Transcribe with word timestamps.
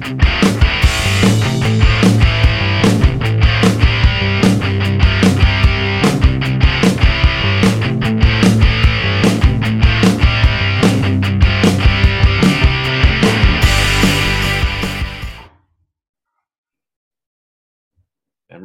And 0.00 0.12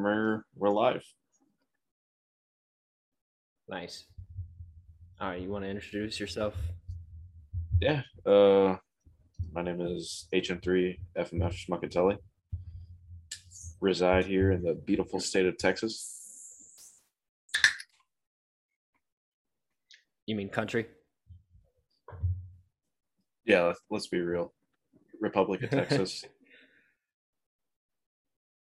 we're 0.03 0.43
we're 0.55 0.69
live. 0.69 1.03
Nice. 3.67 4.05
All 5.19 5.29
right, 5.29 5.41
you 5.41 5.49
want 5.49 5.63
to 5.63 5.69
introduce 5.69 6.19
yourself? 6.19 6.53
Yeah. 7.81 8.03
Uh, 8.23 8.77
my 9.51 9.61
name 9.61 9.81
is 9.81 10.27
HM3 10.33 10.97
FMF 11.17 11.53
Schmuckatelli. 11.53 12.17
Reside 13.81 14.25
here 14.25 14.51
in 14.51 14.63
the 14.63 14.73
beautiful 14.73 15.19
state 15.19 15.45
of 15.45 15.57
Texas. 15.57 17.01
You 20.25 20.35
mean 20.35 20.49
country? 20.49 20.87
Yeah, 23.45 23.63
let's, 23.63 23.81
let's 23.89 24.07
be 24.07 24.21
real. 24.21 24.53
Republic 25.19 25.63
of 25.63 25.69
Texas. 25.69 26.25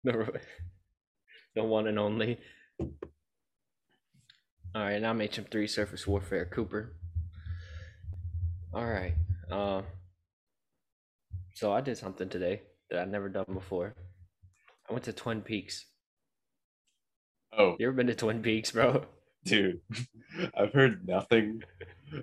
The, 0.04 0.42
the 1.54 1.64
one 1.64 1.86
and 1.86 2.00
only. 2.00 2.40
All 2.80 2.90
right, 4.74 4.94
and 4.94 5.06
I'm 5.06 5.20
HM3 5.20 5.70
Surface 5.70 6.08
Warfare 6.08 6.46
Cooper. 6.46 6.96
All 8.74 8.86
right. 8.86 9.14
Uh, 9.52 9.84
so 11.54 11.72
I 11.74 11.82
did 11.82 11.98
something 11.98 12.30
today 12.30 12.62
that 12.90 13.00
I've 13.02 13.10
never 13.10 13.30
done 13.30 13.46
before. 13.54 13.94
I 14.90 14.94
went 14.94 15.06
to 15.06 15.14
Twin 15.14 15.42
Peaks. 15.42 15.86
oh, 17.58 17.76
You 17.80 17.88
ever 17.88 17.96
been 17.96 18.08
to 18.08 18.16
Twin 18.16 18.42
Peaks, 18.42 18.72
bro? 18.72 19.06
dude, 19.46 19.82
I've 20.58 20.74
heard 20.74 21.08
nothing 21.08 21.64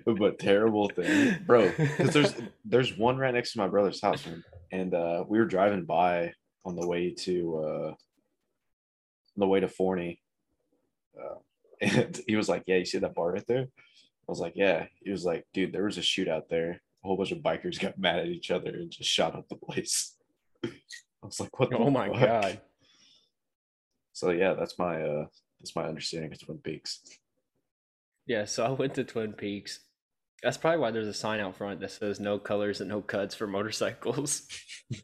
but 0.05 0.39
terrible 0.39 0.89
things, 0.89 1.37
bro. 1.45 1.69
Because 1.77 2.13
there's 2.13 2.33
there's 2.65 2.97
one 2.97 3.17
right 3.17 3.33
next 3.33 3.53
to 3.53 3.59
my 3.59 3.67
brother's 3.67 4.01
house, 4.01 4.25
man. 4.25 4.43
and 4.71 4.93
uh, 4.93 5.23
we 5.27 5.37
were 5.39 5.45
driving 5.45 5.85
by 5.85 6.33
on 6.65 6.75
the 6.75 6.87
way 6.87 7.11
to 7.11 7.57
uh, 7.57 7.87
on 7.89 7.95
the 9.37 9.47
way 9.47 9.59
to 9.59 9.67
Forney, 9.67 10.21
uh, 11.19 11.35
and 11.81 12.19
he 12.27 12.35
was 12.35 12.47
like, 12.49 12.63
"Yeah, 12.67 12.77
you 12.77 12.85
see 12.85 12.99
that 12.99 13.15
bar 13.15 13.31
right 13.33 13.47
there?" 13.47 13.63
I 13.67 14.31
was 14.31 14.39
like, 14.39 14.53
"Yeah." 14.55 14.85
He 15.03 15.09
was 15.11 15.25
like, 15.25 15.45
"Dude, 15.53 15.73
there 15.73 15.85
was 15.85 15.97
a 15.97 16.01
shootout 16.01 16.49
there. 16.49 16.81
A 17.03 17.07
whole 17.07 17.17
bunch 17.17 17.31
of 17.31 17.39
bikers 17.39 17.79
got 17.79 17.97
mad 17.97 18.19
at 18.19 18.27
each 18.27 18.51
other 18.51 18.69
and 18.69 18.91
just 18.91 19.09
shot 19.09 19.35
up 19.35 19.47
the 19.49 19.55
place." 19.55 20.15
I 20.65 20.69
was 21.23 21.39
like, 21.39 21.59
"What?" 21.59 21.69
the 21.69 21.77
Oh 21.77 21.89
my 21.89 22.09
fuck?" 22.09 22.19
god. 22.19 22.61
So 24.13 24.31
yeah, 24.31 24.53
that's 24.53 24.77
my 24.77 25.01
uh, 25.01 25.25
that's 25.59 25.75
my 25.75 25.85
understanding 25.85 26.31
of 26.31 26.39
Twin 26.39 26.57
Peaks. 26.59 27.01
Yeah, 28.25 28.45
so 28.45 28.65
I 28.65 28.69
went 28.69 28.93
to 28.95 29.03
Twin 29.03 29.33
Peaks. 29.33 29.79
That's 30.43 30.57
probably 30.57 30.79
why 30.79 30.91
there's 30.91 31.07
a 31.07 31.13
sign 31.13 31.39
out 31.39 31.57
front 31.57 31.81
that 31.81 31.91
says 31.91 32.19
no 32.19 32.39
colors 32.39 32.79
and 32.79 32.89
no 32.89 33.01
cuts 33.01 33.35
for 33.35 33.47
motorcycles. 33.47 34.47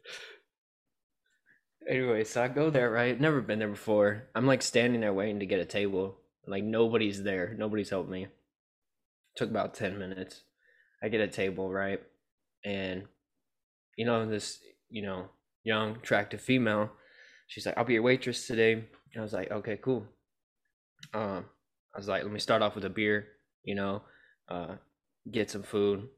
anyway, 1.88 2.24
so 2.24 2.42
I 2.42 2.48
go 2.48 2.70
there, 2.70 2.90
right? 2.90 3.20
Never 3.20 3.40
been 3.40 3.58
there 3.58 3.68
before. 3.68 4.28
I'm 4.34 4.46
like 4.46 4.62
standing 4.62 5.00
there 5.00 5.12
waiting 5.12 5.40
to 5.40 5.46
get 5.46 5.60
a 5.60 5.64
table. 5.66 6.18
Like 6.46 6.64
nobody's 6.64 7.22
there. 7.22 7.54
Nobody's 7.58 7.90
helped 7.90 8.08
me. 8.08 8.28
Took 9.36 9.50
about 9.50 9.74
10 9.74 9.98
minutes. 9.98 10.42
I 11.06 11.08
get 11.08 11.20
a 11.20 11.28
table, 11.28 11.70
right? 11.70 12.00
And 12.64 13.04
you 13.96 14.04
know, 14.04 14.28
this, 14.28 14.58
you 14.90 15.02
know, 15.02 15.26
young, 15.62 15.96
attractive 15.96 16.40
female, 16.40 16.90
she's 17.46 17.64
like, 17.64 17.78
I'll 17.78 17.84
be 17.84 17.94
your 17.94 18.02
waitress 18.02 18.46
today. 18.46 18.72
And 18.72 18.84
I 19.16 19.20
was 19.22 19.32
like, 19.32 19.50
okay, 19.50 19.78
cool. 19.80 20.04
Um, 21.14 21.44
I 21.94 21.98
was 21.98 22.08
like, 22.08 22.24
let 22.24 22.32
me 22.32 22.40
start 22.40 22.60
off 22.60 22.74
with 22.74 22.84
a 22.84 22.90
beer, 22.90 23.28
you 23.62 23.76
know, 23.76 24.02
uh, 24.48 24.74
get 25.30 25.48
some 25.50 25.62
food. 25.62 26.08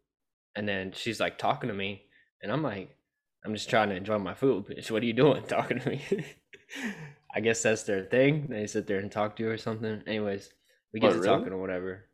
And 0.56 0.66
then 0.66 0.92
she's 0.92 1.20
like 1.20 1.36
talking 1.36 1.68
to 1.68 1.74
me, 1.74 2.02
and 2.42 2.50
I'm 2.50 2.62
like, 2.62 2.96
I'm 3.44 3.54
just 3.54 3.70
trying 3.70 3.90
to 3.90 3.94
enjoy 3.94 4.18
my 4.18 4.34
food. 4.34 4.66
Bitch, 4.66 4.90
what 4.90 5.02
are 5.02 5.06
you 5.06 5.12
doing 5.12 5.42
talking 5.48 5.80
to 5.80 5.90
me? 5.90 6.02
I 7.34 7.40
guess 7.40 7.62
that's 7.62 7.82
their 7.82 8.04
thing. 8.04 8.46
They 8.48 8.66
sit 8.66 8.86
there 8.86 8.98
and 8.98 9.12
talk 9.12 9.36
to 9.36 9.42
you 9.42 9.50
or 9.50 9.58
something. 9.58 10.02
Anyways, 10.06 10.50
we 10.94 10.98
get 10.98 11.08
What, 11.08 11.12
to 11.12 11.20
really? 11.20 11.28
talking 11.38 11.52
or 11.52 11.60
whatever. 11.60 12.06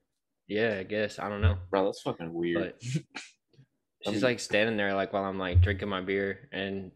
Yeah, 0.48 0.76
I 0.78 0.82
guess. 0.82 1.18
I 1.18 1.28
don't 1.28 1.40
know. 1.40 1.56
Bro, 1.70 1.86
that's 1.86 2.02
fucking 2.02 2.32
weird. 2.32 2.74
But 2.82 2.82
she's 4.12 4.22
like 4.22 4.40
standing 4.40 4.76
there 4.76 4.94
like 4.94 5.12
while 5.12 5.24
I'm 5.24 5.38
like 5.38 5.62
drinking 5.62 5.88
my 5.88 6.00
beer 6.00 6.48
and 6.52 6.90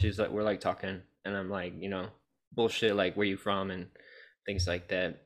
she's 0.00 0.18
like 0.18 0.30
we're 0.30 0.44
like 0.44 0.60
talking 0.60 1.00
and 1.24 1.36
I'm 1.36 1.50
like, 1.50 1.74
you 1.78 1.88
know, 1.88 2.08
bullshit 2.52 2.94
like 2.94 3.16
where 3.16 3.26
you 3.26 3.36
from 3.36 3.70
and 3.70 3.86
things 4.46 4.66
like 4.66 4.88
that. 4.88 5.22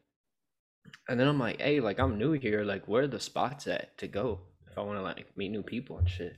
And 1.08 1.18
then 1.18 1.28
I'm 1.28 1.38
like, 1.38 1.60
hey, 1.60 1.80
like 1.80 2.00
I'm 2.00 2.18
new 2.18 2.32
here, 2.32 2.64
like 2.64 2.88
where 2.88 3.04
are 3.04 3.08
the 3.08 3.20
spots 3.20 3.66
at 3.66 3.96
to 3.98 4.08
go 4.08 4.40
if 4.70 4.78
I 4.78 4.82
want 4.82 4.98
to 4.98 5.02
like 5.02 5.26
meet 5.36 5.50
new 5.50 5.62
people 5.62 5.98
and 5.98 6.08
shit. 6.08 6.36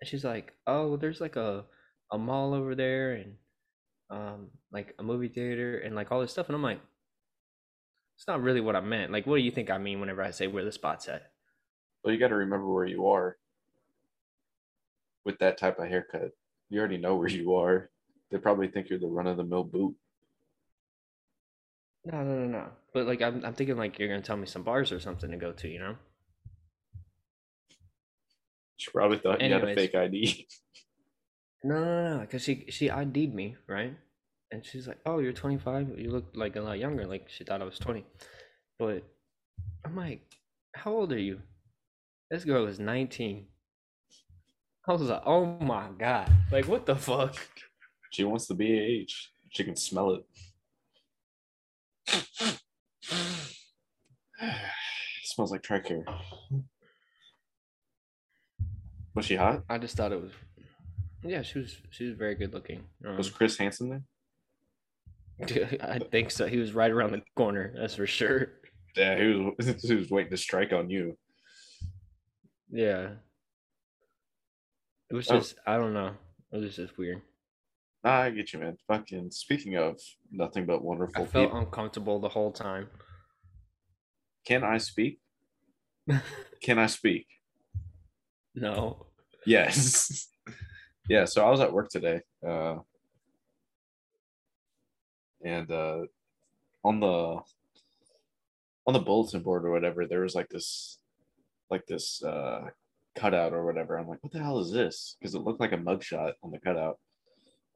And 0.00 0.08
she's 0.08 0.24
like, 0.24 0.54
oh, 0.66 0.96
there's 0.96 1.20
like 1.20 1.36
a 1.36 1.64
a 2.12 2.18
mall 2.18 2.54
over 2.54 2.74
there 2.74 3.12
and 3.12 3.34
um 4.10 4.48
like 4.72 4.94
a 4.98 5.02
movie 5.02 5.28
theater 5.28 5.78
and 5.78 5.94
like 5.94 6.10
all 6.10 6.20
this 6.20 6.32
stuff 6.32 6.48
and 6.48 6.56
I'm 6.56 6.62
like 6.62 6.80
it's 8.20 8.28
not 8.28 8.42
really 8.42 8.60
what 8.60 8.76
I 8.76 8.80
meant. 8.80 9.10
Like 9.10 9.26
what 9.26 9.36
do 9.36 9.42
you 9.42 9.50
think 9.50 9.70
I 9.70 9.78
mean 9.78 9.98
whenever 9.98 10.22
I 10.22 10.30
say 10.30 10.46
where 10.46 10.62
the 10.62 10.70
spots 10.70 11.08
at? 11.08 11.30
Well, 12.04 12.12
you 12.12 12.20
got 12.20 12.28
to 12.28 12.34
remember 12.34 12.70
where 12.70 12.84
you 12.84 13.08
are 13.08 13.38
with 15.24 15.38
that 15.38 15.56
type 15.56 15.78
of 15.78 15.88
haircut. 15.88 16.32
You 16.68 16.80
already 16.80 16.98
know 16.98 17.16
where 17.16 17.30
you 17.30 17.54
are. 17.54 17.88
They 18.30 18.36
probably 18.36 18.68
think 18.68 18.90
you're 18.90 18.98
the 18.98 19.06
run 19.06 19.26
of 19.26 19.38
the 19.38 19.44
mill 19.44 19.64
boot. 19.64 19.96
No, 22.04 22.22
no, 22.22 22.40
no, 22.40 22.46
no. 22.46 22.66
But 22.92 23.06
like, 23.06 23.22
I'm, 23.22 23.42
I'm 23.42 23.54
thinking 23.54 23.78
like 23.78 23.98
you're 23.98 24.08
gonna 24.08 24.20
tell 24.20 24.36
me 24.36 24.46
some 24.46 24.64
bars 24.64 24.92
or 24.92 25.00
something 25.00 25.30
to 25.30 25.38
go 25.38 25.52
to, 25.52 25.68
you 25.68 25.78
know? 25.78 25.96
She 28.76 28.90
probably 28.90 29.16
thought 29.16 29.40
you 29.40 29.50
had 29.50 29.64
a 29.64 29.74
fake 29.74 29.94
ID. 29.94 30.46
No, 31.62 31.74
no, 31.74 32.16
no, 32.16 32.20
because 32.20 32.42
she 32.42 32.64
she 32.70 32.88
ID'd 32.88 33.34
me, 33.34 33.54
right? 33.66 33.94
And 34.52 34.64
she's 34.64 34.88
like, 34.88 34.98
"Oh, 35.06 35.18
you're 35.18 35.32
25. 35.32 35.98
You 35.98 36.10
look 36.10 36.26
like 36.34 36.56
a 36.56 36.60
lot 36.60 36.78
younger." 36.78 37.06
Like 37.06 37.28
she 37.28 37.44
thought 37.44 37.62
I 37.62 37.64
was 37.64 37.78
20, 37.78 38.04
but 38.78 39.04
I'm 39.84 39.96
like, 39.96 40.22
"How 40.74 40.92
old 40.92 41.12
are 41.12 41.18
you?" 41.18 41.40
This 42.30 42.44
girl 42.44 42.66
is 42.66 42.78
19. 42.80 43.46
I 44.88 44.92
was 44.92 45.02
like, 45.02 45.22
"Oh 45.24 45.44
my 45.60 45.88
god! 45.98 46.32
Like 46.50 46.66
what 46.66 46.86
the 46.86 46.96
fuck?" 46.96 47.36
She 48.10 48.24
wants 48.24 48.46
the 48.46 48.54
BAH. 48.54 49.12
She 49.50 49.64
can 49.64 49.76
smell 49.76 50.10
it. 50.10 50.24
smells 55.24 55.52
like 55.52 55.62
tricare. 55.62 56.04
Was 59.14 59.26
she 59.26 59.36
hot? 59.36 59.62
I 59.68 59.78
just 59.78 59.96
thought 59.96 60.12
it 60.12 60.20
was. 60.20 60.32
Yeah, 61.22 61.42
she 61.42 61.58
was 61.60 61.76
she 61.90 62.06
was 62.06 62.14
very 62.16 62.34
good 62.34 62.54
looking. 62.54 62.84
Um, 63.06 63.16
Was 63.16 63.30
Chris 63.30 63.58
Hansen 63.58 63.90
there? 63.90 64.02
I 65.82 65.98
think 66.10 66.30
so. 66.30 66.46
He 66.46 66.58
was 66.58 66.72
right 66.74 66.90
around 66.90 67.12
the 67.12 67.22
corner. 67.36 67.72
That's 67.78 67.94
for 67.94 68.06
sure. 68.06 68.52
Yeah, 68.96 69.16
he 69.18 69.26
was. 69.58 69.82
He 69.82 69.94
was 69.94 70.10
waiting 70.10 70.30
to 70.30 70.36
strike 70.36 70.72
on 70.72 70.90
you. 70.90 71.16
Yeah. 72.70 73.10
It 75.10 75.14
was 75.14 75.30
Oh. 75.30 75.38
just 75.38 75.56
I 75.66 75.76
don't 75.76 75.94
know. 75.94 76.14
It 76.52 76.56
was 76.58 76.76
just 76.76 76.96
weird. 76.98 77.22
Nah, 78.04 78.22
I 78.22 78.30
get 78.30 78.52
you, 78.52 78.60
man. 78.60 78.76
Fucking. 78.88 79.30
Speaking 79.30 79.76
of 79.76 80.00
nothing 80.30 80.66
but 80.66 80.82
wonderful 80.82 81.24
I 81.24 81.26
felt 81.26 81.48
people, 81.50 81.58
uncomfortable 81.58 82.18
the 82.18 82.28
whole 82.28 82.52
time. 82.52 82.88
can 84.46 84.64
I 84.64 84.78
speak? 84.78 85.20
Can 86.62 86.78
I 86.78 86.86
speak? 86.86 87.26
no. 88.54 89.06
Yes. 89.46 90.28
yeah, 91.08 91.24
so 91.24 91.46
I 91.46 91.50
was 91.50 91.60
at 91.60 91.72
work 91.72 91.88
today. 91.90 92.20
Uh 92.46 92.76
and 95.44 95.70
uh 95.70 96.02
on 96.84 97.00
the 97.00 97.40
on 98.86 98.94
the 98.94 98.98
bulletin 98.98 99.42
board 99.42 99.64
or 99.64 99.70
whatever, 99.70 100.06
there 100.06 100.20
was 100.20 100.34
like 100.34 100.48
this 100.48 100.98
like 101.70 101.86
this 101.86 102.22
uh 102.22 102.68
cutout 103.14 103.52
or 103.52 103.64
whatever. 103.64 103.96
I'm 103.96 104.08
like, 104.08 104.22
what 104.22 104.32
the 104.32 104.42
hell 104.42 104.58
is 104.58 104.72
this? 104.72 105.16
Because 105.18 105.34
it 105.34 105.42
looked 105.42 105.60
like 105.60 105.72
a 105.72 105.76
mugshot 105.76 106.32
on 106.42 106.50
the 106.50 106.58
cutout. 106.58 106.98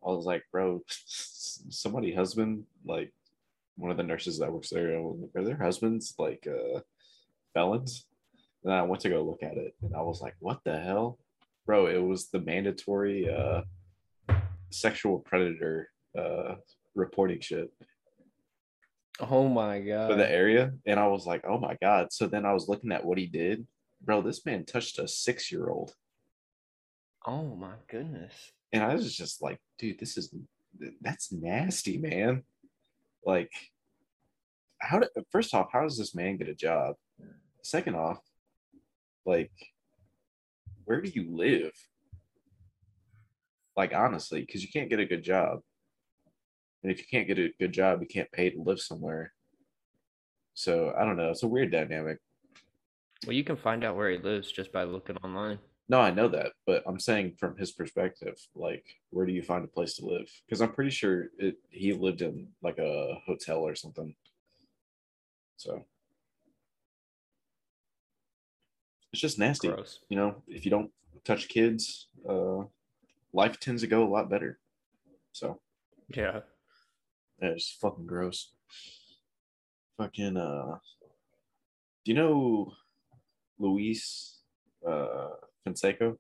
I 0.05 0.11
was 0.11 0.27
like, 0.27 0.45
bro, 0.53 0.83
somebody 0.89 2.15
husband, 2.15 2.65
like 2.85 3.13
one 3.77 3.91
of 3.91 3.97
the 3.97 4.03
nurses 4.03 4.39
that 4.39 4.53
works 4.53 4.71
there, 4.71 4.99
are 4.99 5.45
their 5.45 5.57
husbands 5.57 6.15
like 6.19 6.47
uh 6.47 6.81
felons? 7.53 8.07
And 8.65 8.73
I 8.73 8.83
went 8.83 9.03
to 9.03 9.11
go 9.11 9.23
look 9.23 9.43
at 9.43 9.57
it 9.57 9.75
and 9.83 9.95
I 9.95 10.01
was 10.01 10.21
like, 10.21 10.35
what 10.41 10.61
the 10.65 10.79
hell? 10.79 11.19
Bro, 11.67 11.87
it 11.87 12.03
was 12.03 12.29
the 12.29 12.41
mandatory 12.41 13.29
uh 13.29 13.63
sexual 14.71 15.21
predator 15.21 15.91
uh 16.19 16.57
reporting 16.95 17.41
shit 17.41 17.71
Oh 19.21 19.49
my 19.49 19.81
god. 19.81 20.11
for 20.11 20.17
the 20.17 20.29
area. 20.31 20.73
And 20.87 20.99
I 20.99 21.07
was 21.07 21.25
like, 21.25 21.45
oh 21.49 21.59
my 21.59 21.77
God. 21.81 22.13
So 22.13 22.27
then 22.27 22.45
I 22.45 22.53
was 22.53 22.69
looking 22.69 22.91
at 22.91 23.05
what 23.05 23.17
he 23.17 23.27
did. 23.27 23.65
Bro, 24.03 24.23
this 24.23 24.45
man 24.45 24.65
touched 24.65 24.99
a 24.99 25.07
six 25.07 25.53
year 25.53 25.69
old. 25.69 25.95
Oh 27.27 27.55
my 27.55 27.75
goodness. 27.89 28.35
and 28.73 28.83
I 28.83 28.93
was 28.95 29.15
just 29.15 29.41
like, 29.41 29.61
dude, 29.79 30.01
this 30.01 30.17
is 30.19 30.35
that's 31.01 31.31
nasty, 31.33 31.97
man. 31.99 32.43
Like, 33.25 33.53
how 34.79 34.99
did 34.99 35.11
first 35.31 35.55
off, 35.55 35.69
how 35.73 35.83
does 35.83 35.97
this 35.97 36.15
man 36.15 36.37
get 36.37 36.49
a 36.49 36.55
job? 36.55 36.97
Second 37.63 37.95
off, 37.95 38.19
like, 39.25 39.53
where 40.87 41.01
do 41.01 41.09
you 41.09 41.35
live? 41.35 41.73
Like, 43.77 43.95
honestly, 43.95 44.41
because 44.41 44.63
you 44.63 44.69
can't 44.73 44.91
get 44.91 45.01
a 45.01 45.07
good 45.07 45.23
job. 45.23 45.61
And 46.85 46.93
if 46.93 46.99
you 46.99 47.07
can't 47.11 47.27
get 47.27 47.39
a 47.39 47.51
good 47.59 47.73
job, 47.73 48.03
you 48.03 48.07
can't 48.07 48.31
pay 48.31 48.51
to 48.51 48.61
live 48.61 48.79
somewhere. 48.79 49.33
So 50.53 50.95
I 50.97 51.07
don't 51.07 51.17
know. 51.17 51.31
It's 51.31 51.43
a 51.43 51.49
weird 51.49 51.73
dynamic. 51.73 52.19
Well, 53.27 53.35
you 53.35 53.43
can 53.43 53.57
find 53.57 53.83
out 53.85 53.97
where 53.97 54.11
he 54.11 54.19
lives 54.19 54.53
just 54.53 54.71
by 54.71 54.85
looking 54.85 55.17
online. 55.17 55.59
No, 55.89 55.99
I 56.01 56.11
know 56.11 56.29
that, 56.29 56.53
but 56.67 56.83
I'm 56.87 57.01
saying 57.01 57.37
from 57.39 57.57
his 57.57 57.73
perspective, 57.73 58.37
like, 58.55 58.85
where 59.11 59.25
do 59.25 59.33
you 59.33 59.43
find 59.43 59.65
a 59.65 59.69
place 59.69 59.95
to 59.95 60.05
live? 60.05 60.31
Because 60.45 60.61
I'm 60.61 60.73
pretty 60.73 60.91
sure 60.91 61.29
it, 61.39 61.57
he 61.71 61.95
lived 61.95 62.21
in 62.21 62.49
like 62.63 62.79
a 62.79 63.15
hotel 63.27 63.59
or 63.59 63.75
something. 63.75 64.15
So 65.57 65.85
it's 69.11 69.23
just 69.23 69.39
nasty. 69.39 69.69
Gross. 69.69 70.01
You 70.11 70.19
know, 70.19 70.43
if 70.47 70.67
you 70.67 70.71
don't 70.71 70.91
touch 71.25 71.49
kids, 71.49 72.09
uh, 72.29 72.65
life 73.33 73.59
tends 73.59 73.81
to 73.83 73.89
go 73.89 74.05
a 74.05 74.09
lot 74.09 74.29
better. 74.29 74.59
So 75.33 75.61
Yeah. 76.15 76.41
It's 77.41 77.77
fucking 77.81 78.07
gross. 78.07 78.53
Fucking 79.99 80.37
uh, 80.37 80.79
do 82.05 82.13
you 82.13 82.15
know 82.15 82.73
Luis 83.59 84.41
uh 84.87 85.29
Fonseca? 85.65 86.15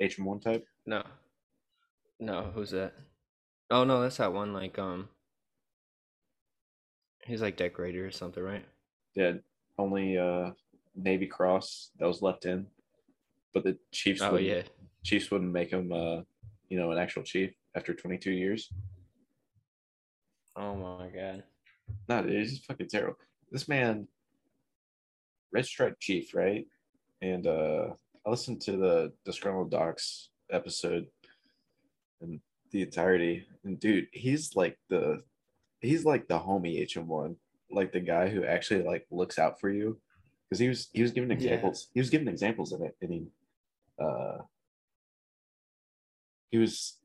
H1 0.00 0.42
type? 0.42 0.64
No. 0.86 1.02
No, 2.18 2.50
who's 2.54 2.70
that? 2.70 2.94
Oh 3.70 3.84
no, 3.84 4.02
that's 4.02 4.16
that 4.16 4.32
one 4.32 4.52
like 4.52 4.78
um 4.78 5.08
he's 7.26 7.42
like 7.42 7.56
decorator 7.56 8.06
or 8.06 8.10
something, 8.10 8.42
right? 8.42 8.64
Yeah, 9.14 9.34
only 9.78 10.18
uh 10.18 10.50
Navy 10.94 11.26
Cross 11.26 11.90
that 11.98 12.06
was 12.06 12.22
left 12.22 12.44
in, 12.46 12.66
but 13.54 13.64
the 13.64 13.78
Chiefs. 13.92 14.22
Oh 14.22 14.32
wouldn't, 14.32 14.48
yeah. 14.48 14.62
Chiefs 15.04 15.30
wouldn't 15.30 15.52
make 15.52 15.70
him, 15.70 15.92
uh, 15.92 16.20
you 16.68 16.78
know, 16.78 16.92
an 16.92 16.98
actual 16.98 17.22
chief 17.22 17.50
after 17.74 17.94
22 17.94 18.30
years. 18.30 18.70
Oh 20.56 20.74
my 20.74 21.08
god. 21.08 21.44
No, 22.08 22.22
dude, 22.22 22.32
it's 22.32 22.58
fucking 22.64 22.88
terrible. 22.88 23.16
This 23.50 23.68
man, 23.68 24.06
Red 25.52 25.66
Stripe 25.66 25.96
Chief, 26.00 26.34
right? 26.34 26.66
And 27.20 27.46
uh 27.46 27.88
I 28.26 28.30
listened 28.30 28.60
to 28.62 28.72
the 28.76 29.12
Disgruntled 29.24 29.70
Docs 29.70 30.28
episode 30.50 31.06
and 32.20 32.40
the 32.70 32.82
entirety. 32.82 33.46
And 33.64 33.78
dude, 33.80 34.06
he's 34.12 34.54
like 34.56 34.78
the 34.88 35.22
he's 35.80 36.04
like 36.04 36.28
the 36.28 36.38
homie 36.38 36.82
HM1, 36.88 37.36
like 37.70 37.92
the 37.92 38.00
guy 38.00 38.28
who 38.28 38.44
actually 38.44 38.82
like 38.82 39.06
looks 39.10 39.38
out 39.38 39.60
for 39.60 39.70
you. 39.70 39.98
Because 40.48 40.60
he 40.60 40.68
was 40.68 40.88
he 40.92 41.02
was 41.02 41.10
giving 41.12 41.30
Yeah. 41.30 41.36
examples. 41.36 41.88
He 41.94 42.00
was 42.00 42.10
giving 42.10 42.28
examples 42.28 42.72
of 42.72 42.82
it, 42.82 42.96
and 43.00 43.12
he 43.12 43.26
uh 43.98 44.38
he 46.50 46.58
was 46.58 46.98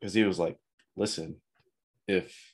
because 0.00 0.14
he 0.14 0.22
was 0.24 0.38
like, 0.38 0.58
listen, 0.96 1.36
if 2.08 2.51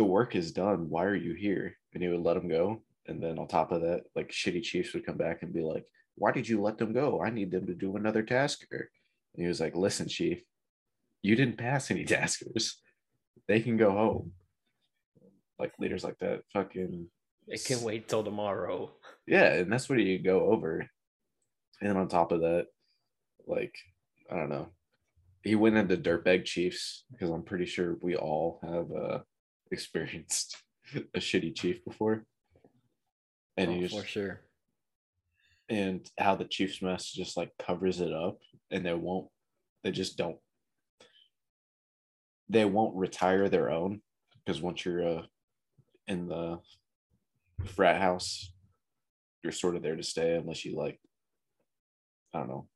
the 0.00 0.04
work 0.04 0.34
is 0.34 0.50
done, 0.50 0.88
why 0.88 1.04
are 1.04 1.14
you 1.14 1.34
here? 1.34 1.76
And 1.92 2.02
he 2.02 2.08
would 2.08 2.22
let 2.22 2.38
him 2.38 2.48
go. 2.48 2.82
And 3.06 3.22
then 3.22 3.38
on 3.38 3.46
top 3.48 3.70
of 3.70 3.82
that, 3.82 4.04
like 4.16 4.30
shitty 4.30 4.62
chiefs 4.62 4.94
would 4.94 5.04
come 5.04 5.18
back 5.18 5.42
and 5.42 5.52
be 5.52 5.60
like, 5.60 5.84
why 6.14 6.32
did 6.32 6.48
you 6.48 6.62
let 6.62 6.78
them 6.78 6.94
go? 6.94 7.20
I 7.22 7.28
need 7.28 7.50
them 7.50 7.66
to 7.66 7.74
do 7.74 7.96
another 7.96 8.22
tasker. 8.22 8.88
And 9.34 9.42
he 9.42 9.46
was 9.46 9.60
like, 9.60 9.76
listen, 9.76 10.08
chief, 10.08 10.42
you 11.20 11.36
didn't 11.36 11.58
pass 11.58 11.90
any 11.90 12.04
taskers. 12.16 12.80
They 13.46 13.60
can 13.60 13.76
go 13.76 13.90
home. 13.90 14.32
Like 15.58 15.74
leaders 15.78 16.02
like 16.02 16.18
that, 16.20 16.44
fucking 16.54 17.06
It 17.46 17.62
can 17.66 17.82
wait 17.82 18.08
till 18.08 18.24
tomorrow. 18.24 18.92
yeah, 19.26 19.52
and 19.52 19.70
that's 19.70 19.90
what 19.90 19.98
you 19.98 20.18
go 20.18 20.46
over. 20.50 20.86
And 21.82 21.98
on 21.98 22.08
top 22.08 22.32
of 22.32 22.40
that, 22.40 22.68
like, 23.46 23.74
I 24.32 24.36
don't 24.36 24.48
know. 24.48 24.68
He 25.44 25.56
went 25.56 25.76
into 25.76 25.98
Dirtbag 25.98 26.46
Chiefs 26.46 27.04
because 27.12 27.28
I'm 27.28 27.42
pretty 27.42 27.66
sure 27.66 27.98
we 28.00 28.16
all 28.16 28.60
have 28.62 28.90
uh 28.92 29.18
experienced 29.72 30.56
a 31.14 31.18
shitty 31.18 31.54
chief 31.56 31.84
before. 31.84 32.24
And 33.56 33.70
Oh, 33.70 33.74
he 33.74 33.88
for 33.88 34.04
sure. 34.06 34.40
and 35.68 36.08
how 36.18 36.34
the 36.34 36.44
Chiefs 36.44 36.80
mess 36.82 37.10
just 37.12 37.36
like 37.36 37.50
covers 37.58 38.00
it 38.00 38.12
up 38.12 38.38
and 38.70 38.84
they 38.84 38.94
won't 38.94 39.28
they 39.84 39.90
just 39.90 40.16
don't 40.16 40.38
they 42.48 42.64
won't 42.64 42.96
retire 42.96 43.48
their 43.48 43.70
own 43.70 44.00
because 44.44 44.60
once 44.62 44.84
you're 44.84 45.06
uh 45.18 45.22
in 46.08 46.26
the 46.26 46.58
frat 47.66 48.00
house 48.00 48.52
you're 49.42 49.52
sort 49.52 49.76
of 49.76 49.82
there 49.82 49.96
to 49.96 50.02
stay 50.02 50.34
unless 50.36 50.64
you 50.64 50.76
like 50.76 50.98
I 52.34 52.38
don't 52.40 52.48
know 52.48 52.68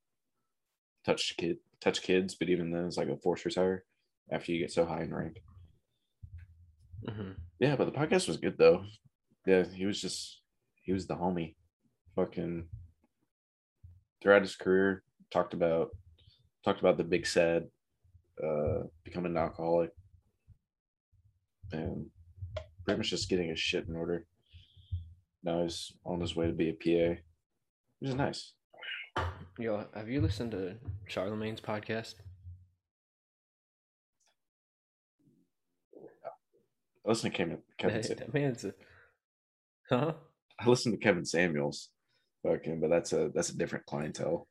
touch 1.07 1.35
kid 1.37 1.59
touch 1.81 2.03
kids 2.03 2.35
but 2.35 2.49
even 2.49 2.71
then 2.71 2.85
it's 2.87 2.97
like 2.97 3.09
a 3.09 3.17
forced 3.17 3.45
retire 3.45 3.85
after 4.31 4.53
you 4.53 4.61
get 4.61 4.73
so 4.73 4.85
high 4.85 5.03
in 5.03 5.15
rank 5.15 5.43
hmm 7.09 7.33
yeah 7.61 7.77
but 7.77 7.85
the 7.85 7.93
podcast 7.93 8.29
was 8.29 8.37
good 8.37 8.57
though. 8.59 8.85
Yeah 9.47 9.65
he 9.65 9.87
was 9.87 10.01
just 10.01 10.41
he 10.83 10.93
was 10.93 11.07
the 11.07 11.15
homie. 11.15 11.55
Fucking 12.17 12.69
throughout 14.23 14.43
his 14.43 14.57
career 14.57 15.03
talked 15.31 15.55
about 15.55 15.91
talked 16.65 16.81
about 16.81 16.97
the 16.97 17.05
big 17.05 17.27
sad 17.27 17.65
uh 18.43 18.85
becoming 19.05 19.33
an 19.33 19.39
alcoholic. 19.39 19.91
And 21.73 22.07
pretty 22.85 22.99
much 22.99 23.11
just 23.11 23.29
getting 23.29 23.49
his 23.49 23.59
shit 23.59 23.89
in 23.89 23.97
order. 23.97 24.27
Now 25.43 25.63
he's 25.63 25.93
on 26.05 26.21
his 26.21 26.37
way 26.37 26.47
to 26.47 26.53
be 26.53 26.71
a 26.71 26.73
pa 26.73 27.21
which 28.01 28.11
is 28.11 28.15
nice. 28.15 28.53
Yo, 29.59 29.87
have 29.95 30.09
you 30.09 30.21
listened 30.21 30.51
to 30.51 30.75
Charlemagne's 31.07 31.61
podcast? 31.61 32.15
I 37.05 37.09
listen 37.09 37.31
to 37.31 37.37
kevin, 37.37 37.59
kevin 37.79 37.97
That, 37.97 38.05
Sa- 38.05 38.15
that 38.15 38.35
man's 38.35 38.65
a, 38.65 38.75
huh? 39.89 40.15
i 40.61 40.69
listen 40.69 40.93
to 40.93 40.99
kevin 40.99 41.25
samuels 41.25 41.91
fucking 42.47 42.81
but 42.81 42.91
that's 42.91 43.13
a 43.13 43.31
that's 43.35 43.51
a 43.51 43.57
different 43.57 43.87
clientele 43.87 44.49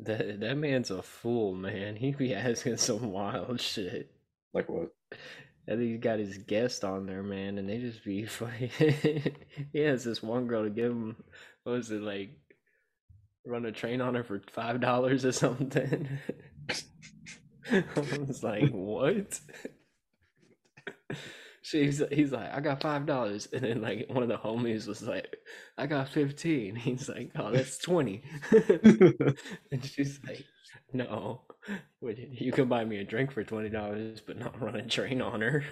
That 0.00 0.40
that 0.40 0.56
man's 0.56 0.90
a 0.90 1.02
fool, 1.02 1.54
man. 1.54 1.96
He 1.96 2.12
be 2.12 2.34
asking 2.34 2.76
some 2.78 3.12
wild 3.12 3.60
shit. 3.60 4.10
like 4.52 4.68
what 4.68 4.88
And 5.68 5.80
he's 5.80 6.00
got 6.00 6.18
his 6.18 6.38
guest 6.38 6.84
on 6.84 7.06
there, 7.06 7.22
man, 7.22 7.58
and 7.58 7.68
they 7.68 7.78
just 7.78 8.04
be 8.04 8.26
funny. 8.40 8.70
he 9.72 9.78
has 9.80 10.02
this 10.04 10.22
one 10.22 10.46
girl 10.48 10.64
to 10.64 10.70
give 10.70 10.90
him, 10.90 11.16
what 11.62 11.72
was 11.74 11.90
it 11.92 12.02
like, 12.02 12.30
run 13.46 13.66
a 13.66 13.72
train 13.72 14.00
on 14.00 14.14
her 14.16 14.24
for 14.24 14.40
five 14.50 14.80
dollars 14.80 15.24
or 15.24 15.32
something. 15.32 16.08
I 17.70 17.84
was 18.26 18.42
like, 18.42 18.70
what? 18.70 19.40
She's 21.62 22.02
he's 22.12 22.30
like, 22.30 22.52
I 22.52 22.60
got 22.60 22.82
five 22.82 23.06
dollars, 23.06 23.48
and 23.50 23.62
then 23.64 23.80
like 23.80 24.04
one 24.10 24.22
of 24.22 24.28
the 24.28 24.36
homies 24.36 24.86
was 24.86 25.00
like, 25.00 25.34
I 25.78 25.86
got 25.86 26.10
fifteen. 26.10 26.76
He's 26.76 27.08
like, 27.08 27.30
oh, 27.36 27.50
that's 27.50 27.78
twenty. 27.78 28.22
and 28.52 29.82
she's 29.82 30.20
like, 30.28 30.44
no, 30.92 31.40
you 32.02 32.52
can 32.52 32.68
buy 32.68 32.84
me 32.84 32.98
a 32.98 33.04
drink 33.04 33.32
for 33.32 33.42
twenty 33.44 33.70
dollars, 33.70 34.20
but 34.20 34.38
not 34.38 34.60
run 34.60 34.76
a 34.76 34.86
train 34.86 35.22
on 35.22 35.40
her. 35.40 35.64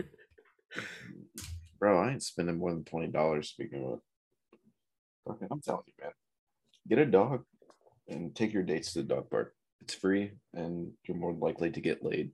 Bro, 1.78 2.00
I 2.00 2.12
ain't 2.12 2.22
spending 2.22 2.56
more 2.56 2.72
than 2.72 2.84
twenty 2.84 3.08
dollars 3.08 3.50
speaking 3.50 3.84
of. 3.84 4.00
Fucking, 5.28 5.48
I'm 5.50 5.60
telling 5.60 5.82
you, 5.88 5.94
man. 6.00 6.12
Get 6.88 7.00
a 7.00 7.06
dog 7.06 7.44
and 8.08 8.34
take 8.34 8.54
your 8.54 8.62
dates 8.62 8.94
to 8.94 9.02
the 9.02 9.14
dog 9.14 9.28
park. 9.28 9.54
It's 9.82 9.94
free 9.94 10.32
and 10.54 10.92
you're 11.04 11.16
more 11.16 11.34
likely 11.34 11.70
to 11.70 11.80
get 11.80 12.02
laid 12.02 12.30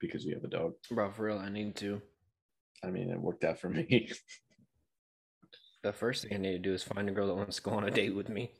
because 0.00 0.24
you 0.24 0.34
have 0.34 0.44
a 0.44 0.48
dog. 0.48 0.72
Bro, 0.90 1.12
for 1.12 1.24
real, 1.24 1.38
I 1.38 1.48
need 1.48 1.76
to. 1.76 2.00
I 2.84 2.90
mean, 2.90 3.10
it 3.10 3.20
worked 3.20 3.44
out 3.44 3.58
for 3.60 3.68
me. 3.68 4.10
The 5.82 5.92
first 5.92 6.22
thing 6.24 6.32
I 6.34 6.38
need 6.38 6.52
to 6.52 6.58
do 6.58 6.74
is 6.74 6.82
find 6.82 7.08
a 7.08 7.12
girl 7.12 7.28
that 7.28 7.34
wants 7.36 7.56
to 7.56 7.62
go 7.62 7.70
on 7.70 7.84
a 7.84 7.92
date 7.92 8.14
with 8.14 8.28
me. 8.28 8.50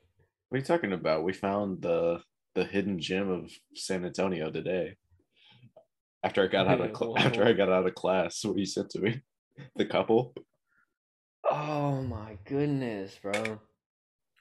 what 0.48 0.56
are 0.56 0.60
you 0.60 0.64
talking 0.64 0.92
about? 0.92 1.24
We 1.24 1.32
found 1.32 1.82
the 1.82 2.20
the 2.54 2.64
hidden 2.64 3.00
gem 3.00 3.28
of 3.28 3.50
San 3.74 4.04
Antonio 4.04 4.48
today. 4.50 4.96
After 6.22 6.44
I 6.44 6.46
got 6.46 6.68
out 6.68 6.80
of 6.80 6.96
cl- 6.96 7.18
after 7.18 7.44
I 7.44 7.52
got 7.52 7.68
out 7.68 7.84
of 7.86 7.96
class, 7.96 8.44
what 8.44 8.56
you 8.58 8.64
said 8.66 8.90
to 8.90 9.00
me, 9.00 9.22
the 9.76 9.86
couple. 9.86 10.34
Oh 11.50 12.00
my 12.02 12.38
goodness, 12.44 13.18
bro. 13.20 13.58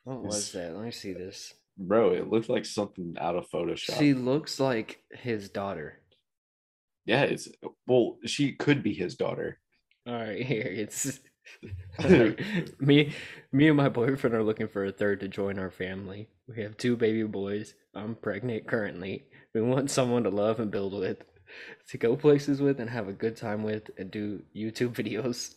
What 0.03 0.21
was 0.21 0.51
that? 0.51 0.75
Let 0.75 0.85
me 0.85 0.91
see 0.91 1.13
this. 1.13 1.55
Bro, 1.79 2.11
it 2.11 2.29
looked 2.29 2.49
like 2.49 2.65
something 2.65 3.15
out 3.19 3.35
of 3.35 3.49
Photoshop. 3.49 3.97
She 3.97 4.13
looks 4.13 4.59
like 4.59 5.01
his 5.11 5.49
daughter. 5.49 6.01
Yeah, 7.05 7.23
it's 7.23 7.47
well, 7.87 8.17
she 8.25 8.53
could 8.53 8.83
be 8.83 8.93
his 8.93 9.15
daughter. 9.15 9.59
All 10.07 10.13
right, 10.13 10.45
here 10.45 10.65
it's 10.65 11.19
me, 12.79 13.13
me 13.51 13.67
and 13.67 13.77
my 13.77 13.89
boyfriend 13.89 14.35
are 14.35 14.43
looking 14.43 14.67
for 14.67 14.85
a 14.85 14.91
third 14.91 15.19
to 15.19 15.27
join 15.27 15.59
our 15.59 15.71
family. 15.71 16.27
We 16.47 16.61
have 16.63 16.77
two 16.77 16.95
baby 16.95 17.23
boys. 17.23 17.73
I'm 17.93 18.15
pregnant 18.15 18.67
currently. 18.67 19.25
We 19.53 19.61
want 19.61 19.91
someone 19.91 20.23
to 20.23 20.29
love 20.29 20.59
and 20.59 20.71
build 20.71 20.93
with, 20.93 21.23
to 21.89 21.97
go 21.97 22.15
places 22.15 22.61
with, 22.61 22.79
and 22.79 22.89
have 22.89 23.07
a 23.07 23.13
good 23.13 23.35
time 23.35 23.63
with, 23.63 23.89
and 23.97 24.11
do 24.11 24.41
YouTube 24.55 24.93
videos. 24.93 25.55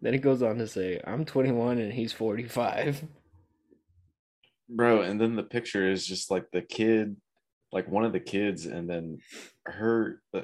Then 0.00 0.14
it 0.14 0.18
goes 0.18 0.42
on 0.42 0.58
to 0.58 0.66
say, 0.66 1.00
I'm 1.04 1.24
21 1.24 1.78
and 1.78 1.92
he's 1.92 2.12
45. 2.12 3.04
Bro, 4.68 5.02
and 5.02 5.20
then 5.20 5.36
the 5.36 5.42
picture 5.42 5.90
is 5.90 6.06
just 6.06 6.30
like 6.30 6.50
the 6.50 6.62
kid, 6.62 7.16
like 7.72 7.88
one 7.88 8.04
of 8.04 8.12
the 8.12 8.20
kids, 8.20 8.66
and 8.66 8.88
then 8.88 9.18
her. 9.66 10.20
uh, 10.34 10.42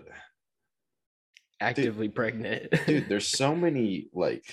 Actively 1.61 2.09
pregnant. 2.09 2.73
Dude, 2.87 3.07
there's 3.09 3.29
so 3.29 3.55
many 3.55 4.09
like 4.13 4.45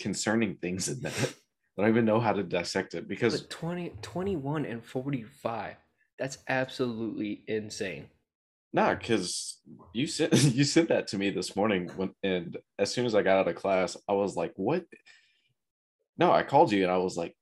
concerning 0.00 0.56
things 0.56 0.88
in 0.88 1.00
that. 1.00 1.34
I 1.78 1.82
don't 1.82 1.90
even 1.90 2.04
know 2.04 2.20
how 2.20 2.32
to 2.32 2.42
dissect 2.42 2.94
it 2.94 3.08
because 3.08 3.40
But 3.40 3.50
20, 3.50 3.92
21 4.02 4.64
and 4.64 4.84
45. 4.84 5.76
That's 6.18 6.38
absolutely 6.48 7.42
insane. 7.48 8.06
Nah, 8.72 8.94
because 8.94 9.60
you 9.92 10.06
sent 10.06 10.32
you 10.54 10.64
sent 10.64 10.88
that 10.88 11.06
to 11.08 11.18
me 11.18 11.30
this 11.30 11.54
morning 11.54 11.90
when 11.96 12.10
and 12.22 12.56
as 12.78 12.92
soon 12.92 13.06
as 13.06 13.14
I 13.14 13.22
got 13.22 13.38
out 13.38 13.48
of 13.48 13.54
class, 13.54 13.96
I 14.08 14.12
was 14.12 14.36
like, 14.36 14.52
what? 14.56 14.84
No, 16.18 16.32
I 16.32 16.42
called 16.42 16.72
you 16.72 16.82
and 16.82 16.92
I 16.92 16.98
was 16.98 17.16
like, 17.16 17.36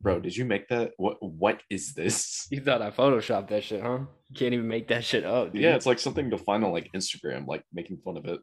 bro, 0.00 0.20
did 0.20 0.36
you 0.36 0.44
make 0.44 0.68
that? 0.68 0.92
What 0.96 1.16
what 1.20 1.62
is 1.70 1.94
this? 1.94 2.46
You 2.50 2.60
thought 2.60 2.82
I 2.82 2.90
photoshopped 2.90 3.48
that 3.48 3.64
shit, 3.64 3.82
huh? 3.82 4.00
You 4.28 4.36
can't 4.36 4.54
even 4.54 4.68
make 4.68 4.88
that 4.88 5.04
shit 5.04 5.24
up. 5.24 5.52
Dude. 5.52 5.62
Yeah, 5.62 5.74
it's 5.74 5.86
like 5.86 5.98
something 5.98 6.30
to 6.30 6.38
find 6.38 6.64
on 6.64 6.72
like 6.72 6.90
Instagram, 6.94 7.46
like 7.46 7.64
making 7.72 7.98
fun 8.04 8.16
of 8.16 8.26
it. 8.26 8.40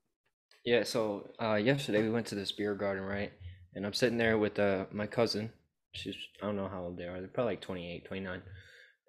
Yeah, 0.65 0.84
so 0.84 1.29
uh, 1.41 1.55
yesterday 1.55 2.03
we 2.03 2.10
went 2.10 2.27
to 2.27 2.36
this 2.36 2.51
beer 2.51 2.75
garden, 2.75 3.03
right? 3.03 3.31
And 3.74 3.86
I'm 3.86 3.93
sitting 3.93 4.17
there 4.17 4.38
with 4.38 4.60
uh, 4.60 4.86
my 4.91 5.08
cousin. 5.08 5.51
She's, 5.93 6.15
I 6.41 6.46
don't 6.46 6.55
know 6.55 6.67
how 6.67 6.84
old 6.84 6.98
they 6.98 7.05
are. 7.05 7.20
They're 7.20 7.29
probably 7.29 7.53
like 7.53 7.62
28, 7.62 8.05
29. 8.05 8.41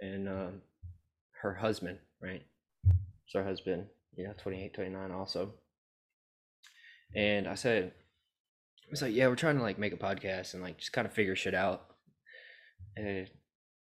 And 0.00 0.28
um, 0.28 0.62
her 1.42 1.54
husband, 1.54 1.98
right? 2.22 2.42
It's 2.84 3.34
her 3.34 3.44
husband. 3.44 3.86
Yeah, 4.16 4.32
28, 4.34 4.74
29 4.74 5.10
also. 5.10 5.54
And 7.14 7.46
I 7.46 7.54
said, 7.54 7.92
I 7.94 8.90
was 8.90 9.02
like, 9.02 9.14
yeah, 9.14 9.28
we're 9.28 9.36
trying 9.36 9.56
to 9.56 9.62
like 9.62 9.78
make 9.78 9.92
a 9.92 9.96
podcast 9.96 10.54
and 10.54 10.62
like 10.62 10.78
just 10.78 10.92
kind 10.92 11.06
of 11.06 11.12
figure 11.12 11.36
shit 11.36 11.54
out. 11.54 11.86
And 12.96 13.28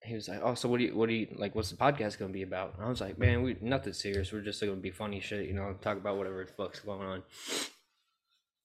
he 0.03 0.13
was 0.15 0.27
like, 0.27 0.39
oh, 0.43 0.55
so 0.55 0.69
what 0.69 0.77
do 0.77 0.85
you, 0.85 0.95
what 0.95 1.09
do 1.09 1.15
you, 1.15 1.27
like, 1.37 1.55
what's 1.55 1.69
the 1.69 1.77
podcast 1.77 2.17
going 2.17 2.31
to 2.31 2.33
be 2.33 2.43
about? 2.43 2.75
And 2.75 2.85
I 2.85 2.89
was 2.89 3.01
like, 3.01 3.17
man, 3.19 3.41
we, 3.41 3.57
nothing 3.61 3.93
serious. 3.93 4.31
We're 4.31 4.41
just 4.41 4.61
going 4.61 4.75
to 4.75 4.81
be 4.81 4.91
funny 4.91 5.19
shit, 5.19 5.47
you 5.47 5.53
know, 5.53 5.75
talk 5.81 5.97
about 5.97 6.17
whatever 6.17 6.43
the 6.45 6.53
fuck's 6.53 6.79
going 6.79 7.01
on. 7.01 7.23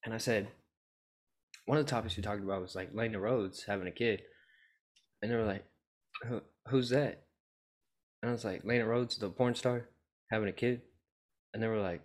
And 0.05 0.15
I 0.15 0.19
said, 0.19 0.49
one 1.67 1.79
of 1.79 1.87
the 1.87 1.91
topics 1.91 2.17
we 2.17 2.23
talked 2.23 2.43
about 2.43 2.61
was 2.61 2.75
like 2.75 2.91
Lana 2.95 3.19
Rhoades 3.19 3.67
having 3.67 3.89
a 3.89 3.93
kid. 3.93 4.23
And 5.23 5.31
they 5.31 5.37
were 5.37 5.47
like, 5.47 5.65
Who, 6.29 6.43
who's 6.69 6.91
that? 6.91 7.25
And 8.23 8.31
I 8.31 8.33
was 8.33 8.45
like, 8.45 8.65
Lana 8.65 8.85
Rhoades, 8.85 9.19
the 9.19 9.31
porn 9.31 9.55
star, 9.55 9.89
having 10.31 10.49
a 10.49 10.53
kid. 10.53 10.83
And 11.53 11.63
they 11.63 11.69
were 11.69 11.81
like, 11.81 12.03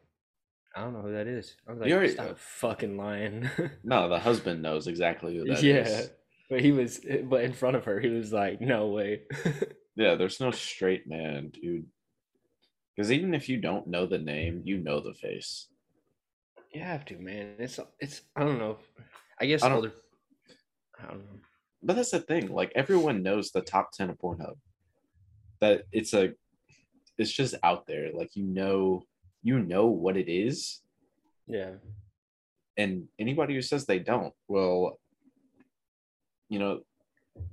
I 0.76 0.82
don't 0.82 0.94
know 0.94 1.02
who 1.02 1.14
that 1.14 1.28
is. 1.28 1.56
I 1.68 1.72
was 1.72 1.82
like, 1.82 1.90
You're, 1.90 2.08
stop 2.08 2.38
fucking 2.38 2.98
lying. 2.98 3.50
No, 3.84 4.08
the 4.08 4.20
husband 4.20 4.62
knows 4.62 4.88
exactly 4.88 5.36
who 5.36 5.46
that 5.46 5.64
is. 5.88 6.10
But 6.50 6.62
he 6.62 6.72
was, 6.72 7.00
eh, 7.08 7.22
but 7.22 7.44
in 7.44 7.54
front 7.54 7.76
of 7.76 7.86
her, 7.86 8.00
he 8.00 8.10
was 8.10 8.32
like, 8.34 8.60
no 8.62 8.88
way. 8.88 9.22
Yeah, 9.96 10.16
there's 10.16 10.40
no 10.40 10.52
straight 10.52 11.10
man, 11.10 11.50
dude. 11.50 11.86
Because 12.96 13.12
even 13.12 13.34
if 13.34 13.50
you 13.50 13.58
don't 13.58 13.86
know 13.88 14.06
the 14.06 14.18
name, 14.18 14.62
you 14.64 14.78
know 14.78 15.02
the 15.02 15.14
face. 15.14 15.68
you 16.74 16.80
have 16.82 17.04
to, 17.06 17.18
man. 17.18 17.56
It's, 17.60 17.82
it's, 18.00 18.22
I 18.34 18.46
don't 18.46 18.60
know. 18.60 18.78
I 19.42 19.46
guess 19.46 19.62
I 19.62 19.68
don't- 19.68 19.76
older, 19.78 19.94
I 20.98 21.08
don't 21.08 21.18
know. 21.20 21.40
But 21.84 21.98
that's 21.98 22.12
the 22.12 22.22
thing. 22.22 22.48
Like 22.54 22.72
everyone 22.76 23.24
knows 23.24 23.52
the 23.52 23.60
top 23.62 23.92
ten 23.92 24.10
of 24.10 24.18
Pornhub. 24.20 24.56
That 25.60 25.84
it's 25.92 26.14
a, 26.14 26.32
it's 27.18 27.32
just 27.34 27.56
out 27.62 27.86
there. 27.86 28.12
Like 28.14 28.36
you 28.38 28.44
know, 28.46 29.04
you 29.44 29.60
know 29.60 29.88
what 29.88 30.16
it 30.16 30.30
is, 30.32 30.80
Yeah. 31.48 31.72
and 32.78 33.08
anybody 33.20 33.54
who 33.56 33.62
says 33.62 33.86
they 33.86 34.00
don't, 34.00 34.34
well, 34.48 34.99
you 36.50 36.60
know, 36.60 36.82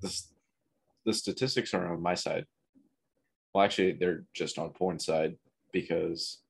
the 0.01 0.23
the 1.05 1.13
statistics 1.13 1.73
are 1.75 1.93
on 1.93 2.03
my 2.03 2.15
side. 2.15 2.47
Well, 3.55 3.65
actually, 3.65 3.93
they're 3.93 4.25
just 4.35 4.59
on 4.59 4.71
porn 4.71 4.99
side 4.99 5.37
because, 5.73 6.43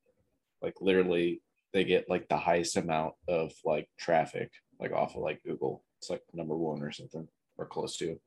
like, 0.63 0.75
literally, 0.81 1.43
they 1.73 1.85
get 1.85 2.09
like 2.09 2.29
the 2.29 2.39
highest 2.39 2.77
amount 2.77 3.15
of 3.29 3.53
like 3.65 3.89
traffic, 3.99 4.51
like 4.81 4.93
off 4.93 5.15
of 5.15 5.23
like 5.23 5.43
Google. 5.45 5.85
It's 5.99 6.11
like 6.11 6.23
number 6.33 6.57
one 6.57 6.83
or 6.83 6.93
something, 6.93 7.29
or 7.59 7.67
close 7.67 7.97
to. 7.99 8.19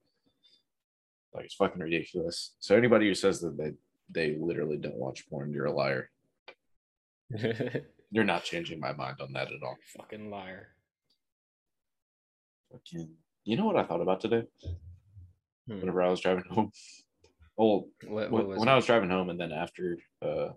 Like 1.33 1.45
it's 1.45 1.55
fucking 1.55 1.81
ridiculous. 1.81 2.55
So 2.59 2.75
anybody 2.75 3.07
who 3.07 3.15
says 3.15 3.41
that 3.41 3.57
they 3.57 3.73
they 4.09 4.38
literally 4.39 4.77
don't 4.77 4.95
watch 4.95 5.29
porn, 5.29 5.53
you're 5.53 5.65
a 5.65 5.71
liar. 5.71 6.09
You're 8.11 8.23
not 8.23 8.43
changing 8.43 8.79
my 8.79 8.91
mind 8.91 9.17
on 9.21 9.33
that 9.33 9.51
at 9.51 9.61
all. 9.63 9.77
Fucking 9.95 10.31
liar. 10.31 10.69
Fucking. 12.71 13.09
You 13.49 13.57
know 13.57 13.65
what 13.65 13.77
I 13.77 13.83
thought 13.83 14.01
about 14.01 14.21
today? 14.21 14.43
Hmm. 15.67 15.79
Whenever 15.79 16.03
I 16.03 16.09
was 16.09 16.21
driving 16.21 16.43
home. 16.49 16.71
Well, 17.57 17.87
What, 18.07 18.31
when, 18.31 18.47
what 18.47 18.57
when 18.59 18.69
it? 18.69 18.71
I 18.71 18.75
was 18.77 18.85
driving 18.85 19.09
home, 19.09 19.29
and 19.29 19.37
then 19.37 19.51
after, 19.51 19.97
uh, 20.21 20.51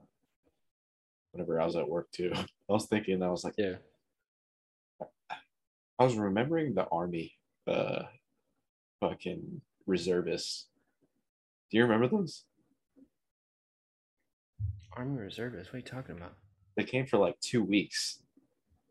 whenever 1.32 1.60
I 1.60 1.64
was 1.64 1.74
at 1.74 1.88
work 1.88 2.08
too, 2.12 2.30
I 2.36 2.44
was 2.72 2.86
thinking, 2.86 3.24
I 3.24 3.28
was 3.28 3.42
like, 3.42 3.54
Yeah. 3.58 3.76
I 5.00 6.04
was 6.04 6.14
remembering 6.14 6.74
the 6.74 6.86
army, 6.92 7.32
uh, 7.66 8.04
fucking 9.00 9.62
reservists. 9.86 10.66
Do 11.72 11.78
you 11.78 11.82
remember 11.82 12.06
those? 12.06 12.44
Army 14.92 15.18
reservists. 15.18 15.72
What 15.72 15.78
are 15.78 15.78
you 15.80 15.84
talking 15.84 16.16
about? 16.16 16.34
They 16.76 16.84
came 16.84 17.06
for 17.06 17.16
like 17.18 17.40
two 17.40 17.64
weeks, 17.64 18.20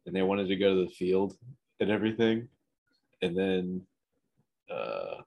and 0.05 0.13
they 0.13 0.21
wanted 0.21 0.49
to 0.49 0.57
go 0.57 0.75
to 0.75 0.85
the 0.85 0.91
field 0.91 1.37
and 1.79 1.89
everything, 1.89 2.49
and 3.21 3.37
then, 3.37 3.83
uh, 4.71 5.21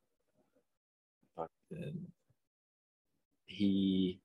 fucking, 1.37 2.07
he, 3.47 4.21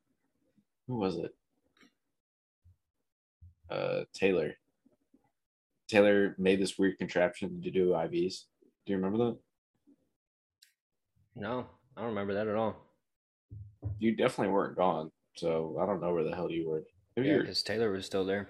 who 0.88 0.96
was 0.96 1.18
it? 1.18 1.36
Uh, 3.70 4.04
Taylor. 4.14 4.54
Taylor 5.88 6.36
made 6.38 6.60
this 6.62 6.78
weird 6.78 6.98
contraption 6.98 7.62
to 7.62 7.72
do 7.72 7.90
IVs. 7.90 8.44
Do 8.86 8.94
you 8.94 8.98
remember 8.98 9.18
that? 9.26 9.38
No, 11.36 11.66
I 11.96 12.02
don't 12.02 12.10
remember 12.10 12.34
that 12.34 12.48
at 12.48 12.56
all. 12.56 12.76
You 14.00 14.16
definitely 14.16 14.54
weren't 14.54 14.76
gone, 14.78 15.12
so 15.36 15.78
I 15.82 15.86
don't 15.86 16.02
know 16.02 16.14
where 16.14 16.24
the 16.24 16.36
hell 16.36 16.52
you 16.52 16.68
were. 16.70 16.84
Maybe 17.16 17.30
Yeah, 17.30 17.38
because 17.40 17.64
Taylor 17.64 17.92
was 17.92 18.06
still 18.06 18.26
there. 18.26 18.50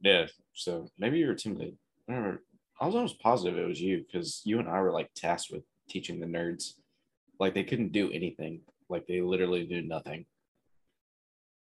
yeah. 0.00 0.26
So 0.54 0.86
maybe 0.98 1.18
you 1.18 1.26
were 1.28 1.34
team 1.34 1.54
lead. 1.56 1.76
I 2.08 2.12
remember. 2.12 2.42
I 2.80 2.86
was 2.86 2.94
almost 2.94 3.20
positive 3.20 3.58
it 3.58 3.66
was 3.66 3.80
you 3.80 4.04
because 4.04 4.42
you 4.44 4.58
and 4.58 4.68
I 4.68 4.80
were 4.80 4.92
like 4.92 5.10
tasked 5.14 5.50
with 5.52 5.62
teaching 5.92 6.18
the 6.18 6.26
nerds. 6.26 6.74
Like 7.38 7.54
they 7.54 7.64
couldn't 7.64 7.92
do 7.92 8.10
anything. 8.10 8.60
Like 8.88 9.06
they 9.06 9.20
literally 9.20 9.64
do 9.64 9.82
nothing. 9.82 10.24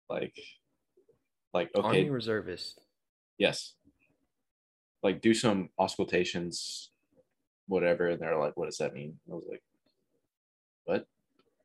Like, 0.08 0.34
like 1.52 1.70
okay, 1.76 1.86
Army 1.86 2.10
reservist. 2.10 2.80
yes. 3.38 3.74
Like 5.02 5.20
do 5.20 5.34
some 5.34 5.68
auscultations, 5.78 6.90
whatever. 7.68 8.08
And 8.08 8.20
they're 8.20 8.38
like, 8.38 8.56
what 8.56 8.66
does 8.66 8.78
that 8.78 8.94
mean? 8.94 9.18
I 9.30 9.34
was 9.34 9.44
like, 9.48 9.62
what? 10.84 11.06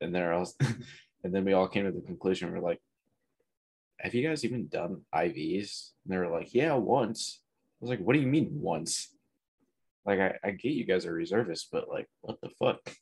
And 0.00 0.14
there 0.14 0.32
I 0.32 0.38
was, 0.38 0.54
and 1.24 1.34
then 1.34 1.44
we 1.44 1.54
all 1.54 1.68
came 1.68 1.84
to 1.84 1.90
the 1.90 2.00
conclusion. 2.00 2.52
We're 2.52 2.60
like, 2.60 2.80
have 3.98 4.14
you 4.14 4.26
guys 4.26 4.44
even 4.44 4.68
done 4.68 5.02
IVs? 5.14 5.90
And 6.04 6.12
they 6.12 6.18
were 6.18 6.28
like, 6.28 6.54
yeah, 6.54 6.74
once. 6.74 7.40
I 7.80 7.84
was 7.84 7.90
like, 7.90 8.00
what 8.00 8.14
do 8.14 8.20
you 8.20 8.26
mean 8.26 8.48
once? 8.52 9.14
Like, 10.06 10.18
I, 10.20 10.34
I 10.42 10.50
get 10.52 10.72
you 10.72 10.84
guys 10.84 11.06
are 11.06 11.12
reservists, 11.12 11.68
but 11.70 11.88
like, 11.88 12.08
what 12.20 12.40
the 12.40 12.50
fuck? 12.58 12.80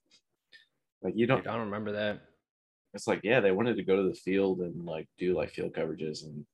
Like, 1.00 1.14
you 1.16 1.28
don't, 1.28 1.44
Dude, 1.44 1.46
I 1.46 1.52
don't 1.52 1.66
remember 1.66 1.92
that. 1.92 2.22
it's 2.92 3.06
like, 3.06 3.20
yeah, 3.22 3.38
they 3.38 3.52
wanted 3.52 3.76
to 3.76 3.84
go 3.84 3.94
to 3.94 4.08
the 4.08 4.16
field 4.16 4.58
and 4.58 4.84
like 4.84 5.06
do 5.16 5.32
like 5.32 5.50
field 5.50 5.72
coverages. 5.72 6.24
And 6.24 6.44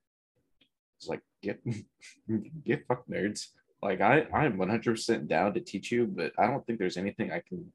it's 0.99 1.09
like, 1.09 1.23
get, 1.43 1.61
get 2.63 2.87
fuck 2.87 3.09
nerds. 3.09 3.47
Like, 3.81 4.03
I, 4.03 4.27
I'm 4.35 4.59
100% 4.59 5.29
down 5.29 5.55
to 5.55 5.61
teach 5.61 5.91
you, 5.91 6.07
but 6.07 6.33
I 6.39 6.47
don't 6.47 6.63
think 6.67 6.79
there's 6.79 6.99
anything 6.99 7.33
I 7.33 7.41
can 7.49 7.73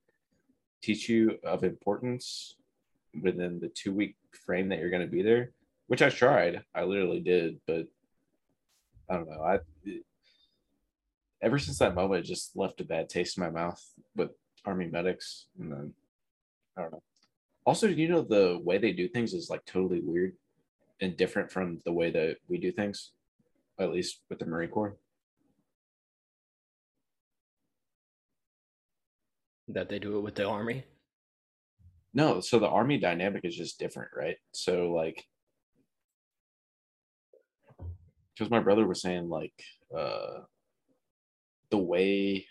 teach 0.83 1.09
you 1.09 1.39
of 1.43 1.63
importance 1.63 2.55
within 3.19 3.59
the 3.59 3.69
two 3.69 3.91
week 3.91 4.15
frame 4.45 4.69
that 4.69 4.77
you're 4.77 4.91
going 4.91 5.01
to 5.01 5.11
be 5.11 5.23
there 5.23 5.49
which 5.89 6.03
I 6.03 6.09
tried. 6.09 6.61
I 6.73 6.83
literally 6.83 7.19
did, 7.19 7.59
but 7.65 7.87
I 9.09 9.15
don't 9.15 9.27
know. 9.27 9.41
I 9.41 9.57
ever 11.41 11.59
since 11.59 11.79
that 11.79 11.95
moment, 11.95 12.25
it 12.25 12.27
just 12.27 12.55
left 12.55 12.81
a 12.81 12.85
bad 12.85 13.09
taste 13.09 13.37
in 13.37 13.43
my 13.43 13.49
mouth 13.49 13.81
with 14.15 14.31
army 14.65 14.87
medics, 14.87 15.47
and 15.59 15.71
then 15.71 15.93
I 16.77 16.81
don't 16.81 16.93
know. 16.93 17.03
Also, 17.65 17.87
you 17.87 18.07
know 18.07 18.21
the 18.21 18.59
way 18.63 18.77
they 18.77 18.91
do 18.91 19.07
things 19.07 19.33
is 19.33 19.49
like 19.49 19.65
totally 19.65 20.01
weird 20.03 20.33
and 21.01 21.15
different 21.15 21.51
from 21.51 21.79
the 21.85 21.93
way 21.93 22.11
that 22.11 22.37
we 22.47 22.57
do 22.57 22.71
things, 22.71 23.11
at 23.79 23.91
least 23.91 24.21
with 24.29 24.39
the 24.39 24.45
Marine 24.45 24.69
Corps. 24.69 24.97
that 29.69 29.89
they 29.89 29.99
do 29.99 30.17
it 30.17 30.21
with 30.21 30.35
the 30.35 30.45
army. 30.45 30.83
No, 32.13 32.41
so 32.41 32.57
the 32.59 32.67
army 32.67 32.97
dynamic 32.97 33.45
is 33.45 33.55
just 33.55 33.79
different, 33.79 34.09
right? 34.17 34.37
So 34.51 34.91
like 34.91 35.25
because 38.33 38.49
my 38.49 38.59
brother 38.59 38.87
was 38.87 39.01
saying 39.01 39.29
like 39.29 39.53
uh 39.95 40.39
the 41.71 41.77
way 41.77 42.45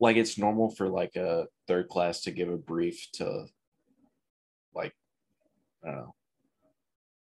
like 0.00 0.16
it's 0.16 0.38
normal 0.38 0.70
for 0.70 0.88
like 0.88 1.16
a 1.16 1.46
third 1.66 1.88
class 1.88 2.20
to 2.22 2.30
give 2.30 2.48
a 2.48 2.56
brief 2.56 3.06
to 3.12 3.46
like 4.74 4.92
I 5.84 5.88
don't 5.88 5.96
know 5.96 6.14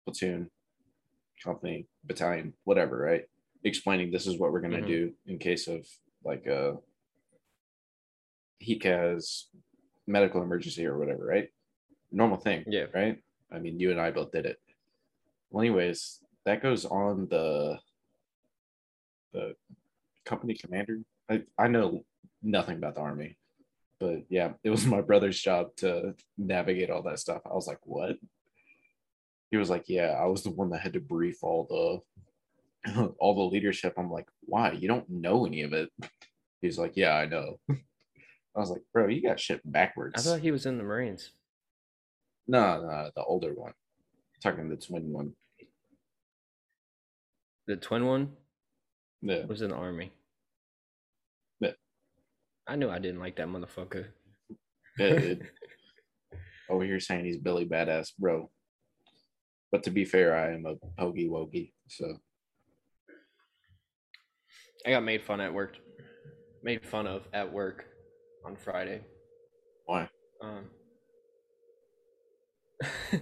platoon, 0.05 0.49
company, 1.43 1.85
battalion, 2.05 2.53
whatever, 2.63 2.97
right? 2.97 3.25
Explaining 3.63 4.11
this 4.11 4.25
is 4.25 4.39
what 4.39 4.51
we're 4.51 4.61
gonna 4.61 4.79
Mhm. 4.79 4.87
do 4.87 5.13
in 5.27 5.37
case 5.37 5.67
of 5.67 5.87
like 6.23 6.47
a 6.47 6.77
HECAS 8.61 9.47
medical 10.07 10.41
emergency 10.41 10.85
or 10.85 10.97
whatever, 10.97 11.25
right? 11.25 11.49
Normal 12.11 12.37
thing, 12.37 12.63
Yeah. 12.67 12.85
right? 12.93 13.23
I 13.51 13.59
mean, 13.59 13.79
you 13.79 13.91
and 13.91 13.99
I 13.99 14.11
both 14.11 14.31
did 14.31 14.45
it. 14.45 14.59
Well, 15.49 15.61
anyways, 15.61 16.23
that 16.45 16.61
goes 16.61 16.85
on 16.85 17.27
the 17.27 17.79
the 19.33 19.55
company 20.25 20.55
commander. 20.55 20.99
I 21.29 21.43
I 21.57 21.67
know 21.67 22.03
nothing 22.41 22.77
about 22.77 22.95
the 22.95 23.01
army, 23.01 23.37
but 23.99 24.23
yeah, 24.29 24.53
it 24.63 24.69
was 24.69 24.85
my 24.85 25.01
brother's 25.01 25.39
job 25.39 25.75
to 25.77 26.15
navigate 26.37 26.89
all 26.89 27.03
that 27.03 27.19
stuff. 27.19 27.41
I 27.45 27.53
was 27.53 27.67
like, 27.67 27.79
what? 27.83 28.17
He 29.51 29.57
was 29.57 29.69
like, 29.69 29.85
yeah, 29.87 30.17
I 30.19 30.25
was 30.25 30.43
the 30.43 30.49
one 30.49 30.69
that 30.71 30.81
had 30.81 30.93
to 30.93 30.99
brief 30.99 31.43
all 31.43 32.03
the 32.85 33.11
all 33.19 33.35
the 33.35 33.53
leadership. 33.53 33.93
I'm 33.97 34.11
like, 34.11 34.27
why? 34.41 34.71
You 34.71 34.87
don't 34.87 35.09
know 35.09 35.45
any 35.45 35.61
of 35.63 35.73
it. 35.73 35.89
He's 36.61 36.77
like, 36.77 36.93
yeah, 36.95 37.13
I 37.13 37.25
know. 37.25 37.59
I 37.69 38.59
was 38.59 38.69
like, 38.69 38.81
bro, 38.93 39.07
you 39.07 39.21
got 39.21 39.39
shit 39.39 39.61
backwards. 39.63 40.15
I 40.17 40.29
thought 40.29 40.41
he 40.41 40.51
was 40.51 40.65
in 40.65 40.77
the 40.77 40.83
Marines. 40.83 41.31
No, 42.47 42.81
no, 42.81 43.09
the 43.15 43.23
older 43.23 43.53
one. 43.53 43.73
talking 44.43 44.67
the 44.67 44.75
twin 44.75 45.13
one. 45.13 45.33
The 47.67 47.77
twin 47.77 48.05
one 48.05 48.31
Yeah. 49.21 49.45
was 49.45 49.61
in 49.61 49.69
the 49.69 49.75
army. 49.75 50.11
Yeah. 51.59 51.71
I 52.67 52.75
knew 52.75 52.89
I 52.89 52.99
didn't 52.99 53.19
like 53.19 53.35
that 53.37 53.47
motherfucker. 53.47 54.07
Yeah, 54.97 55.19
dude. 55.19 55.47
Over 56.69 56.85
here 56.85 56.99
saying 56.99 57.25
he's 57.25 57.37
Billy 57.37 57.65
Badass, 57.65 58.09
bro. 58.17 58.49
But 59.71 59.83
to 59.83 59.91
be 59.91 60.05
fair, 60.05 60.35
I 60.35 60.53
am 60.53 60.65
a 60.65 60.75
pogey 60.97 61.29
wogey. 61.29 61.73
So 61.87 62.17
I 64.85 64.91
got 64.91 65.03
made 65.03 65.23
fun 65.23 65.41
at 65.41 65.53
work. 65.53 65.77
Made 66.63 66.85
fun 66.85 67.07
of 67.07 67.27
at 67.33 67.51
work 67.51 67.85
on 68.45 68.55
Friday. 68.55 69.01
why? 69.85 70.09
Um, 70.41 70.65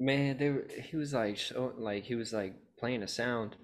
man, 0.00 0.36
they 0.38 0.50
were, 0.50 0.66
he 0.90 0.96
was 0.96 1.14
like 1.14 1.38
show, 1.38 1.72
like 1.78 2.04
he 2.04 2.14
was 2.14 2.32
like 2.32 2.54
playing 2.78 3.02
a 3.02 3.08
sound 3.08 3.56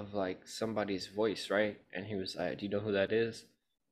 of 0.00 0.14
like 0.14 0.46
somebody's 0.46 1.06
voice, 1.08 1.50
right? 1.50 1.78
And 1.94 2.06
he 2.06 2.14
was 2.14 2.36
like, 2.36 2.58
"Do 2.58 2.64
you 2.66 2.70
know 2.70 2.80
who 2.80 2.92
that 2.92 3.12
is?" 3.12 3.44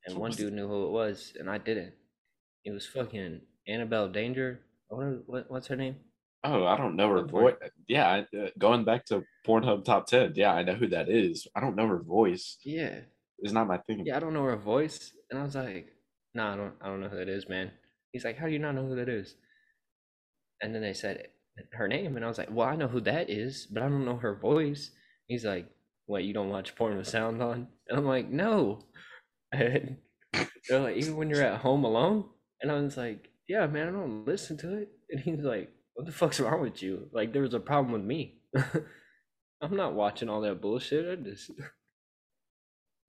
And 0.06 0.16
one 0.18 0.32
dude 0.32 0.52
knew 0.52 0.68
who 0.68 0.86
it 0.86 0.90
was, 0.90 1.32
and 1.38 1.48
I 1.50 1.58
didn't. 1.58 1.94
It 2.64 2.72
was 2.72 2.86
fucking 2.86 3.40
Abella 3.68 4.10
Danger. 4.10 4.60
What, 4.88 5.22
what 5.26 5.50
what's 5.50 5.66
her 5.68 5.76
name? 5.76 5.96
Oh, 6.44 6.66
I 6.66 6.76
don't 6.76 6.96
know 6.96 7.08
her 7.08 7.24
voice. 7.24 7.54
Yeah, 7.88 8.24
uh, 8.38 8.48
going 8.58 8.84
back 8.84 9.06
to 9.06 9.24
Pornhub 9.46 9.84
top 9.84 10.06
ten. 10.06 10.32
Yeah, 10.36 10.52
I 10.52 10.62
know 10.62 10.74
who 10.74 10.88
that 10.88 11.08
is. 11.08 11.46
I 11.56 11.60
don't 11.60 11.74
know 11.76 11.86
her 11.88 12.02
voice. 12.02 12.58
Yeah, 12.64 13.00
It's 13.38 13.52
not 13.52 13.66
my 13.66 13.78
thing. 13.78 14.04
yeah, 14.04 14.16
I 14.16 14.20
don't 14.20 14.34
know 14.34 14.44
her 14.44 14.56
voice, 14.56 15.12
and 15.30 15.38
I 15.40 15.44
was 15.44 15.54
like, 15.54 15.88
"Nah, 16.34 16.52
I 16.52 16.56
don't, 16.56 16.74
I 16.82 16.86
don't 16.88 17.00
know 17.00 17.08
who 17.08 17.16
that 17.16 17.28
is, 17.30 17.48
man." 17.48 17.70
He's 18.12 18.24
like, 18.24 18.36
"How 18.38 18.46
do 18.46 18.52
you 18.52 18.58
not 18.58 18.74
know 18.74 18.86
who 18.86 18.96
that 18.96 19.08
is?" 19.08 19.36
And 20.60 20.74
then 20.74 20.82
they 20.82 20.92
said 20.92 21.28
her 21.72 21.88
name, 21.88 22.16
and 22.16 22.24
I 22.24 22.28
was 22.28 22.36
like, 22.38 22.50
"Well, 22.50 22.68
I 22.68 22.76
know 22.76 22.88
who 22.88 23.00
that 23.02 23.30
is, 23.30 23.66
but 23.70 23.82
I 23.82 23.88
don't 23.88 24.04
know 24.04 24.16
her 24.16 24.34
voice." 24.34 24.90
He's 25.26 25.44
like, 25.46 25.66
"What? 26.06 26.24
You 26.24 26.32
don't 26.32 26.50
watch 26.50 26.74
porn 26.76 26.96
with 26.96 27.08
sound 27.08 27.42
on?" 27.42 27.68
And 27.88 27.98
I'm 27.98 28.06
like, 28.06 28.28
"No." 28.28 28.80
And 29.52 29.98
they're 30.68 30.80
like, 30.80 30.96
"Even 30.96 31.16
when 31.16 31.30
you're 31.30 31.42
at 31.42 31.60
home 31.60 31.84
alone?" 31.84 32.28
And 32.60 32.72
I 32.72 32.80
was 32.80 32.96
like, 32.96 33.30
"Yeah, 33.46 33.66
man, 33.68 33.88
I 33.88 33.92
don't 33.92 34.24
listen 34.26 34.56
to 34.58 34.78
it." 34.78 34.88
And 35.10 35.20
he's 35.20 35.40
like, 35.40 35.70
"What 35.94 36.06
the 36.06 36.12
fuck's 36.12 36.40
wrong 36.40 36.60
with 36.62 36.82
you? 36.82 37.08
Like, 37.12 37.32
there 37.32 37.42
was 37.42 37.54
a 37.54 37.60
problem 37.60 37.92
with 37.92 38.02
me. 38.02 38.40
I'm 39.60 39.76
not 39.76 39.94
watching 39.94 40.28
all 40.28 40.40
that 40.42 40.60
bullshit. 40.60 41.06
I 41.08 41.22
just." 41.22 41.50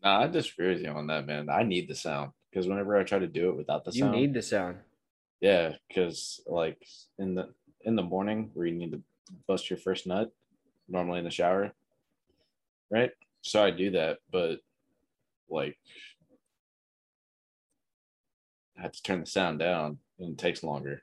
Nah, 0.04 0.22
I 0.24 0.28
disagree 0.28 0.70
with 0.70 0.82
you 0.84 0.90
on 0.90 1.08
that, 1.08 1.26
man. 1.26 1.50
I 1.50 1.64
need 1.64 1.88
the 1.88 1.96
sound 1.96 2.32
because 2.52 2.68
whenever 2.68 2.96
I 2.96 3.04
try 3.04 3.20
to 3.20 3.28
do 3.28 3.50
it 3.50 3.58
without 3.58 3.86
the 3.86 3.92
sound 3.92 4.14
You 4.14 4.22
need 4.22 4.34
the 4.34 4.42
sound. 4.42 4.78
yeah, 5.42 5.74
because 5.88 6.42
like 6.46 6.78
in 7.18 7.36
the 7.36 7.54
in 7.82 7.96
the 7.96 8.04
morning 8.04 8.52
where 8.54 8.68
you 8.68 8.76
need 8.76 8.92
to 8.92 9.02
bust 9.48 9.70
your 9.70 9.78
first 9.78 10.06
nut, 10.06 10.32
normally 10.88 11.20
in 11.20 11.26
the 11.26 11.32
shower, 11.32 11.74
right? 12.92 13.12
So 13.42 13.64
I 13.64 13.72
do 13.72 13.92
that, 13.92 14.20
but 14.32 14.60
like 15.50 15.78
I 18.78 18.82
have 18.82 18.92
to 18.92 19.02
turn 19.04 19.20
the 19.22 19.26
sound 19.26 19.60
down 19.60 20.00
and 20.20 20.32
it 20.34 20.38
takes 20.38 20.64
longer. 20.64 21.02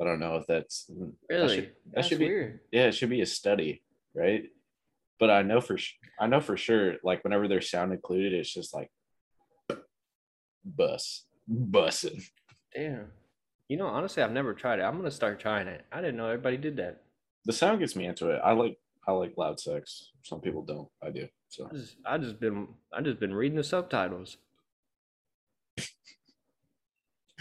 I 0.00 0.04
don't 0.04 0.20
know 0.20 0.36
if 0.36 0.46
that's 0.46 0.86
that 0.86 1.12
Really? 1.28 1.54
should- 1.56 1.64
that 1.66 1.94
That's 1.94 2.08
should 2.08 2.18
be- 2.18 2.26
weird. 2.28 2.60
yeah, 2.72 2.86
it 2.86 2.92
should 2.92 3.10
be 3.10 3.20
a 3.20 3.26
study, 3.26 3.82
right? 4.14 4.44
But 5.18 5.30
I 5.30 5.42
know 5.42 5.60
for 5.60 5.78
I 6.18 6.26
know 6.26 6.40
for 6.40 6.56
sure, 6.56 6.96
like 7.04 7.22
whenever 7.22 7.46
there's 7.46 7.70
sound 7.70 7.92
included, 7.92 8.32
it's 8.32 8.52
just 8.52 8.74
like 8.74 8.90
bus, 10.64 11.26
bussing. 11.48 12.22
Damn. 12.74 13.12
You 13.68 13.76
know, 13.76 13.86
honestly, 13.86 14.22
I've 14.22 14.32
never 14.32 14.54
tried 14.54 14.78
it. 14.80 14.82
I'm 14.82 14.96
gonna 14.96 15.10
start 15.10 15.38
trying 15.38 15.68
it. 15.68 15.84
I 15.92 16.00
didn't 16.00 16.16
know 16.16 16.26
everybody 16.26 16.56
did 16.56 16.76
that. 16.78 17.04
The 17.44 17.52
sound 17.52 17.78
gets 17.80 17.94
me 17.94 18.06
into 18.06 18.30
it. 18.30 18.40
I 18.42 18.52
like 18.52 18.78
I 19.06 19.12
like 19.12 19.34
loud 19.36 19.58
sex. 19.58 20.10
Some 20.22 20.40
people 20.40 20.62
don't. 20.62 20.88
I 21.02 21.10
do. 21.10 21.26
So 21.48 21.68
I 21.70 21.74
just, 21.74 21.96
I 22.06 22.18
just 22.18 22.40
been, 22.40 22.68
I 22.92 23.00
just 23.00 23.18
been 23.18 23.34
reading 23.34 23.56
the 23.56 23.64
subtitles. 23.64 24.36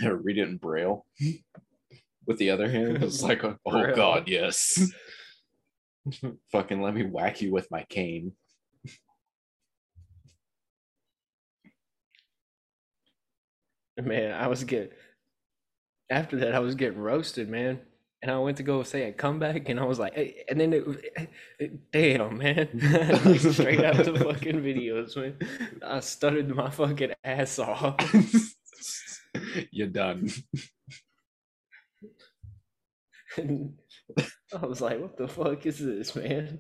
read 0.04 0.38
it 0.38 0.48
in 0.48 0.58
braille 0.58 1.06
with 2.26 2.38
the 2.38 2.50
other 2.50 2.70
hand. 2.70 3.04
It's 3.04 3.22
like, 3.30 3.44
oh 3.44 3.58
Braille. 3.66 3.96
god, 3.96 4.28
yes. 4.28 4.92
Fucking 6.52 6.82
let 6.82 6.96
me 6.96 7.04
whack 7.04 7.42
you 7.42 7.52
with 7.52 7.70
my 7.70 7.86
cane. 7.90 8.34
Man, 14.02 14.32
I 14.34 14.48
was 14.48 14.64
getting. 14.64 14.90
After 16.10 16.38
that, 16.38 16.56
I 16.56 16.60
was 16.60 16.74
getting 16.76 16.98
roasted, 17.00 17.50
man. 17.50 17.80
And 18.22 18.30
I 18.32 18.38
went 18.38 18.58
to 18.58 18.64
go 18.64 18.84
say 18.84 19.04
a 19.10 19.14
comeback, 19.14 19.68
and 19.70 19.80
I 19.80 19.84
was 19.84 19.98
like, 19.98 20.14
hey, 20.14 20.44
and 20.48 20.60
then 20.60 20.74
it, 20.74 20.86
was- 20.86 20.98
damn, 21.92 22.38
man, 22.38 22.70
like 23.26 23.40
straight 23.40 23.84
out 23.84 23.98
the 23.98 24.14
fucking 24.18 24.62
videos, 24.62 25.16
man. 25.18 25.38
I 25.84 26.00
stuttered 26.02 26.50
my 26.56 26.70
fucking 26.70 27.14
ass 27.24 27.58
off. 27.60 27.96
You're 29.72 29.88
done. 29.88 30.30
And 33.38 33.74
I 34.54 34.66
was 34.66 34.82
like, 34.82 35.00
what 35.00 35.18
the 35.18 35.28
fuck 35.28 35.66
is 35.66 35.80
this, 35.80 36.16
man? 36.16 36.60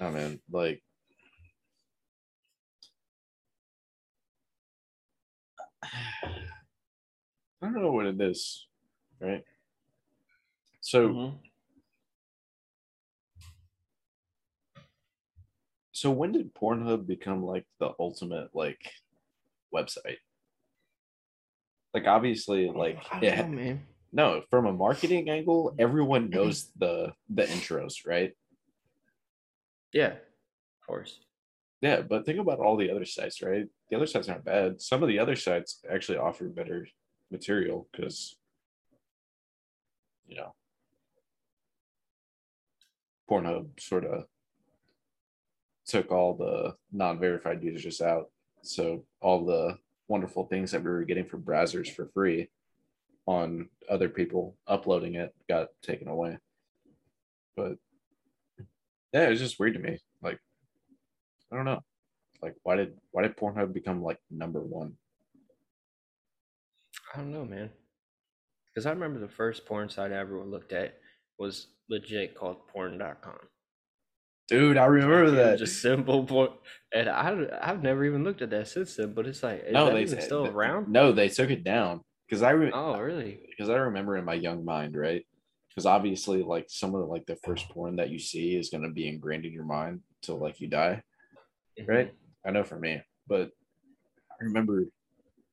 Oh 0.00 0.10
man, 0.10 0.40
like 0.50 0.82
I 7.60 7.66
don't 7.66 7.82
know 7.82 7.92
what 7.92 8.06
it 8.06 8.20
is, 8.20 8.66
right? 9.20 9.44
So 10.80 11.08
Mhm. 11.08 11.38
so 15.92 16.10
when 16.12 16.32
did 16.32 16.54
Pornhub 16.54 17.06
become 17.06 17.42
like 17.44 17.66
the 17.80 17.92
ultimate 17.98 18.54
like 18.54 18.80
website? 19.74 20.18
Like 21.92 22.06
obviously 22.06 22.68
like 22.68 22.98
I 23.10 23.20
don't 23.20 23.50
know, 23.50 23.56
man. 23.56 23.86
no, 24.12 24.42
from 24.50 24.66
a 24.66 24.72
marketing 24.72 25.28
angle, 25.28 25.74
everyone 25.78 26.30
knows 26.30 26.70
the 26.76 27.12
the 27.28 27.42
intros, 27.44 28.06
right? 28.06 28.32
Yeah, 29.92 30.12
of 30.12 30.86
course. 30.86 31.20
Yeah, 31.80 32.02
but 32.02 32.26
think 32.26 32.38
about 32.38 32.58
all 32.60 32.76
the 32.76 32.90
other 32.90 33.04
sites, 33.04 33.40
right? 33.42 33.66
The 33.88 33.96
other 33.96 34.06
sites 34.06 34.28
aren't 34.28 34.44
bad. 34.44 34.80
Some 34.80 35.02
of 35.02 35.08
the 35.08 35.18
other 35.18 35.36
sites 35.36 35.80
actually 35.90 36.18
offer 36.18 36.48
better 36.48 36.86
material 37.30 37.88
because, 37.92 38.36
you 40.26 40.36
know, 40.36 40.54
Pornhub 43.30 43.78
sort 43.78 44.04
of 44.04 44.24
took 45.86 46.10
all 46.10 46.34
the 46.34 46.74
non-verified 46.92 47.62
users 47.62 48.00
out. 48.00 48.30
So 48.62 49.04
all 49.20 49.44
the 49.44 49.78
wonderful 50.08 50.46
things 50.46 50.70
that 50.72 50.82
we 50.82 50.90
were 50.90 51.04
getting 51.04 51.26
from 51.26 51.42
browsers 51.42 51.90
for 51.90 52.06
free 52.06 52.48
on 53.26 53.68
other 53.90 54.08
people 54.08 54.56
uploading 54.66 55.14
it 55.14 55.34
got 55.48 55.68
taken 55.82 56.08
away. 56.08 56.38
But 57.56 57.76
yeah, 59.12 59.28
it's 59.28 59.40
just 59.40 59.58
weird 59.58 59.74
to 59.74 59.80
me. 59.80 59.98
Like, 60.22 60.38
I 61.52 61.56
don't 61.56 61.64
know. 61.64 61.82
Like, 62.42 62.54
why 62.62 62.76
did 62.76 62.94
why 63.10 63.22
did 63.22 63.36
Pornhub 63.36 63.72
become 63.72 64.02
like 64.02 64.18
number 64.30 64.60
one? 64.60 64.94
I 67.14 67.18
don't 67.18 67.32
know, 67.32 67.44
man. 67.44 67.70
Because 68.74 68.86
I 68.86 68.90
remember 68.90 69.18
the 69.18 69.28
first 69.28 69.66
porn 69.66 69.88
site 69.88 70.12
I 70.12 70.16
ever 70.18 70.38
looked 70.44 70.72
at 70.72 70.94
was 71.38 71.68
legit 71.88 72.34
called 72.34 72.68
porn.com. 72.68 73.38
Dude, 74.48 74.76
I 74.76 74.86
remember 74.86 75.30
that. 75.32 75.58
Just 75.58 75.82
simple 75.82 76.24
porn. 76.24 76.50
And 76.94 77.08
I, 77.08 77.46
I've 77.60 77.82
never 77.82 78.04
even 78.04 78.24
looked 78.24 78.40
at 78.42 78.50
that 78.50 78.68
since 78.68 78.96
then, 78.96 79.12
but 79.14 79.26
it's 79.26 79.42
like, 79.42 79.64
is 79.66 79.72
no, 79.72 79.92
they 79.92 80.02
even 80.02 80.20
still 80.22 80.44
th- 80.44 80.54
around? 80.54 80.88
No, 80.88 81.12
they 81.12 81.28
took 81.28 81.50
it 81.50 81.64
down 81.64 82.00
because 82.26 82.42
I 82.42 82.50
re- 82.50 82.70
Oh, 82.72 82.98
really? 82.98 83.40
because 83.50 83.68
I 83.68 83.74
remember 83.76 84.16
in 84.16 84.24
my 84.24 84.34
young 84.34 84.64
mind, 84.64 84.96
right? 84.96 85.26
Because 85.68 85.84
obviously, 85.86 86.42
like 86.42 86.66
some 86.68 86.94
of 86.94 87.00
the, 87.00 87.06
like 87.06 87.26
the 87.26 87.36
first 87.44 87.68
porn 87.68 87.96
that 87.96 88.10
you 88.10 88.18
see 88.18 88.56
is 88.56 88.70
gonna 88.70 88.90
be 88.90 89.06
ingrained 89.06 89.44
in 89.44 89.52
your 89.52 89.64
mind 89.64 90.00
till 90.22 90.38
like 90.38 90.60
you 90.60 90.68
die. 90.68 91.02
Right. 91.86 92.08
Mm-hmm. 92.08 92.48
I 92.48 92.50
know 92.52 92.64
for 92.64 92.78
me, 92.78 93.02
but 93.28 93.50
I 94.30 94.44
remember 94.44 94.80
it 94.80 94.88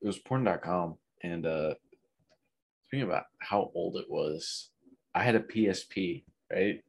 was 0.02 0.18
porn.com 0.18 0.96
and 1.26 1.46
uh 1.46 1.74
speaking 2.86 3.06
about 3.06 3.24
how 3.38 3.70
old 3.74 3.96
it 3.96 4.06
was, 4.08 4.70
I 5.14 5.22
had 5.22 5.34
a 5.34 5.40
PSP, 5.40 6.24
right? 6.52 6.80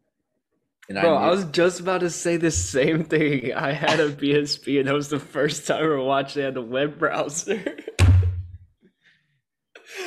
And 0.89 0.97
Bro, 1.01 1.15
I 1.17 1.23
knew- 1.25 1.31
was 1.31 1.45
just 1.45 1.79
about 1.79 2.01
to 2.01 2.09
say 2.09 2.37
the 2.37 2.51
same 2.51 3.03
thing. 3.03 3.53
I 3.67 3.71
had 3.71 3.99
a 3.99 4.09
PSP, 4.09 4.79
and 4.79 4.87
that 4.87 4.93
was 4.93 5.09
the 5.09 5.19
first 5.19 5.67
time 5.67 5.91
I 5.91 5.95
watched 5.97 6.37
it 6.37 6.45
on 6.45 6.53
the 6.53 6.61
web 6.61 6.97
browser. 6.99 7.75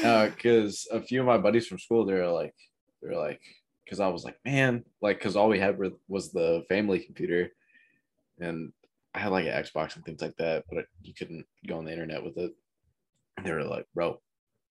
because 0.00 0.86
Uh, 0.92 0.98
a 0.98 1.02
few 1.02 1.20
of 1.20 1.26
my 1.26 1.38
buddies 1.38 1.66
from 1.66 1.78
school, 1.78 2.06
they 2.06 2.14
were 2.14 2.28
like, 2.30 2.54
they 3.02 3.08
were 3.08 3.20
like, 3.20 3.40
because 3.84 4.00
I 4.00 4.08
was 4.08 4.24
like, 4.24 4.36
man, 4.44 4.84
like, 5.02 5.18
because 5.18 5.36
all 5.36 5.48
we 5.48 5.58
had 5.58 5.76
were, 5.76 5.90
was 6.08 6.32
the 6.32 6.64
family 6.68 7.00
computer, 7.00 7.50
and 8.38 8.72
I 9.14 9.18
had 9.18 9.32
like 9.32 9.46
an 9.46 9.52
Xbox 9.52 9.96
and 9.96 10.04
things 10.04 10.22
like 10.22 10.36
that, 10.38 10.64
but 10.70 10.84
you 11.02 11.12
couldn't 11.12 11.44
go 11.66 11.76
on 11.78 11.84
the 11.84 11.92
internet 11.92 12.22
with 12.24 12.38
it. 12.38 12.52
They 13.42 13.52
were 13.52 13.64
like, 13.64 13.86
bro, 13.94 14.20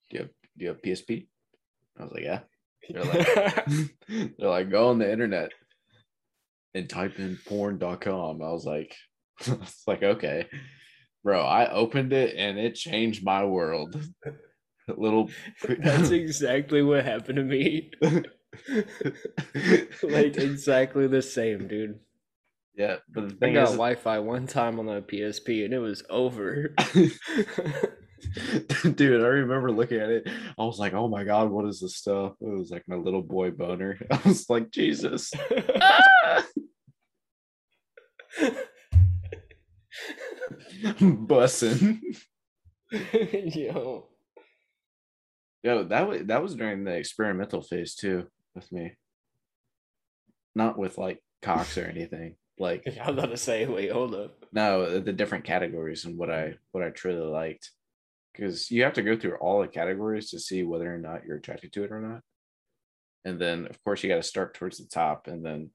do 0.09 0.17
you 0.17 0.19
have 0.19 0.29
do 0.57 0.65
you 0.65 0.67
have 0.69 0.81
PSP? 0.81 1.27
I 1.97 2.03
was 2.03 2.11
like, 2.11 2.23
yeah. 2.23 2.39
They're 2.89 3.03
like, 3.03 3.65
they're 4.37 4.49
like, 4.49 4.69
go 4.69 4.89
on 4.89 4.99
the 4.99 5.11
internet 5.11 5.51
and 6.73 6.89
type 6.89 7.19
in 7.19 7.37
porn.com. 7.47 8.41
I 8.41 8.51
was 8.51 8.65
like, 8.65 8.95
it's 9.39 9.83
like, 9.87 10.03
okay. 10.03 10.47
Bro, 11.23 11.41
I 11.41 11.71
opened 11.71 12.13
it 12.13 12.35
and 12.35 12.57
it 12.57 12.75
changed 12.75 13.23
my 13.23 13.43
world. 13.43 14.01
Little 14.87 15.29
That's 15.67 16.09
exactly 16.09 16.81
what 16.81 17.05
happened 17.05 17.35
to 17.35 17.43
me. 17.43 17.91
like 20.01 20.37
exactly 20.37 21.05
the 21.05 21.21
same, 21.21 21.67
dude. 21.67 21.99
yeah, 22.75 22.95
but 23.13 23.29
the 23.29 23.35
thing 23.35 23.55
I 23.55 23.61
got 23.61 23.69
is, 23.69 23.75
Wi-Fi 23.75 24.17
one 24.19 24.47
time 24.47 24.79
on 24.79 24.87
the 24.87 25.01
PSP, 25.01 25.63
and 25.65 25.75
it 25.75 25.79
was 25.79 26.01
over. 26.09 26.73
dude, 28.95 29.23
I 29.23 29.27
remember 29.27 29.71
looking 29.71 29.99
at 29.99 30.09
it. 30.09 30.27
I 30.57 30.63
was 30.63 30.79
like, 30.79 30.93
oh 30.93 31.07
my 31.07 31.23
god, 31.23 31.49
what 31.49 31.65
is 31.65 31.79
this 31.79 31.95
stuff? 31.95 32.33
It 32.41 32.49
was 32.49 32.71
like 32.71 32.83
my 32.87 32.95
little 32.95 33.21
boy 33.21 33.51
boner. 33.51 33.99
I 34.11 34.19
was 34.25 34.49
like, 34.49 34.71
Jesus. 34.71 35.31
Bussin'. 41.01 41.99
Yo, 42.91 44.07
Yo, 45.63 45.83
that 45.83 46.07
was 46.07 46.21
that 46.25 46.41
was 46.41 46.55
during 46.55 46.83
the 46.85 46.95
experimental 46.95 47.61
phase 47.61 47.95
too 47.95 48.27
with 48.55 48.71
me. 48.71 48.93
Not 50.55 50.77
with 50.77 50.97
like 50.97 51.21
cocks 51.41 51.77
or 51.77 51.85
anything. 51.85 52.35
Like 52.57 52.85
I'm 53.01 53.17
about 53.17 53.31
to 53.31 53.37
say, 53.37 53.65
wait, 53.65 53.91
hold 53.91 54.15
up. 54.15 54.45
no, 54.53 54.99
the 54.99 55.13
different 55.13 55.43
categories 55.43 56.05
and 56.05 56.17
what 56.17 56.31
I 56.31 56.55
what 56.71 56.83
I 56.83 56.89
truly 56.89 57.25
liked. 57.29 57.71
Because 58.39 58.71
you 58.71 58.83
have 58.83 58.93
to 58.93 59.01
go 59.01 59.17
through 59.17 59.35
all 59.35 59.61
the 59.61 59.67
categories 59.67 60.29
to 60.29 60.39
see 60.39 60.63
whether 60.63 60.93
or 60.93 60.97
not 60.97 61.25
you're 61.25 61.37
attracted 61.37 61.73
to 61.73 61.83
it 61.83 61.91
or 61.91 61.99
not. 61.99 62.21
And 63.25 63.39
then 63.39 63.67
of 63.67 63.83
course 63.83 64.01
you 64.01 64.09
got 64.09 64.15
to 64.15 64.23
start 64.23 64.53
towards 64.53 64.77
the 64.77 64.85
top. 64.85 65.27
And 65.27 65.45
then 65.45 65.71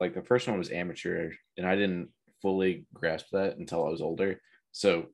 like 0.00 0.14
the 0.14 0.22
first 0.22 0.48
one 0.48 0.58
was 0.58 0.70
amateur, 0.70 1.30
and 1.56 1.66
I 1.66 1.76
didn't 1.76 2.08
fully 2.42 2.86
grasp 2.92 3.26
that 3.32 3.56
until 3.56 3.86
I 3.86 3.90
was 3.90 4.02
older. 4.02 4.40
So 4.72 5.06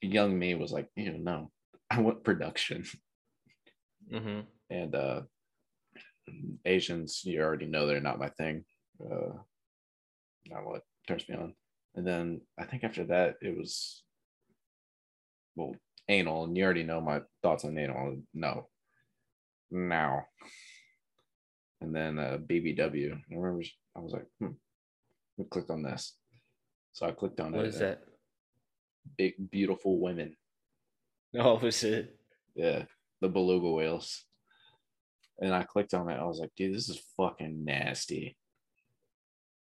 young 0.00 0.38
me 0.38 0.54
was 0.54 0.70
like, 0.72 0.88
you 0.94 1.12
know, 1.12 1.18
no, 1.18 1.50
I 1.90 2.00
want 2.00 2.24
production. 2.24 2.84
hmm 4.10 4.40
and 4.70 4.94
uh 4.94 5.20
asians 6.64 7.22
you 7.24 7.42
already 7.42 7.66
know 7.66 7.86
they're 7.86 8.00
not 8.00 8.18
my 8.18 8.30
thing 8.30 8.64
uh 9.04 9.32
not 10.48 10.64
what 10.64 10.82
turns 11.06 11.28
me 11.28 11.34
on 11.36 11.54
and 11.96 12.06
then 12.06 12.40
i 12.58 12.64
think 12.64 12.82
after 12.84 13.04
that 13.04 13.34
it 13.42 13.56
was 13.56 14.03
well 15.56 15.74
anal 16.08 16.44
and 16.44 16.56
you 16.56 16.64
already 16.64 16.82
know 16.82 17.00
my 17.00 17.20
thoughts 17.42 17.64
on 17.64 17.78
anal 17.78 18.16
no 18.34 18.68
now 19.70 20.24
and 21.80 21.94
then 21.94 22.18
uh 22.18 22.38
bbw 22.38 23.12
i 23.12 23.34
remember 23.34 23.62
i 23.96 24.00
was 24.00 24.12
like 24.12 24.26
hmm 24.40 24.52
we 25.36 25.44
clicked 25.46 25.70
on 25.70 25.82
this 25.82 26.16
so 26.92 27.06
i 27.06 27.10
clicked 27.10 27.40
on 27.40 27.52
What 27.52 27.64
it 27.64 27.68
is 27.68 27.76
uh, 27.76 27.80
that? 27.80 28.00
big 29.18 29.34
beautiful 29.50 30.00
women 30.00 30.36
Oh, 31.36 31.56
was 31.58 31.82
it? 31.82 32.16
Yeah, 32.54 32.84
the 33.20 33.28
beluga 33.28 33.68
whales. 33.68 34.24
And 35.40 35.52
I 35.52 35.64
clicked 35.64 35.92
on 35.94 36.08
it. 36.08 36.14
I 36.20 36.22
was 36.24 36.38
like, 36.38 36.52
dude, 36.56 36.72
this 36.76 36.88
is 36.88 37.02
fucking 37.16 37.64
nasty. 37.64 38.36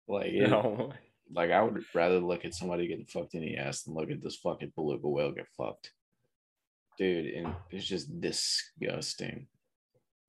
Like, 0.08 0.34
No. 0.34 0.94
Like 1.34 1.52
I 1.52 1.62
would 1.62 1.84
rather 1.94 2.20
look 2.20 2.46
at 2.46 2.54
somebody 2.54 2.88
getting 2.88 3.06
fucked 3.06 3.34
in 3.34 3.42
the 3.42 3.58
ass 3.58 3.84
than 3.84 3.94
look 3.94 4.12
at 4.12 4.22
this 4.22 4.38
fucking 4.38 4.74
beluga 4.76 5.08
whale 5.08 5.32
get 5.32 5.48
fucked. 5.58 5.92
Dude, 6.98 7.34
and 7.34 7.54
it's 7.70 7.86
just 7.86 8.20
disgusting. 8.20 9.48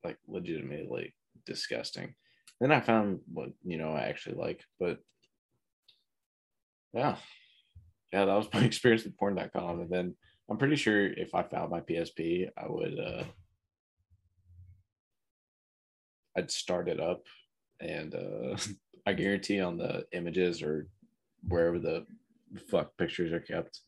Like 0.05 0.19
legitimately 0.27 1.15
disgusting. 1.47 2.15
Then 2.61 2.73
I 2.73 2.81
found 2.81 3.21
what 3.33 3.51
you 3.65 3.79
know 3.79 3.91
I 3.91 4.03
actually 4.03 4.37
like, 4.37 4.63
but 4.79 4.99
yeah. 6.93 7.17
Yeah, 8.13 8.25
that 8.25 8.35
was 8.35 8.49
my 8.53 8.61
experience 8.65 9.05
with 9.05 9.17
porn.com. 9.17 9.81
And 9.81 9.91
then 9.91 10.15
I'm 10.51 10.57
pretty 10.57 10.77
sure 10.77 11.07
if 11.07 11.35
I 11.35 11.43
found 11.43 11.71
my 11.71 11.81
PSP, 11.81 12.49
I 12.57 12.67
would 12.67 12.99
uh 12.99 13.25
I'd 16.37 16.51
start 16.51 16.89
it 16.89 17.01
up 17.01 17.23
and 17.81 18.15
uh 18.15 18.57
I 19.09 19.15
guarantee 19.15 19.59
on 19.63 19.79
the 19.79 20.05
images 20.13 20.63
or 20.63 20.87
wherever 21.49 21.79
the 21.79 22.05
fuck 22.71 22.95
pictures 22.99 23.33
are 23.33 23.41
kept, 23.41 23.81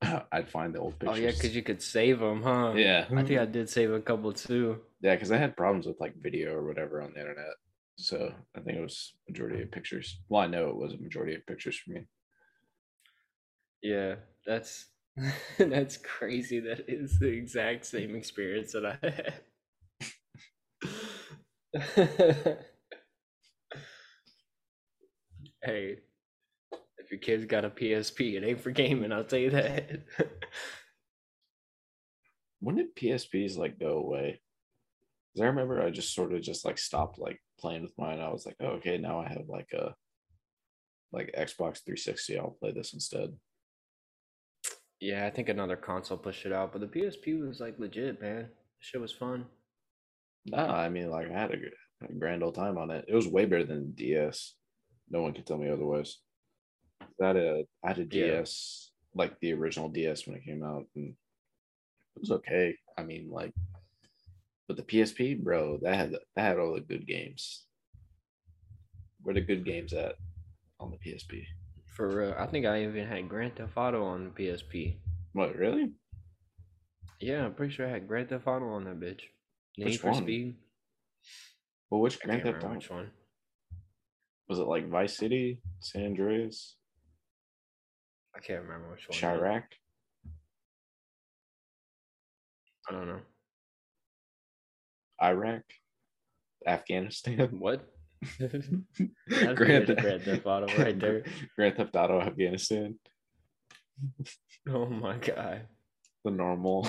I'd 0.32 0.48
find 0.48 0.72
the 0.72 0.78
old 0.78 0.96
pictures. 1.00 1.18
Oh 1.18 1.20
yeah, 1.20 1.32
because 1.32 1.56
you 1.56 1.64
could 1.64 1.82
save 1.82 2.20
them, 2.20 2.44
huh? 2.44 2.74
yeah, 2.76 3.06
I 3.12 3.24
think 3.24 3.40
I 3.40 3.44
did 3.44 3.68
save 3.68 3.90
a 3.92 4.00
couple 4.00 4.32
too. 4.32 4.78
yeah, 5.00 5.16
because 5.16 5.32
I 5.32 5.36
had 5.36 5.56
problems 5.56 5.86
with 5.86 5.98
like 5.98 6.14
video 6.22 6.54
or 6.54 6.64
whatever 6.64 7.02
on 7.02 7.12
the 7.12 7.18
internet. 7.18 7.56
So 7.96 8.32
I 8.56 8.60
think 8.60 8.78
it 8.78 8.82
was 8.82 9.14
majority 9.28 9.60
of 9.60 9.72
pictures. 9.72 10.20
Well, 10.28 10.42
I 10.42 10.46
know 10.46 10.68
it 10.68 10.76
was 10.76 10.92
a 10.92 10.98
majority 10.98 11.34
of 11.34 11.44
pictures 11.44 11.76
for 11.76 11.90
me. 11.90 12.06
Yeah, 13.82 14.14
that's 14.46 14.86
that's 15.58 15.96
crazy. 15.96 16.60
That 16.60 16.84
is 16.86 17.18
the 17.18 17.26
exact 17.26 17.84
same 17.84 18.14
experience 18.14 18.74
that 18.74 18.86
I 18.86 18.98
had. 19.02 19.40
hey, 25.62 25.98
if 26.98 27.10
your 27.10 27.20
kid's 27.20 27.46
got 27.46 27.64
a 27.64 27.70
PSP, 27.70 28.34
it 28.34 28.44
ain't 28.44 28.60
for 28.60 28.70
gaming. 28.70 29.12
I'll 29.12 29.24
tell 29.24 29.38
you 29.38 29.50
that. 29.50 30.02
When 32.60 32.76
did 32.76 32.96
PSPs 32.96 33.56
like 33.56 33.78
go 33.78 33.98
away? 33.98 34.40
Because 35.32 35.44
I 35.44 35.48
remember 35.48 35.80
I 35.80 35.90
just 35.90 36.14
sort 36.14 36.32
of 36.32 36.42
just 36.42 36.64
like 36.64 36.78
stopped 36.78 37.18
like 37.18 37.40
playing 37.60 37.82
with 37.82 37.96
mine. 37.98 38.20
I 38.20 38.30
was 38.30 38.46
like, 38.46 38.56
oh, 38.60 38.78
okay, 38.78 38.98
now 38.98 39.20
I 39.20 39.28
have 39.28 39.44
like 39.48 39.68
a 39.72 39.94
like 41.12 41.32
Xbox 41.38 41.84
360. 41.84 42.38
I'll 42.38 42.56
play 42.58 42.72
this 42.72 42.94
instead. 42.94 43.30
yeah, 45.00 45.26
I 45.26 45.30
think 45.30 45.48
another 45.48 45.76
console 45.76 46.18
pushed 46.18 46.46
it 46.46 46.52
out, 46.52 46.72
but 46.72 46.80
the 46.80 46.88
PSP 46.88 47.46
was 47.46 47.60
like 47.60 47.78
legit, 47.78 48.20
man. 48.20 48.48
Shit 48.80 49.00
was 49.00 49.12
fun. 49.12 49.46
Nah, 50.46 50.74
I 50.74 50.88
mean 50.88 51.10
like 51.10 51.30
I 51.30 51.32
had 51.32 51.52
a, 51.52 52.06
a 52.08 52.12
grand 52.12 52.42
old 52.42 52.56
time 52.56 52.76
on 52.76 52.90
it. 52.90 53.04
It 53.06 53.14
was 53.14 53.28
way 53.28 53.44
better 53.44 53.64
than 53.64 53.92
DS. 53.92 54.54
No 55.10 55.22
one 55.22 55.32
can 55.32 55.44
tell 55.44 55.58
me 55.58 55.70
otherwise. 55.70 56.18
I 57.22 57.26
had 57.26 57.36
a 57.36 57.64
I 57.84 57.88
had 57.88 57.98
a 57.98 58.02
Yeah. 58.02 58.40
DS 58.40 58.92
like 59.14 59.38
the 59.40 59.52
original 59.54 59.88
DS 59.88 60.26
when 60.26 60.36
it 60.36 60.44
came 60.44 60.62
out, 60.62 60.86
and 60.94 61.14
it 62.16 62.20
was 62.20 62.30
okay. 62.30 62.76
I 62.96 63.02
mean 63.02 63.30
like, 63.30 63.52
but 64.66 64.76
the 64.76 64.82
PSP, 64.82 65.42
bro, 65.42 65.78
that 65.82 65.94
had 65.94 66.12
that 66.12 66.42
had 66.42 66.58
all 66.58 66.74
the 66.74 66.80
good 66.80 67.06
games. 67.06 67.66
Where 69.22 69.34
the 69.34 69.40
good 69.40 69.64
games 69.64 69.92
at 69.92 70.14
on 70.78 70.90
the 70.90 70.98
PSP? 70.98 71.44
For 71.86 72.08
real, 72.08 72.34
I 72.38 72.46
think 72.46 72.66
I 72.66 72.84
even 72.84 73.06
had 73.06 73.28
Grand 73.28 73.56
Theft 73.56 73.76
Auto 73.76 74.04
on 74.04 74.24
the 74.24 74.30
PSP. 74.30 74.96
What 75.32 75.56
really? 75.56 75.92
Yeah, 77.20 77.44
I'm 77.46 77.54
pretty 77.54 77.74
sure 77.74 77.86
I 77.86 77.90
had 77.90 78.06
Grand 78.06 78.28
Theft 78.28 78.46
Auto 78.46 78.68
on 78.68 78.84
that 78.84 79.00
bitch. 79.00 79.22
Need 79.76 79.86
Which 79.86 79.98
for 79.98 80.10
one? 80.12 80.22
Speed. 80.22 80.54
Well, 81.90 82.00
which 82.00 82.20
Grand 82.20 82.42
Theft 82.42 82.62
Auto 82.62 82.74
which 82.74 82.90
one. 82.90 83.10
Was 84.48 84.58
it? 84.58 84.66
Like 84.66 84.88
Vice 84.88 85.16
City, 85.16 85.60
San 85.80 86.04
Andreas? 86.06 86.76
I 88.34 88.40
can't 88.40 88.62
remember 88.62 88.90
which 88.90 89.08
one. 89.08 89.18
Chirac. 89.18 89.64
I 92.88 92.92
don't 92.92 93.06
know. 93.06 93.20
Iraq, 95.22 95.62
Afghanistan. 96.66 97.48
What? 97.58 97.86
Grand, 98.38 98.84
Grand, 99.56 99.86
Grand 99.86 100.22
Theft 100.22 100.46
Auto 100.46 100.66
right 100.82 100.98
there. 100.98 101.22
Grand 101.56 101.76
Theft 101.76 101.94
Auto, 101.96 102.20
Afghanistan. 102.20 102.98
Oh 104.68 104.84
my 104.84 105.16
god. 105.16 105.62
The 106.24 106.30
normal, 106.30 106.86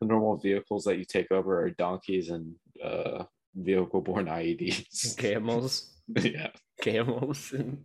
the 0.00 0.06
normal 0.06 0.36
vehicles 0.36 0.84
that 0.84 0.98
you 0.98 1.04
take 1.04 1.32
over 1.32 1.62
are 1.62 1.70
donkeys 1.70 2.28
and 2.28 2.54
uh, 2.84 3.24
vehicle-borne 3.54 4.26
IEDs. 4.26 5.16
Camels. 5.16 5.97
yeah. 6.22 6.50
Camels. 6.80 7.52
And 7.52 7.84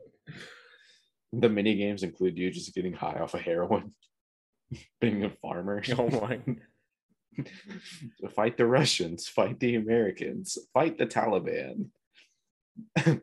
The 1.31 1.49
mini 1.49 1.75
games 1.75 2.03
include 2.03 2.37
you 2.37 2.51
just 2.51 2.73
getting 2.73 2.93
high 2.93 3.19
off 3.19 3.33
of 3.33 3.41
heroin, 3.41 3.93
being 5.01 5.23
a 5.23 5.29
farmer. 5.29 5.83
oh 5.97 6.09
my. 6.09 6.39
fight 8.35 8.57
the 8.57 8.65
Russians, 8.65 9.27
fight 9.27 9.59
the 9.59 9.75
Americans, 9.75 10.57
fight 10.73 10.97
the 10.97 11.07
Taliban. 11.07 11.87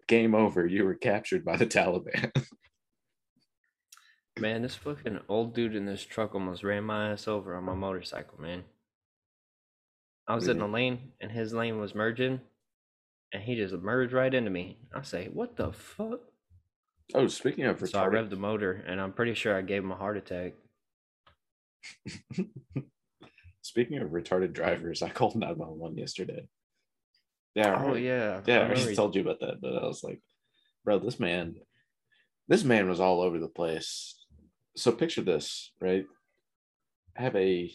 Game 0.06 0.34
over. 0.34 0.66
You 0.66 0.84
were 0.84 0.94
captured 0.94 1.44
by 1.44 1.56
the 1.56 1.66
Taliban. 1.66 2.30
Man, 4.38 4.62
this 4.62 4.76
fucking 4.76 5.20
old 5.28 5.54
dude 5.54 5.74
in 5.74 5.86
this 5.86 6.04
truck 6.04 6.34
almost 6.34 6.62
ran 6.62 6.84
my 6.84 7.10
ass 7.10 7.26
over 7.26 7.54
on 7.56 7.64
my 7.64 7.74
motorcycle, 7.74 8.40
man. 8.40 8.64
I 10.28 10.34
was 10.36 10.46
in 10.46 10.58
the 10.58 10.68
lane 10.68 11.12
and 11.20 11.32
his 11.32 11.52
lane 11.52 11.80
was 11.80 11.94
merging 11.94 12.40
and 13.32 13.42
he 13.42 13.54
just 13.56 13.74
merged 13.74 14.12
right 14.12 14.32
into 14.32 14.50
me. 14.50 14.78
I 14.94 15.02
say, 15.02 15.28
what 15.32 15.56
the 15.56 15.72
fuck? 15.72 16.20
Oh, 17.14 17.26
speaking 17.26 17.64
of 17.64 17.78
So 17.88 17.98
I 17.98 18.06
retarded, 18.06 18.12
revved 18.12 18.30
the 18.30 18.36
motor 18.36 18.84
and 18.86 19.00
I'm 19.00 19.12
pretty 19.12 19.34
sure 19.34 19.56
I 19.56 19.62
gave 19.62 19.82
him 19.82 19.92
a 19.92 19.96
heart 19.96 20.16
attack. 20.16 20.52
speaking 23.62 23.98
of 23.98 24.10
retarded 24.10 24.52
drivers, 24.52 25.02
I 25.02 25.08
called 25.08 25.34
911 25.36 25.98
yesterday. 25.98 26.46
Yeah, 27.54 27.82
Oh 27.84 27.94
yeah. 27.94 28.42
yeah. 28.46 28.58
I 28.58 28.62
remember 28.62 28.80
already 28.80 28.96
told 28.96 29.16
you 29.16 29.22
about 29.22 29.40
that, 29.40 29.60
but 29.60 29.76
I 29.76 29.86
was 29.86 30.04
like, 30.04 30.20
bro, 30.84 30.98
this 30.98 31.18
man, 31.18 31.56
this 32.48 32.62
man 32.64 32.88
was 32.88 33.00
all 33.00 33.20
over 33.20 33.38
the 33.38 33.48
place. 33.48 34.16
So 34.76 34.92
picture 34.92 35.22
this, 35.22 35.72
right? 35.80 36.04
I 37.18 37.22
have 37.22 37.34
a, 37.34 37.72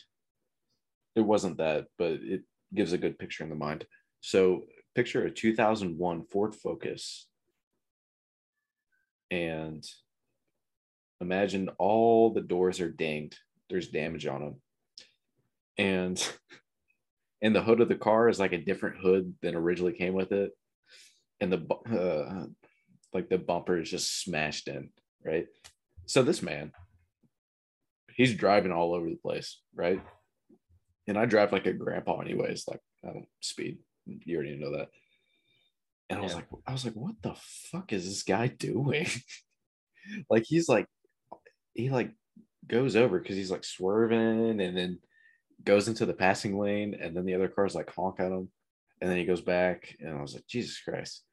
it 1.15 1.21
wasn't 1.21 1.57
that, 1.57 1.87
but 1.97 2.11
it 2.11 2.43
gives 2.73 2.93
a 2.93 2.97
good 2.97 3.19
picture 3.19 3.43
in 3.43 3.49
the 3.49 3.55
mind. 3.55 3.85
So 4.21 4.63
picture 4.95 5.25
a 5.25 5.31
2001 5.31 6.23
Ford 6.23 6.55
Focus 6.55 7.27
and 9.29 9.85
imagine 11.21 11.69
all 11.77 12.33
the 12.33 12.41
doors 12.41 12.79
are 12.79 12.91
dinged. 12.91 13.37
There's 13.69 13.89
damage 13.89 14.25
on 14.25 14.41
them. 14.41 14.55
And 15.77 16.33
and 17.41 17.55
the 17.55 17.61
hood 17.61 17.81
of 17.81 17.89
the 17.89 17.95
car 17.95 18.29
is 18.29 18.39
like 18.39 18.53
a 18.53 18.57
different 18.57 18.97
hood 19.01 19.33
than 19.41 19.55
originally 19.55 19.93
came 19.93 20.13
with 20.13 20.31
it. 20.31 20.51
And 21.41 21.51
the 21.51 21.67
uh, 21.91 22.45
like 23.13 23.29
the 23.29 23.37
bumper 23.37 23.79
is 23.79 23.89
just 23.89 24.21
smashed 24.21 24.67
in, 24.67 24.89
right? 25.23 25.47
So 26.05 26.23
this 26.23 26.41
man, 26.41 26.71
he's 28.13 28.33
driving 28.33 28.71
all 28.71 28.93
over 28.93 29.09
the 29.09 29.17
place, 29.17 29.59
right? 29.73 30.01
And 31.07 31.17
I 31.17 31.25
drive 31.25 31.51
like 31.51 31.65
a 31.65 31.73
grandpa 31.73 32.19
anyways, 32.19 32.65
like 32.67 32.79
I 33.03 33.11
don't 33.11 33.27
speed. 33.41 33.79
You 34.05 34.37
already 34.37 34.57
know 34.57 34.77
that. 34.77 34.89
And 36.09 36.19
I 36.19 36.21
was 36.21 36.31
Yeah. 36.31 36.37
like, 36.37 36.47
I 36.67 36.71
was 36.71 36.85
like, 36.85 36.93
what 36.93 37.15
the 37.21 37.35
fuck 37.35 37.91
is 37.93 38.05
this 38.05 38.23
guy 38.23 38.47
doing? 38.47 39.07
like 40.29 40.43
he's 40.45 40.69
like 40.69 40.87
he 41.73 41.89
like 41.89 42.11
goes 42.67 42.95
over 42.95 43.19
because 43.19 43.35
he's 43.35 43.51
like 43.51 43.63
swerving 43.63 44.61
and 44.61 44.77
then 44.77 44.99
goes 45.63 45.87
into 45.87 46.05
the 46.05 46.13
passing 46.13 46.57
lane 46.57 46.95
and 46.99 47.15
then 47.15 47.25
the 47.25 47.33
other 47.33 47.47
cars 47.47 47.75
like 47.75 47.91
honk 47.93 48.19
at 48.19 48.31
him 48.31 48.49
and 49.01 49.09
then 49.09 49.17
he 49.17 49.25
goes 49.25 49.41
back 49.41 49.95
and 49.99 50.17
I 50.17 50.21
was 50.21 50.33
like, 50.33 50.47
Jesus 50.47 50.79
Christ. 50.79 51.23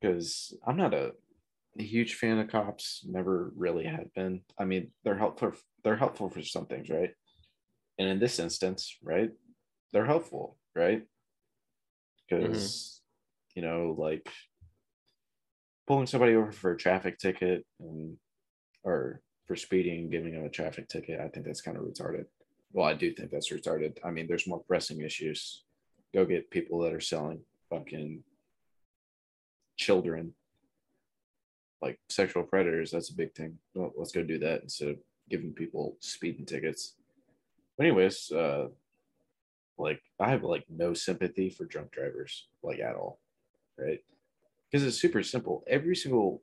Because 0.00 0.56
I'm 0.66 0.76
not 0.76 0.94
a, 0.94 1.12
a 1.78 1.82
huge 1.82 2.14
fan 2.14 2.38
of 2.38 2.48
cops, 2.48 3.04
never 3.08 3.52
really 3.56 3.84
have 3.84 4.12
been. 4.14 4.42
I 4.58 4.64
mean, 4.64 4.90
they're 5.04 5.18
helpful 5.18 5.52
they're 5.84 5.96
helpful 5.96 6.28
for 6.28 6.42
some 6.42 6.66
things, 6.66 6.90
right? 6.90 7.10
And 7.98 8.08
in 8.08 8.18
this 8.18 8.38
instance, 8.38 8.96
right, 9.02 9.30
they're 9.92 10.04
helpful, 10.06 10.58
right? 10.74 11.02
Because 12.28 13.00
you 13.54 13.62
know, 13.62 13.94
like 13.98 14.28
pulling 15.86 16.06
somebody 16.06 16.34
over 16.34 16.52
for 16.52 16.72
a 16.72 16.76
traffic 16.76 17.18
ticket 17.18 17.64
and 17.80 18.16
or 18.82 19.20
for 19.46 19.56
speeding, 19.56 20.10
giving 20.10 20.32
them 20.32 20.44
a 20.44 20.50
traffic 20.50 20.88
ticket, 20.88 21.20
I 21.20 21.28
think 21.28 21.46
that's 21.46 21.60
kind 21.60 21.76
of 21.76 21.84
retarded. 21.84 22.26
Well, 22.72 22.86
I 22.86 22.94
do 22.94 23.12
think 23.12 23.30
that's 23.30 23.52
retarded. 23.52 23.96
I 24.04 24.10
mean, 24.10 24.26
there's 24.28 24.46
more 24.46 24.62
pressing 24.66 25.00
issues. 25.00 25.64
Go 26.14 26.24
get 26.24 26.50
people 26.50 26.80
that 26.80 26.92
are 26.92 27.00
selling 27.00 27.40
fucking 27.70 28.22
children, 29.76 30.34
like 31.80 31.98
sexual 32.08 32.42
predators. 32.42 32.90
That's 32.90 33.10
a 33.10 33.16
big 33.16 33.34
thing. 33.34 33.58
Well, 33.74 33.92
let's 33.96 34.12
go 34.12 34.22
do 34.22 34.38
that 34.40 34.62
instead 34.62 34.88
of 34.88 34.96
giving 35.30 35.52
people 35.52 35.96
speeding 36.00 36.46
tickets. 36.46 36.94
But 37.76 37.86
anyways, 37.86 38.30
uh, 38.32 38.68
like 39.78 40.00
I 40.20 40.30
have 40.30 40.42
like 40.42 40.64
no 40.68 40.94
sympathy 40.94 41.50
for 41.50 41.64
drunk 41.64 41.92
drivers, 41.92 42.48
like 42.62 42.80
at 42.80 42.96
all, 42.96 43.20
right? 43.78 44.00
Because 44.70 44.86
it's 44.86 45.00
super 45.00 45.22
simple. 45.22 45.64
Every 45.66 45.96
single, 45.96 46.42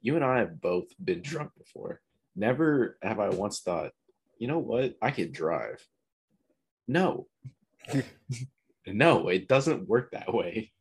you 0.00 0.16
and 0.16 0.24
I 0.24 0.38
have 0.38 0.60
both 0.60 0.86
been 1.02 1.22
drunk 1.22 1.52
before. 1.58 2.00
Never 2.36 2.98
have 3.02 3.18
I 3.18 3.28
once 3.30 3.60
thought, 3.60 3.92
you 4.38 4.48
know 4.48 4.58
what, 4.58 4.94
I 5.02 5.10
can 5.10 5.32
drive. 5.32 5.84
No, 6.88 7.26
no, 8.86 9.28
it 9.28 9.48
doesn't 9.48 9.88
work 9.88 10.12
that 10.12 10.32
way. 10.32 10.72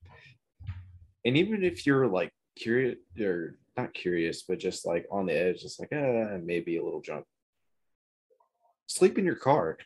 And 1.26 1.36
even 1.38 1.64
if 1.64 1.86
you're 1.86 2.08
like 2.08 2.32
curious 2.56 2.98
or 3.20 3.58
not 3.78 3.94
curious, 3.94 4.44
but 4.44 4.60
just 4.60 4.86
like 4.86 5.06
on 5.12 5.26
the 5.26 5.34
edge, 5.34 5.62
just 5.62 5.80
like, 5.80 5.92
uh, 5.92 6.38
maybe 6.42 6.78
a 6.78 6.84
little 6.84 7.02
drunk, 7.02 7.26
sleep 8.88 9.18
in 9.18 9.26
your 9.26 9.36
car. 9.36 9.78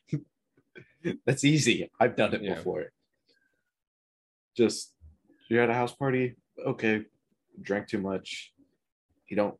That's 1.25 1.43
easy. 1.43 1.89
I've 1.99 2.15
done 2.15 2.33
it 2.33 2.41
Yeah. 2.41 2.55
before. 2.55 2.91
Just 4.55 4.93
you're 5.49 5.63
at 5.63 5.69
a 5.69 5.73
house 5.73 5.93
party, 5.93 6.35
okay, 6.65 7.05
drank 7.61 7.87
too 7.87 7.99
much. 7.99 8.53
You 9.27 9.35
don't 9.35 9.57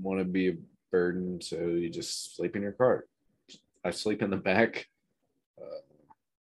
want 0.00 0.18
to 0.20 0.24
be 0.24 0.48
a 0.48 0.56
burden, 0.90 1.40
so 1.40 1.56
you 1.56 1.88
just 1.90 2.36
sleep 2.36 2.56
in 2.56 2.62
your 2.62 2.72
car. 2.72 3.06
I 3.84 3.90
sleep 3.90 4.22
in 4.22 4.30
the 4.30 4.36
back. 4.36 4.86
Uh, 5.60 5.80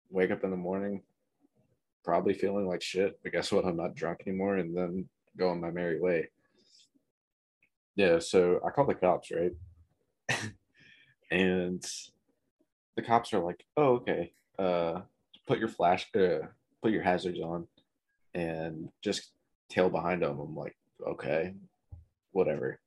wake 0.09 0.31
up 0.31 0.43
in 0.43 0.51
the 0.51 0.57
morning, 0.57 1.01
probably 2.03 2.33
feeling 2.33 2.67
like 2.67 2.81
shit. 2.81 3.19
But 3.23 3.31
guess 3.31 3.51
what? 3.51 3.65
I'm 3.65 3.77
not 3.77 3.95
drunk 3.95 4.21
anymore, 4.25 4.57
and 4.57 4.75
then 4.75 5.09
go 5.37 5.49
on 5.49 5.61
my 5.61 5.71
merry 5.71 5.99
way. 5.99 6.29
Yeah, 7.95 8.19
so 8.19 8.59
I 8.65 8.69
call 8.69 8.85
the 8.85 8.93
cops, 8.93 9.31
right? 9.31 9.53
and 11.31 11.83
the 12.95 13.01
cops 13.01 13.33
are 13.33 13.39
like, 13.39 13.65
"Oh, 13.75 13.95
okay. 13.95 14.33
Uh, 14.57 15.01
put 15.45 15.59
your 15.59 15.69
flash, 15.69 16.07
uh, 16.15 16.47
put 16.81 16.91
your 16.91 17.03
hazards 17.03 17.39
on, 17.39 17.67
and 18.33 18.89
just 19.03 19.31
tail 19.69 19.89
behind 19.89 20.21
them." 20.21 20.39
I'm 20.39 20.55
like, 20.55 20.75
"Okay, 21.05 21.53
whatever." 22.31 22.79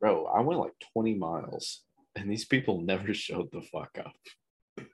Bro, 0.00 0.26
I 0.26 0.40
went 0.40 0.60
like 0.60 0.78
20 0.92 1.14
miles, 1.14 1.82
and 2.16 2.30
these 2.30 2.44
people 2.44 2.80
never 2.80 3.14
showed 3.26 3.50
the 3.52 3.62
fuck 3.62 3.98
up. 3.98 4.86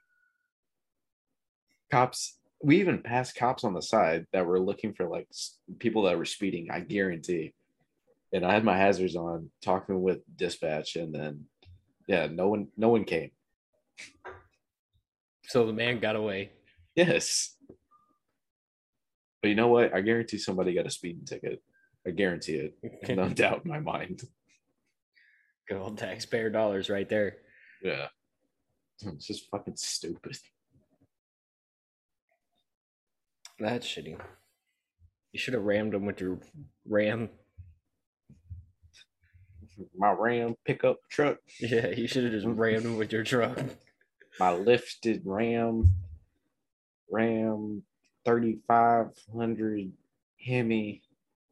Cops, 1.89 2.37
we 2.63 2.79
even 2.79 3.01
passed 3.01 3.35
cops 3.35 3.63
on 3.63 3.73
the 3.73 3.81
side 3.81 4.25
that 4.31 4.45
were 4.45 4.59
looking 4.59 4.93
for 4.93 5.07
like 5.07 5.27
people 5.79 6.03
that 6.03 6.17
were 6.17 6.25
speeding. 6.25 6.69
I 6.71 6.79
guarantee. 6.79 7.53
And 8.33 8.45
I 8.45 8.53
had 8.53 8.63
my 8.63 8.77
hazards 8.77 9.15
on, 9.15 9.51
talking 9.61 10.01
with 10.01 10.19
dispatch, 10.37 10.95
and 10.95 11.13
then, 11.13 11.45
yeah, 12.07 12.27
no 12.27 12.47
one, 12.47 12.67
no 12.77 12.87
one 12.87 13.03
came. 13.03 13.31
So 15.51 15.65
the 15.65 15.73
man 15.73 15.99
got 15.99 16.15
away. 16.15 16.51
Yes. 16.95 17.57
But 19.41 19.49
you 19.49 19.55
know 19.55 19.67
what? 19.67 19.93
I 19.93 19.99
guarantee 19.99 20.37
somebody 20.37 20.73
got 20.73 20.85
a 20.85 20.89
speeding 20.89 21.25
ticket. 21.25 21.61
I 22.07 22.11
guarantee 22.11 22.53
it. 22.55 22.75
No 23.17 23.27
doubt 23.27 23.65
in 23.65 23.69
my 23.71 23.81
mind. 23.81 24.21
Good 25.67 25.77
old 25.77 25.97
taxpayer 25.97 26.49
dollars 26.49 26.89
right 26.89 27.09
there. 27.09 27.35
Yeah. 27.83 28.07
Hmm, 29.03 29.09
it's 29.09 29.27
just 29.27 29.49
fucking 29.51 29.75
stupid. 29.75 30.37
That's 33.59 33.85
shitty. 33.85 34.17
You 35.33 35.39
should 35.39 35.53
have 35.53 35.63
rammed 35.63 35.93
him 35.93 36.05
with 36.05 36.21
your 36.21 36.39
ram. 36.87 37.29
My 39.97 40.11
Ram 40.13 40.55
pickup 40.63 40.99
truck, 41.09 41.39
Yeah, 41.59 41.87
you 41.87 42.07
should 42.07 42.23
have 42.23 42.31
just 42.31 42.47
rammed 42.47 42.85
him 42.85 42.95
with 42.97 43.11
your 43.11 43.23
truck. 43.25 43.59
My 44.41 44.53
lifted 44.53 45.21
Ram, 45.23 45.93
Ram 47.11 47.83
3500 48.25 49.91
Hemi, 50.43 51.03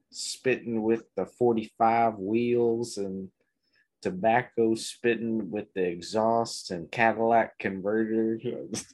spitting 0.09 0.81
with 0.81 1.03
the 1.15 1.27
45 1.27 2.17
wheels 2.17 2.97
and 2.97 3.29
tobacco 4.01 4.73
spitting 4.73 5.51
with 5.51 5.71
the 5.75 5.83
exhaust 5.83 6.71
and 6.71 6.89
Cadillac 6.89 7.59
converter. 7.59 8.39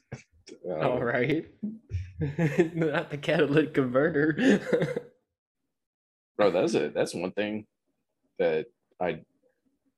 All 0.69 0.97
uh, 0.97 0.99
right. 0.99 1.45
Not 2.19 3.11
the 3.11 3.17
catalytic 3.17 3.75
converter. 3.75 5.07
bro, 6.35 6.51
that's 6.51 6.73
it. 6.73 6.93
That's 6.93 7.15
one 7.15 7.31
thing 7.31 7.65
that 8.39 8.65
I 8.99 9.21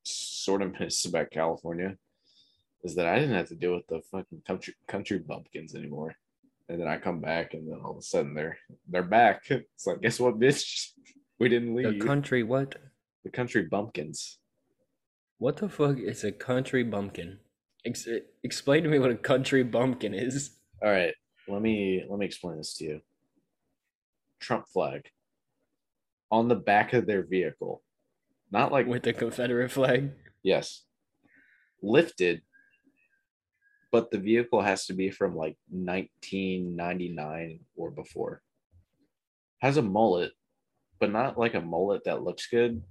sort 0.03 0.61
of 0.61 0.79
miss 0.79 1.03
about 1.05 1.31
California 1.31 1.97
is 2.83 2.95
that 2.95 3.07
I 3.07 3.19
didn't 3.19 3.35
have 3.35 3.49
to 3.49 3.55
deal 3.55 3.75
with 3.75 3.87
the 3.87 4.01
fucking 4.11 4.41
country 4.45 4.73
country 4.87 5.19
bumpkins 5.19 5.75
anymore. 5.75 6.15
And 6.69 6.79
then 6.81 6.87
I 6.87 6.97
come 6.97 7.21
back, 7.21 7.53
and 7.53 7.67
then 7.71 7.79
all 7.83 7.91
of 7.91 7.97
a 7.97 8.01
sudden 8.01 8.33
they're 8.33 8.57
they're 8.87 9.03
back. 9.03 9.43
It's 9.49 9.87
like, 9.87 10.01
guess 10.01 10.19
what, 10.19 10.39
bitch? 10.39 10.91
We 11.39 11.49
didn't 11.49 11.75
leave. 11.75 11.99
the 11.99 12.05
country 12.05 12.41
what? 12.41 12.75
the 13.23 13.29
country 13.29 13.63
bumpkins. 13.69 14.39
What 15.37 15.57
the 15.57 15.69
fuck 15.69 15.99
is 15.99 16.23
a 16.23 16.31
country 16.31 16.81
bumpkin? 16.83 17.37
Ex- 17.85 18.07
explain 18.43 18.81
to 18.83 18.89
me 18.89 18.97
what 18.97 19.11
a 19.11 19.15
country 19.15 19.61
bumpkin 19.63 20.15
is. 20.15 20.57
All 20.83 20.89
right, 20.89 21.13
let 21.47 21.61
me 21.61 22.03
let 22.09 22.17
me 22.17 22.25
explain 22.25 22.57
this 22.57 22.73
to 22.77 22.85
you. 22.85 23.01
Trump 24.39 24.65
flag 24.67 25.09
on 26.31 26.47
the 26.47 26.55
back 26.55 26.93
of 26.93 27.05
their 27.05 27.21
vehicle, 27.23 27.83
not 28.51 28.71
like 28.71 28.87
With 28.87 29.03
the 29.03 29.13
Confederate 29.13 29.69
flag. 29.71 30.11
yes, 30.41 30.83
lifted, 31.83 32.41
but 33.97 34.11
the 34.11 34.19
vehicle 34.19 34.61
has 34.61 34.85
to 34.85 34.93
be 34.93 35.09
from 35.09 35.35
like 35.35 35.57
1999 35.71 37.61
or 37.75 37.89
before. 37.89 38.43
Has 39.57 39.77
a 39.77 39.81
mullet, 39.81 40.33
but 40.99 41.11
not 41.11 41.35
like 41.35 41.55
a 41.55 41.61
mullet 41.61 42.03
that 42.03 42.21
looks 42.21 42.45
good. 42.45 42.83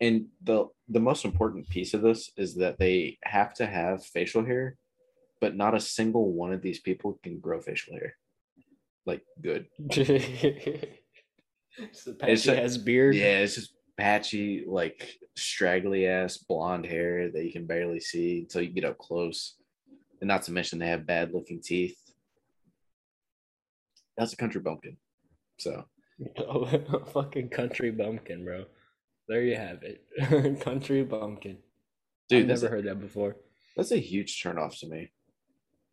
And 0.00 0.26
the 0.42 0.66
the 0.88 0.98
most 0.98 1.24
important 1.24 1.68
piece 1.68 1.94
of 1.94 2.02
this 2.02 2.32
is 2.36 2.56
that 2.56 2.80
they 2.80 3.18
have 3.22 3.54
to 3.54 3.66
have 3.66 4.04
facial 4.04 4.44
hair, 4.44 4.78
but 5.40 5.54
not 5.54 5.76
a 5.76 5.80
single 5.80 6.32
one 6.32 6.52
of 6.52 6.60
these 6.60 6.80
people 6.80 7.20
can 7.22 7.38
grow 7.38 7.60
facial 7.60 7.94
hair. 7.94 8.16
Like 9.04 9.22
good. 9.40 9.68
it's 9.78 10.90
the 12.04 12.14
patchy 12.18 12.50
a- 12.50 12.64
ass 12.64 12.78
beard. 12.78 13.14
Yeah, 13.14 13.38
it's 13.44 13.54
just 13.54 13.75
patchy, 13.96 14.64
like 14.66 15.18
straggly 15.36 16.06
ass 16.06 16.36
blonde 16.38 16.86
hair 16.86 17.30
that 17.30 17.44
you 17.44 17.52
can 17.52 17.66
barely 17.66 18.00
see 18.00 18.40
until 18.40 18.62
you 18.62 18.70
get 18.70 18.84
up 18.84 18.98
close. 18.98 19.56
And 20.20 20.28
not 20.28 20.42
to 20.44 20.52
mention 20.52 20.78
they 20.78 20.88
have 20.88 21.06
bad 21.06 21.32
looking 21.32 21.60
teeth. 21.62 21.98
That's 24.16 24.32
a 24.32 24.36
country 24.36 24.60
bumpkin. 24.60 24.96
So 25.58 25.84
Oh, 26.38 26.66
fucking 27.12 27.50
country 27.50 27.90
bumpkin, 27.90 28.44
bro. 28.44 28.64
There 29.28 29.42
you 29.42 29.56
have 29.56 29.82
it. 29.82 30.60
country 30.60 31.02
bumpkin. 31.02 31.58
dude, 32.28 32.42
I've 32.42 32.48
never 32.48 32.66
a, 32.66 32.70
heard 32.70 32.86
that 32.86 33.00
before. 33.00 33.36
that's 33.76 33.92
a 33.92 33.98
huge 33.98 34.42
turnoff 34.42 34.78
to 34.80 34.88
me. 34.88 35.10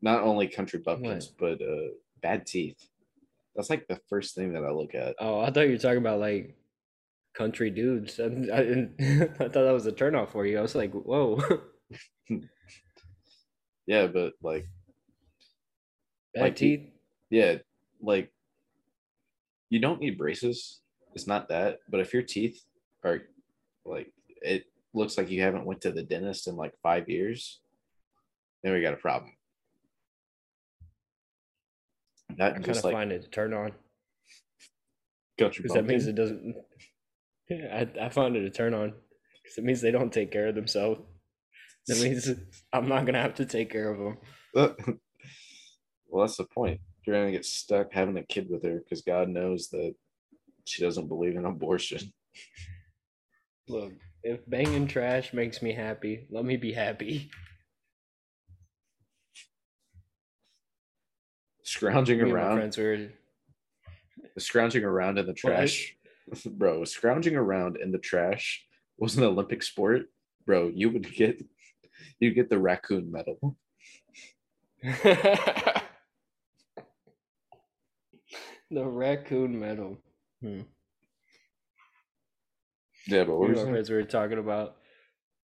Not 0.01 0.21
only 0.23 0.47
country 0.47 0.79
bumpkins, 0.79 1.27
but 1.27 1.61
uh 1.61 1.89
bad 2.21 2.45
teeth. 2.45 2.87
That's 3.55 3.69
like 3.69 3.87
the 3.87 3.99
first 4.09 4.35
thing 4.35 4.53
that 4.53 4.63
I 4.63 4.71
look 4.71 4.95
at. 4.95 5.15
Oh, 5.19 5.39
I 5.41 5.51
thought 5.51 5.65
you 5.65 5.71
were 5.71 5.77
talking 5.77 5.97
about 5.97 6.19
like 6.19 6.55
country 7.33 7.69
dudes. 7.69 8.19
I, 8.19 8.25
I, 8.25 8.89
I 8.99 9.27
thought 9.27 9.53
that 9.53 9.73
was 9.73 9.85
a 9.85 9.91
turnoff 9.91 10.31
for 10.31 10.45
you. 10.45 10.57
I 10.57 10.61
was 10.61 10.75
like, 10.75 10.91
whoa, 10.93 11.41
Yeah, 13.85 14.07
but 14.07 14.33
like 14.41 14.65
bad 16.33 16.41
Like 16.41 16.55
teeth. 16.55 16.89
Yeah, 17.29 17.57
like 18.01 18.31
you 19.69 19.79
don't 19.79 19.99
need 19.99 20.17
braces. 20.17 20.79
It's 21.15 21.27
not 21.27 21.49
that, 21.49 21.79
but 21.89 21.99
if 21.99 22.13
your 22.13 22.23
teeth 22.23 22.63
are 23.03 23.21
like 23.85 24.11
it 24.41 24.65
looks 24.93 25.17
like 25.17 25.29
you 25.29 25.41
haven't 25.41 25.65
went 25.65 25.81
to 25.81 25.91
the 25.91 26.03
dentist 26.03 26.47
in 26.47 26.55
like 26.55 26.73
five 26.81 27.09
years, 27.09 27.59
then 28.63 28.73
we 28.73 28.81
got 28.81 28.93
a 28.93 28.97
problem. 28.97 29.31
I 32.31 32.35
That 32.35 32.63
kind 32.63 32.77
of 32.77 32.83
like 32.83 32.93
find 32.93 33.11
it 33.11 33.23
to 33.23 33.29
turn 33.29 33.53
on 33.53 33.73
country 35.37 35.63
because 35.63 35.75
that 35.75 35.85
means 35.85 36.07
it 36.07 36.15
doesn't. 36.15 36.55
I 37.73 37.87
I 38.05 38.09
find 38.09 38.35
it 38.35 38.45
a 38.45 38.49
turn 38.49 38.73
on 38.73 38.93
because 39.43 39.57
it 39.57 39.63
means 39.63 39.81
they 39.81 39.91
don't 39.91 40.13
take 40.13 40.31
care 40.31 40.47
of 40.47 40.55
themselves. 40.55 41.01
That 41.87 41.99
means 42.03 42.29
I'm 42.71 42.87
not 42.87 43.05
gonna 43.05 43.21
have 43.21 43.35
to 43.35 43.45
take 43.45 43.71
care 43.71 43.91
of 43.91 43.99
them. 43.99 44.17
well, 46.07 46.25
that's 46.25 46.37
the 46.37 46.45
point. 46.45 46.79
You're 47.05 47.17
gonna 47.17 47.31
get 47.31 47.45
stuck 47.45 47.91
having 47.91 48.17
a 48.17 48.23
kid 48.23 48.47
with 48.49 48.63
her 48.63 48.79
because 48.79 49.01
God 49.01 49.29
knows 49.29 49.69
that 49.69 49.93
she 50.65 50.83
doesn't 50.83 51.07
believe 51.07 51.35
in 51.35 51.45
abortion. 51.45 52.13
Look, 53.67 53.93
if 54.23 54.47
banging 54.49 54.87
trash 54.87 55.33
makes 55.33 55.61
me 55.61 55.73
happy, 55.73 56.27
let 56.29 56.45
me 56.45 56.57
be 56.57 56.71
happy. 56.73 57.29
Scrounging 61.63 62.17
Me 62.17 62.23
and 62.23 62.33
my 62.33 62.39
around, 62.39 62.57
friends 62.57 62.77
were 62.77 63.09
scrounging 64.37 64.83
around 64.83 65.17
in 65.17 65.25
the 65.25 65.33
trash, 65.33 65.95
bro. 66.45 66.83
Scrounging 66.85 67.35
around 67.35 67.77
in 67.77 67.91
the 67.91 67.97
trash 67.97 68.65
was 68.97 69.17
an 69.17 69.23
Olympic 69.23 69.63
sport, 69.63 70.03
bro. 70.45 70.71
You 70.73 70.89
would 70.91 71.13
get, 71.13 71.43
you 72.19 72.33
get 72.33 72.49
the 72.49 72.59
raccoon 72.59 73.11
medal. 73.11 73.57
the 74.83 75.83
raccoon 78.71 79.59
medal. 79.59 79.97
Hmm. 80.41 80.61
Yeah, 83.07 83.23
but 83.25 83.37
what 83.37 83.49
We 83.49 83.55
were 83.55 83.65
friends 83.65 83.89
we 83.89 83.95
were 83.95 84.03
talking 84.03 84.37
about. 84.37 84.77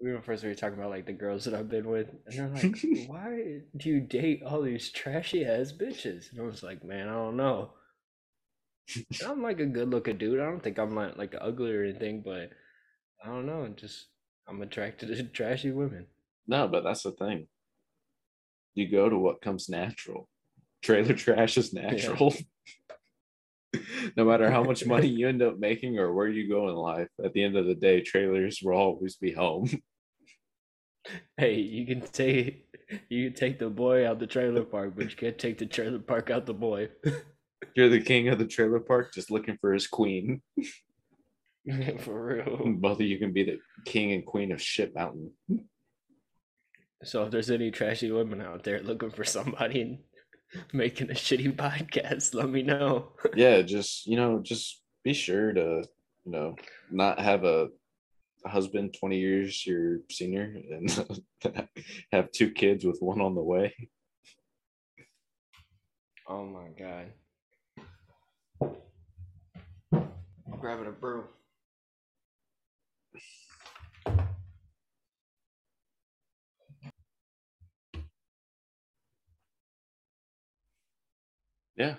We 0.02 0.14
were 0.14 0.22
first 0.22 0.44
we 0.44 0.50
were 0.50 0.56
talking 0.56 0.78
about 0.78 0.92
like 0.92 1.06
the 1.06 1.14
girls 1.14 1.44
that 1.44 1.54
I've 1.54 1.70
been 1.70 1.90
with, 1.90 2.08
and 2.26 2.38
they're 2.38 2.48
like, 2.48 2.80
"Why 3.08 3.62
do 3.76 3.90
you 3.90 4.00
date 4.00 4.44
all 4.46 4.62
these 4.62 4.92
trashy 4.92 5.46
ass 5.46 5.74
bitches?" 5.74 6.32
And 6.32 6.40
I 6.40 6.44
was 6.44 6.64
like, 6.64 6.86
"Man, 6.86 7.10
I 7.10 7.14
don't 7.14 7.36
know. 7.36 7.72
I'm 9.26 9.42
like 9.42 9.60
a 9.60 9.66
good 9.66 9.90
looking 9.90 10.18
dude. 10.18 10.40
I 10.40 10.46
don't 10.46 10.62
think 10.62 10.78
I'm 10.80 10.96
like 10.96 11.18
like 11.18 11.36
ugly 11.40 11.74
or 11.74 11.84
anything, 11.84 12.22
but 12.24 12.52
I 13.24 13.28
don't 13.28 13.46
know. 13.46 13.68
Just 13.76 14.08
I'm 14.48 14.62
attracted 14.62 15.08
to 15.08 15.24
trashy 15.34 15.72
women." 15.72 16.08
No, 16.48 16.68
but 16.68 16.84
that's 16.84 17.04
the 17.04 17.12
thing. 17.12 17.48
You 18.76 18.90
go 18.90 19.10
to 19.10 19.18
what 19.18 19.42
comes 19.42 19.70
natural. 19.70 20.28
Trailer 20.82 21.14
trash 21.14 21.58
is 21.58 21.74
natural. 21.74 22.34
no 24.18 24.26
matter 24.26 24.50
how 24.50 24.64
much 24.64 24.86
money 24.86 25.08
you 25.08 25.28
end 25.28 25.42
up 25.42 25.60
making 25.60 26.00
or 26.00 26.14
where 26.14 26.28
you 26.28 26.50
go 26.50 26.70
in 26.70 26.76
life, 26.76 27.10
at 27.24 27.34
the 27.34 27.44
end 27.44 27.56
of 27.56 27.66
the 27.66 27.76
day, 27.76 28.02
trailers 28.02 28.62
will 28.64 28.76
always 28.76 29.16
be 29.16 29.32
home. 29.32 29.70
Hey, 31.38 31.56
you 31.56 31.86
can 31.86 32.02
take 32.02 32.66
you 33.10 33.30
can 33.30 33.40
take 33.40 33.60
the 33.60 33.70
boy 33.70 34.08
out 34.08 34.20
the 34.20 34.28
trailer 34.28 34.64
park, 34.64 34.94
but 34.96 35.10
you 35.10 35.16
can't 35.16 35.38
take 35.38 35.58
the 35.58 35.66
trailer 35.66 36.00
park 36.00 36.30
out 36.30 36.46
the 36.46 36.54
boy. 36.54 36.90
You're 37.76 37.90
the 37.90 38.02
king 38.02 38.30
of 38.30 38.40
the 38.40 38.48
trailer 38.48 38.80
park, 38.80 39.14
just 39.14 39.32
looking 39.32 39.58
for 39.60 39.74
his 39.74 39.88
queen. 39.88 40.42
For 42.00 42.26
real. 42.26 42.74
Both 42.78 43.00
of 43.00 43.06
you 43.06 43.20
can 43.20 43.32
be 43.32 43.44
the 43.44 43.60
king 43.86 44.14
and 44.14 44.26
queen 44.26 44.52
of 44.52 44.62
Shit 44.62 44.96
Mountain. 44.96 45.32
So 47.04 47.24
if 47.24 47.32
there's 47.32 47.52
any 47.52 47.70
trashy 47.70 48.12
women 48.12 48.42
out 48.42 48.64
there 48.64 48.82
looking 48.82 49.12
for 49.12 49.24
somebody 49.24 49.82
and 49.82 50.00
making 50.74 51.12
a 51.12 51.14
shitty 51.14 51.56
podcast, 51.56 52.34
let 52.34 52.50
me 52.50 52.64
know. 52.64 53.12
Yeah, 53.36 53.62
just 53.62 54.08
you 54.08 54.18
know, 54.18 54.40
just 54.42 54.82
be 55.04 55.14
sure 55.14 55.54
to 55.54 55.84
you 56.26 56.32
know 56.32 56.56
not 56.90 57.20
have 57.20 57.44
a 57.44 57.68
husband 58.46 58.96
20 59.00 59.18
years 59.18 59.66
your 59.66 60.00
senior 60.10 60.56
and 60.72 61.06
have 62.12 62.32
two 62.32 62.52
kids 62.52 62.86
with 62.86 62.98
one 63.00 63.22
on 63.22 63.36
the 63.36 63.42
way. 63.42 63.76
Oh 66.28 66.46
my 66.46 66.70
god. 66.78 67.12
I'm 70.60 70.62
grabbing 70.62 70.88
a 70.88 70.92
brew. 70.92 71.24
Yeah. 81.78 81.96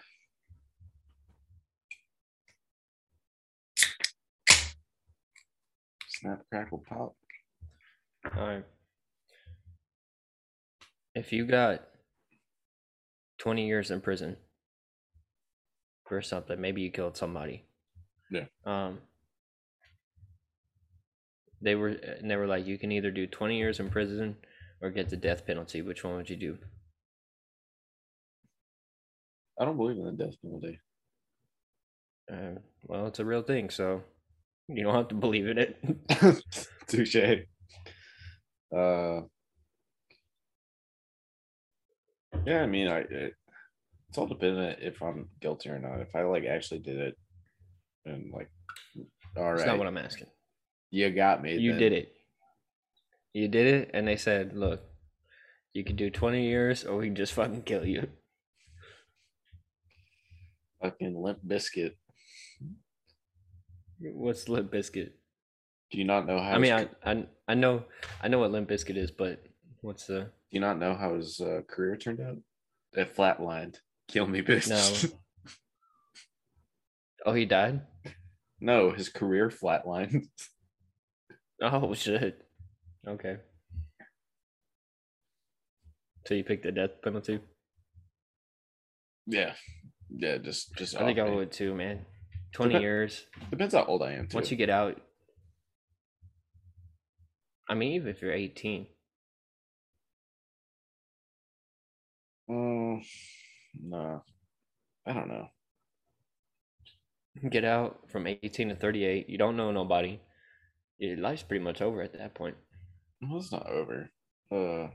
Snap, 6.07 6.41
crackle, 6.51 6.85
pop. 6.87 7.15
Alright. 8.37 8.65
If 11.15 11.33
you 11.33 11.47
got 11.47 11.81
20 13.39 13.67
years 13.67 13.91
in 13.91 14.03
prison 14.03 14.37
for 16.07 16.21
something, 16.21 16.61
maybe 16.61 16.83
you 16.83 16.91
killed 16.91 17.17
somebody. 17.17 17.65
Yeah. 18.31 18.47
Um 18.65 19.01
they 21.63 21.75
were 21.75 21.89
and 21.89 22.31
they 22.31 22.37
were 22.37 22.47
like 22.47 22.67
you 22.67 22.79
can 22.79 22.93
either 22.93 23.11
do 23.11 23.27
20 23.27 23.57
years 23.57 23.81
in 23.81 23.91
prison 23.91 24.37
or 24.81 24.91
get 24.91 25.09
the 25.11 25.17
death 25.17 25.47
penalty. 25.47 25.83
Which 25.83 26.05
one 26.05 26.17
would 26.17 26.31
you 26.31 26.37
do? 26.37 26.59
I 29.61 29.65
don't 29.65 29.77
believe 29.77 29.97
in 29.99 30.05
the 30.05 30.13
death 30.25 30.35
penalty. 30.43 30.81
Uh, 32.33 32.61
well, 32.85 33.07
it's 33.07 33.19
a 33.19 33.25
real 33.25 33.43
thing, 33.43 33.71
so 33.71 34.03
you 34.69 34.83
don't 34.85 34.95
have 34.95 35.09
to 35.09 35.15
believe 35.15 35.49
in 35.49 35.59
it. 35.59 35.77
Touche. 36.87 37.17
Uh, 38.75 39.23
yeah, 42.47 42.63
I 42.63 42.67
mean, 42.67 42.89
I 42.89 42.99
it, 43.01 43.35
it's 44.09 44.19
all 44.19 44.27
dependent 44.27 44.79
if 44.83 45.03
I'm 45.03 45.29
guilty 45.41 45.71
or 45.71 45.79
not. 45.79 46.01
If 46.01 46.15
I 46.15 46.23
like 46.23 46.45
actually 46.45 46.81
did 46.81 46.99
it, 46.99 47.17
and 48.05 48.33
like, 48.33 48.51
all 49.37 49.45
right. 49.45 49.57
That's 49.57 49.67
not 49.67 49.79
what 49.79 49.87
I'm 49.87 49.99
asking. 49.99 50.29
you 50.91 51.11
got 51.11 51.43
me. 51.43 51.57
You 51.57 51.73
then. 51.73 51.81
did 51.81 51.93
it. 51.93 52.13
You 53.33 53.49
did 53.49 53.67
it, 53.67 53.91
and 53.95 54.09
they 54.09 54.17
said, 54.17 54.57
"Look, 54.57 54.83
you 55.73 55.85
can 55.85 55.95
do 55.97 56.11
20 56.11 56.45
years, 56.45 56.85
or 56.85 56.97
we 56.97 57.07
can 57.07 57.15
just 57.15 57.33
fucking 57.33 57.63
kill 57.63 57.87
you." 57.87 58.09
Fucking 60.83 61.21
Limp 61.21 61.39
Bizkit. 61.47 61.93
What's 64.01 64.49
Limp 64.49 64.73
Bizkit? 64.73 65.13
Do 65.91 65.99
you 65.99 66.05
not 66.05 66.27
know 66.27 66.39
how? 66.39 66.53
I 66.53 66.59
mean, 66.59 66.73
I, 66.73 66.89
I 67.05 67.27
I 67.47 67.55
know 67.55 67.85
I 68.23 68.29
know 68.29 68.39
what 68.39 68.51
Limp 68.51 68.69
Bizkit 68.69 68.97
is, 68.97 69.11
but 69.11 69.43
what's 69.83 70.07
the 70.07 70.31
do 70.51 70.57
you 70.57 70.61
not 70.61 70.79
know 70.79 70.95
how 70.95 71.15
his 71.15 71.41
uh, 71.41 71.61
career 71.69 71.97
turned 71.97 72.21
out? 72.21 72.37
It 72.93 73.15
flatlined. 73.15 73.77
Kill 74.09 74.27
me, 74.27 74.43
bitch. 74.43 74.69
No. 74.69 75.19
Oh, 77.27 77.33
he 77.33 77.45
died. 77.45 77.83
no, 78.61 78.91
his 78.93 79.09
career 79.09 79.49
flatlined. 79.51 80.25
Oh 81.63 81.93
shit. 81.93 82.41
Okay. 83.07 83.37
So 86.27 86.33
you 86.33 86.43
picked 86.43 86.63
the 86.63 86.73
death 86.73 87.03
penalty? 87.05 87.41
yeah, 89.27 89.53
yeah. 90.09 90.39
Just, 90.39 90.75
just. 90.77 90.97
I 90.97 91.05
think 91.05 91.19
I 91.19 91.29
would 91.29 91.53
too, 91.53 91.75
man. 91.75 92.07
Twenty 92.53 92.73
Dep- 92.73 92.83
years. 92.83 93.27
Depends 93.51 93.75
how 93.75 93.85
old 93.85 94.03
I 94.03 94.13
am. 94.13 94.27
Too. 94.29 94.39
Once 94.39 94.51
you 94.51 94.57
get 94.57 94.71
out. 94.71 95.01
I 97.69 97.75
mean, 97.75 97.93
even 97.93 98.09
if 98.09 98.23
you're 98.23 98.33
18. 98.33 98.87
Mm, 102.51 103.05
no, 103.81 104.23
I 105.07 105.13
don't 105.13 105.29
know. 105.29 105.47
Get 107.49 107.65
out 107.65 108.11
from 108.11 108.27
18 108.27 108.71
to 108.71 108.75
38. 108.75 109.29
You 109.29 109.39
don't 109.39 109.57
know 109.57 109.71
nobody. 109.71 110.21
Your 110.99 111.17
life's 111.17 111.43
pretty 111.43 111.65
much 111.65 111.81
over 111.81 112.03
at 112.03 112.13
that 112.13 112.35
point. 112.35 112.57
Well, 113.23 113.39
it's 113.39 113.53
not 113.53 113.67
over. 113.67 114.11
Uh, 114.53 114.89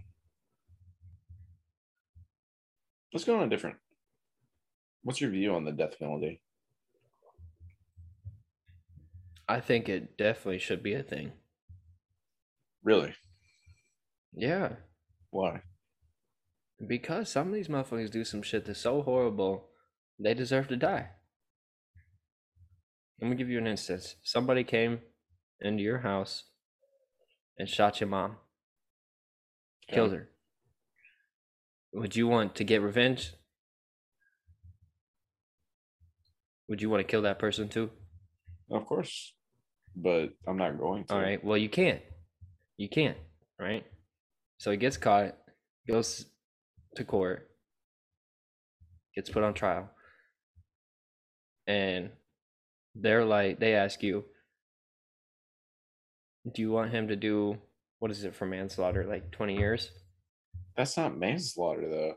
let's 3.13 3.23
go 3.25 3.37
on 3.37 3.43
a 3.43 3.49
different. 3.49 3.77
What's 5.03 5.21
your 5.21 5.29
view 5.31 5.55
on 5.55 5.65
the 5.65 5.71
death 5.71 5.97
penalty? 5.97 6.41
I 9.47 9.59
think 9.59 9.87
it 9.87 10.17
definitely 10.17 10.59
should 10.59 10.83
be 10.83 10.93
a 10.93 11.03
thing. 11.03 11.31
Really? 12.83 13.13
Yeah. 14.33 14.73
Why? 15.29 15.61
Because 16.85 17.29
some 17.29 17.47
of 17.47 17.53
these 17.53 17.67
motherfuckers 17.67 18.11
do 18.11 18.25
some 18.25 18.41
shit 18.41 18.65
that's 18.65 18.79
so 18.79 19.01
horrible, 19.01 19.69
they 20.19 20.33
deserve 20.33 20.67
to 20.67 20.75
die. 20.75 21.09
Let 23.25 23.31
me 23.31 23.37
give 23.37 23.49
you 23.49 23.57
an 23.57 23.65
instance. 23.65 24.17
Somebody 24.21 24.63
came 24.63 24.99
into 25.59 25.81
your 25.81 25.97
house 25.97 26.43
and 27.57 27.67
shot 27.67 27.99
your 27.99 28.07
mom, 28.07 28.35
killed 29.89 30.11
her. 30.11 30.29
Would 31.91 32.15
you 32.15 32.27
want 32.27 32.53
to 32.53 32.63
get 32.63 32.83
revenge? 32.83 33.33
Would 36.69 36.83
you 36.83 36.89
want 36.91 36.99
to 36.99 37.11
kill 37.11 37.23
that 37.23 37.39
person 37.39 37.67
too? 37.67 37.89
Of 38.69 38.85
course, 38.85 39.33
but 39.95 40.29
I'm 40.47 40.57
not 40.57 40.77
going 40.77 41.05
to. 41.05 41.15
All 41.15 41.19
right. 41.19 41.43
Well, 41.43 41.57
you 41.57 41.69
can't. 41.69 42.03
You 42.77 42.89
can't. 42.89 43.17
Right. 43.59 43.87
So 44.59 44.69
he 44.69 44.77
gets 44.77 44.97
caught, 44.97 45.35
goes 45.87 46.27
to 46.95 47.03
court, 47.03 47.49
gets 49.15 49.31
put 49.31 49.41
on 49.41 49.55
trial, 49.55 49.89
and 51.65 52.11
they're 52.95 53.25
like, 53.25 53.59
they 53.59 53.75
ask 53.75 54.01
you, 54.01 54.25
do 56.53 56.61
you 56.61 56.71
want 56.71 56.91
him 56.91 57.07
to 57.09 57.15
do 57.15 57.57
what 57.99 58.11
is 58.11 58.23
it 58.23 58.35
for 58.35 58.45
manslaughter? 58.45 59.05
Like 59.05 59.31
twenty 59.31 59.57
years? 59.57 59.91
That's 60.77 60.97
not 60.97 61.17
manslaughter 61.17 61.89
though. 61.89 62.13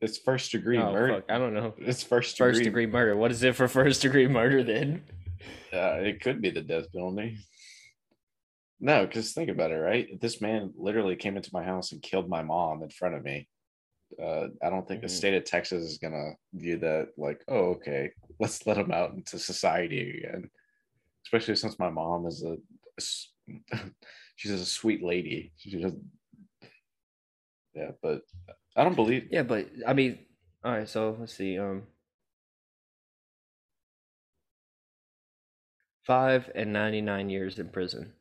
It's 0.00 0.18
first 0.18 0.52
degree 0.52 0.78
Oh, 0.78 0.92
murder. 0.92 1.14
fuck, 1.14 1.24
I 1.30 1.38
don't 1.38 1.54
know. 1.54 1.74
It's 1.78 2.02
first 2.02 2.36
degree. 2.36 2.52
First 2.52 2.62
degree 2.64 2.86
murder. 2.86 3.16
What 3.16 3.30
is 3.30 3.42
it 3.42 3.54
for 3.56 3.66
first 3.68 4.02
degree 4.02 4.28
murder 4.28 4.62
then? 4.62 5.02
Uh, 5.72 5.98
it 6.00 6.22
could 6.22 6.40
be 6.40 6.48
the 6.48 6.62
death 6.62 6.90
penalty. 6.92 7.36
No, 8.80 9.04
because 9.04 9.32
think 9.34 9.50
about 9.50 9.70
it, 9.72 9.74
right? 9.76 10.18
This 10.18 10.40
man 10.40 10.72
literally 10.78 11.16
came 11.16 11.36
into 11.36 11.50
my 11.52 11.62
house 11.62 11.92
and 11.92 12.00
killed 12.00 12.28
my 12.30 12.42
mom 12.42 12.82
in 12.82 12.88
front 12.88 13.14
of 13.16 13.22
me. 13.22 13.46
Uh, 14.22 14.48
I 14.62 14.70
don't 14.70 14.86
think 14.88 15.02
the 15.02 15.08
Mhm. 15.08 15.10
state 15.18 15.34
of 15.34 15.44
Texas 15.44 15.84
is 15.84 15.98
gonna 15.98 16.32
view 16.54 16.78
that 16.78 17.12
like, 17.18 17.44
oh, 17.48 17.74
okay, 17.76 18.12
let's 18.40 18.66
let 18.66 18.78
him 18.78 18.90
out 18.92 19.12
into 19.12 19.38
society 19.38 20.18
again. 20.18 20.50
Especially 21.26 21.56
since 21.56 21.78
my 21.78 21.90
mom 21.90 22.26
is 22.26 22.42
a, 22.44 22.56
she's 24.36 24.52
a 24.52 24.64
sweet 24.64 25.02
lady. 25.02 25.52
She 25.56 25.70
just, 25.70 25.96
yeah, 27.74 27.90
but 28.02 28.22
I 28.76 28.84
don't 28.84 28.94
believe. 28.96 29.28
Yeah, 29.30 29.42
but 29.42 29.68
I 29.86 29.92
mean, 29.92 30.18
all 30.64 30.72
right. 30.72 30.88
So 30.88 31.16
let's 31.18 31.34
see. 31.34 31.58
Um, 31.58 31.86
five 36.04 36.50
and 36.54 36.72
ninety 36.72 37.00
nine 37.00 37.28
years 37.28 37.58
in 37.58 37.68
prison. 37.68 38.12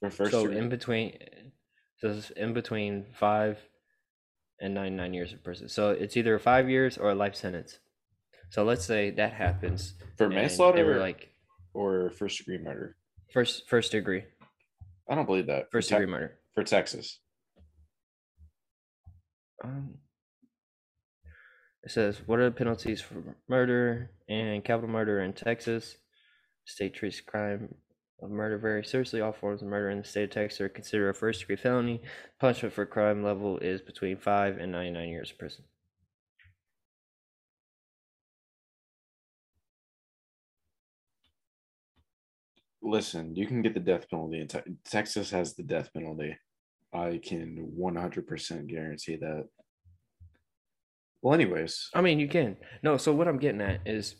For 0.00 0.10
first, 0.10 0.32
so 0.32 0.48
in 0.48 0.68
between, 0.68 1.18
so 2.04 2.10
it's 2.10 2.28
in 2.32 2.52
between 2.52 3.06
five 3.14 3.58
and 4.60 4.74
ninety 4.74 4.94
nine 4.94 5.14
years 5.14 5.32
in 5.32 5.38
prison. 5.38 5.70
So 5.70 5.88
it's 5.88 6.18
either 6.18 6.38
five 6.38 6.68
years 6.68 6.98
or 6.98 7.10
a 7.10 7.14
life 7.14 7.34
sentence. 7.34 7.78
So 8.50 8.62
let's 8.62 8.84
say 8.84 9.10
that 9.12 9.32
happens. 9.32 9.94
for 10.18 10.28
they 10.28 10.34
manslaughter 10.34 10.84
were 10.84 10.98
like 10.98 11.30
or 11.72 12.10
first 12.10 12.36
degree 12.36 12.58
murder. 12.58 12.96
first 13.32 13.66
first 13.70 13.90
degree, 13.90 14.24
I 15.08 15.14
don't 15.14 15.24
believe 15.24 15.46
that. 15.46 15.70
First 15.72 15.88
degree 15.88 16.04
murder. 16.04 16.36
for 16.54 16.62
Texas. 16.62 17.20
Um, 19.64 19.94
it 21.84 21.90
says, 21.90 22.20
"What 22.26 22.38
are 22.38 22.44
the 22.44 22.50
penalties 22.50 23.00
for 23.00 23.14
murder 23.48 24.10
and 24.28 24.62
capital 24.62 24.90
murder 24.90 25.20
in 25.20 25.32
Texas? 25.32 25.96
State 26.66 26.92
treats 26.92 27.22
crime 27.22 27.74
of 28.22 28.30
murder 28.30 28.58
very 28.58 28.84
seriously. 28.84 29.20
All 29.20 29.32
forms 29.32 29.62
of 29.62 29.68
murder 29.68 29.90
in 29.90 29.98
the 29.98 30.04
state 30.04 30.24
of 30.24 30.30
Texas 30.30 30.60
are 30.60 30.68
considered 30.68 31.10
a 31.10 31.14
first 31.14 31.40
degree 31.40 31.56
felony. 31.56 32.02
Punishment 32.40 32.74
for 32.74 32.86
crime 32.86 33.22
level 33.22 33.58
is 33.58 33.80
between 33.80 34.16
five 34.16 34.58
and 34.58 34.72
ninety 34.72 34.90
nine 34.90 35.08
years 35.08 35.30
in 35.30 35.36
prison." 35.36 35.64
Listen, 42.82 43.34
you 43.34 43.46
can 43.46 43.62
get 43.62 43.72
the 43.72 43.80
death 43.80 44.08
penalty 44.10 44.40
in 44.40 44.46
Te- 44.46 44.60
Texas 44.84 45.30
has 45.30 45.54
the 45.54 45.62
death 45.62 45.90
penalty. 45.94 46.36
I 46.92 47.18
can 47.24 47.72
100% 47.78 48.66
guarantee 48.68 49.16
that. 49.16 49.48
Well, 51.22 51.32
anyways, 51.34 51.88
I 51.94 52.02
mean, 52.02 52.20
you 52.20 52.28
can. 52.28 52.58
No, 52.82 52.98
so 52.98 53.12
what 53.12 53.26
I'm 53.26 53.38
getting 53.38 53.62
at 53.62 53.80
is, 53.86 54.16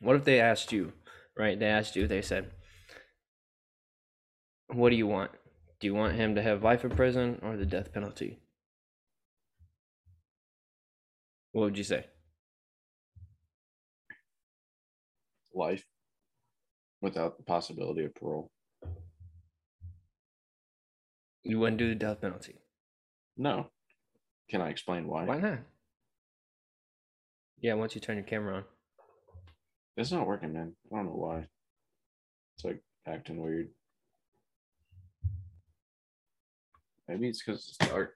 what 0.00 0.16
if 0.16 0.24
they 0.24 0.40
asked 0.40 0.72
you, 0.72 0.92
right? 1.36 1.58
They 1.58 1.66
asked 1.66 1.94
you. 1.94 2.08
They 2.08 2.22
said, 2.22 2.50
"What 4.72 4.90
do 4.90 4.96
you 4.96 5.06
want? 5.06 5.32
Do 5.80 5.86
you 5.86 5.94
want 5.94 6.14
him 6.14 6.34
to 6.34 6.42
have 6.42 6.62
life 6.62 6.84
in 6.84 6.90
prison 6.90 7.38
or 7.42 7.56
the 7.56 7.66
death 7.66 7.92
penalty?" 7.92 8.38
What 11.52 11.62
would 11.62 11.78
you 11.78 11.84
say? 11.84 12.06
life 15.54 15.84
without 17.00 17.36
the 17.36 17.42
possibility 17.44 18.04
of 18.04 18.14
parole. 18.14 18.50
You 21.42 21.58
wouldn't 21.58 21.78
do 21.78 21.88
the 21.88 21.94
death 21.94 22.20
penalty. 22.20 22.56
No. 23.36 23.70
Can 24.48 24.60
I 24.60 24.68
explain 24.68 25.06
why? 25.06 25.24
Why 25.24 25.38
not? 25.38 25.58
Yeah, 27.60 27.74
once 27.74 27.94
you 27.94 28.00
turn 28.00 28.16
your 28.16 28.24
camera 28.24 28.56
on. 28.56 28.64
It's 29.96 30.12
not 30.12 30.26
working, 30.26 30.52
man. 30.52 30.74
I 30.92 30.96
don't 30.96 31.06
know 31.06 31.12
why. 31.12 31.46
It's 32.56 32.64
like 32.64 32.82
acting 33.06 33.40
weird. 33.40 33.68
Maybe 37.10 37.28
it's 37.28 37.42
because 37.42 37.66
it's 37.66 37.90
dark. 37.90 38.14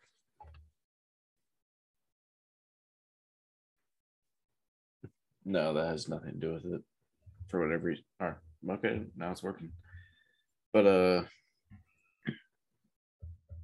No, 5.45 5.74
that 5.74 5.88
has 5.88 6.09
nothing 6.09 6.34
to 6.34 6.38
do 6.38 6.53
with 6.53 6.64
it. 6.64 6.82
For 7.49 7.61
whatever 7.61 7.86
reason. 7.86 8.05
Or, 8.20 8.40
okay, 8.70 9.03
now 9.16 9.32
it's 9.32 9.42
working. 9.42 9.72
But 10.72 10.86
uh 10.86 11.22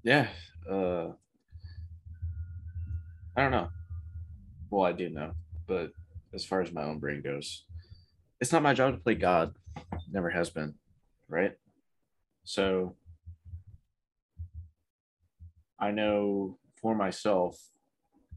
yeah, 0.03 0.27
uh 0.69 1.11
I 3.37 3.43
don't 3.43 3.53
know. 3.53 3.69
Well, 4.69 4.85
I 4.85 4.93
do 4.93 5.11
know, 5.11 5.35
but 5.69 5.93
as 6.35 6.45
far 6.45 6.61
as 6.61 6.73
my 6.73 6.83
own 6.83 6.99
brain 6.99 7.23
goes, 7.23 7.67
it's 8.41 8.51
not 8.51 8.65
my 8.65 8.75
job 8.75 8.95
to 8.95 9.01
play 9.01 9.15
God. 9.15 9.55
never 10.11 10.31
has 10.31 10.51
been, 10.51 10.75
right? 11.29 11.53
So 12.43 12.97
I 15.81 15.91
know 15.91 16.59
for 16.81 16.95
myself, 16.95 17.59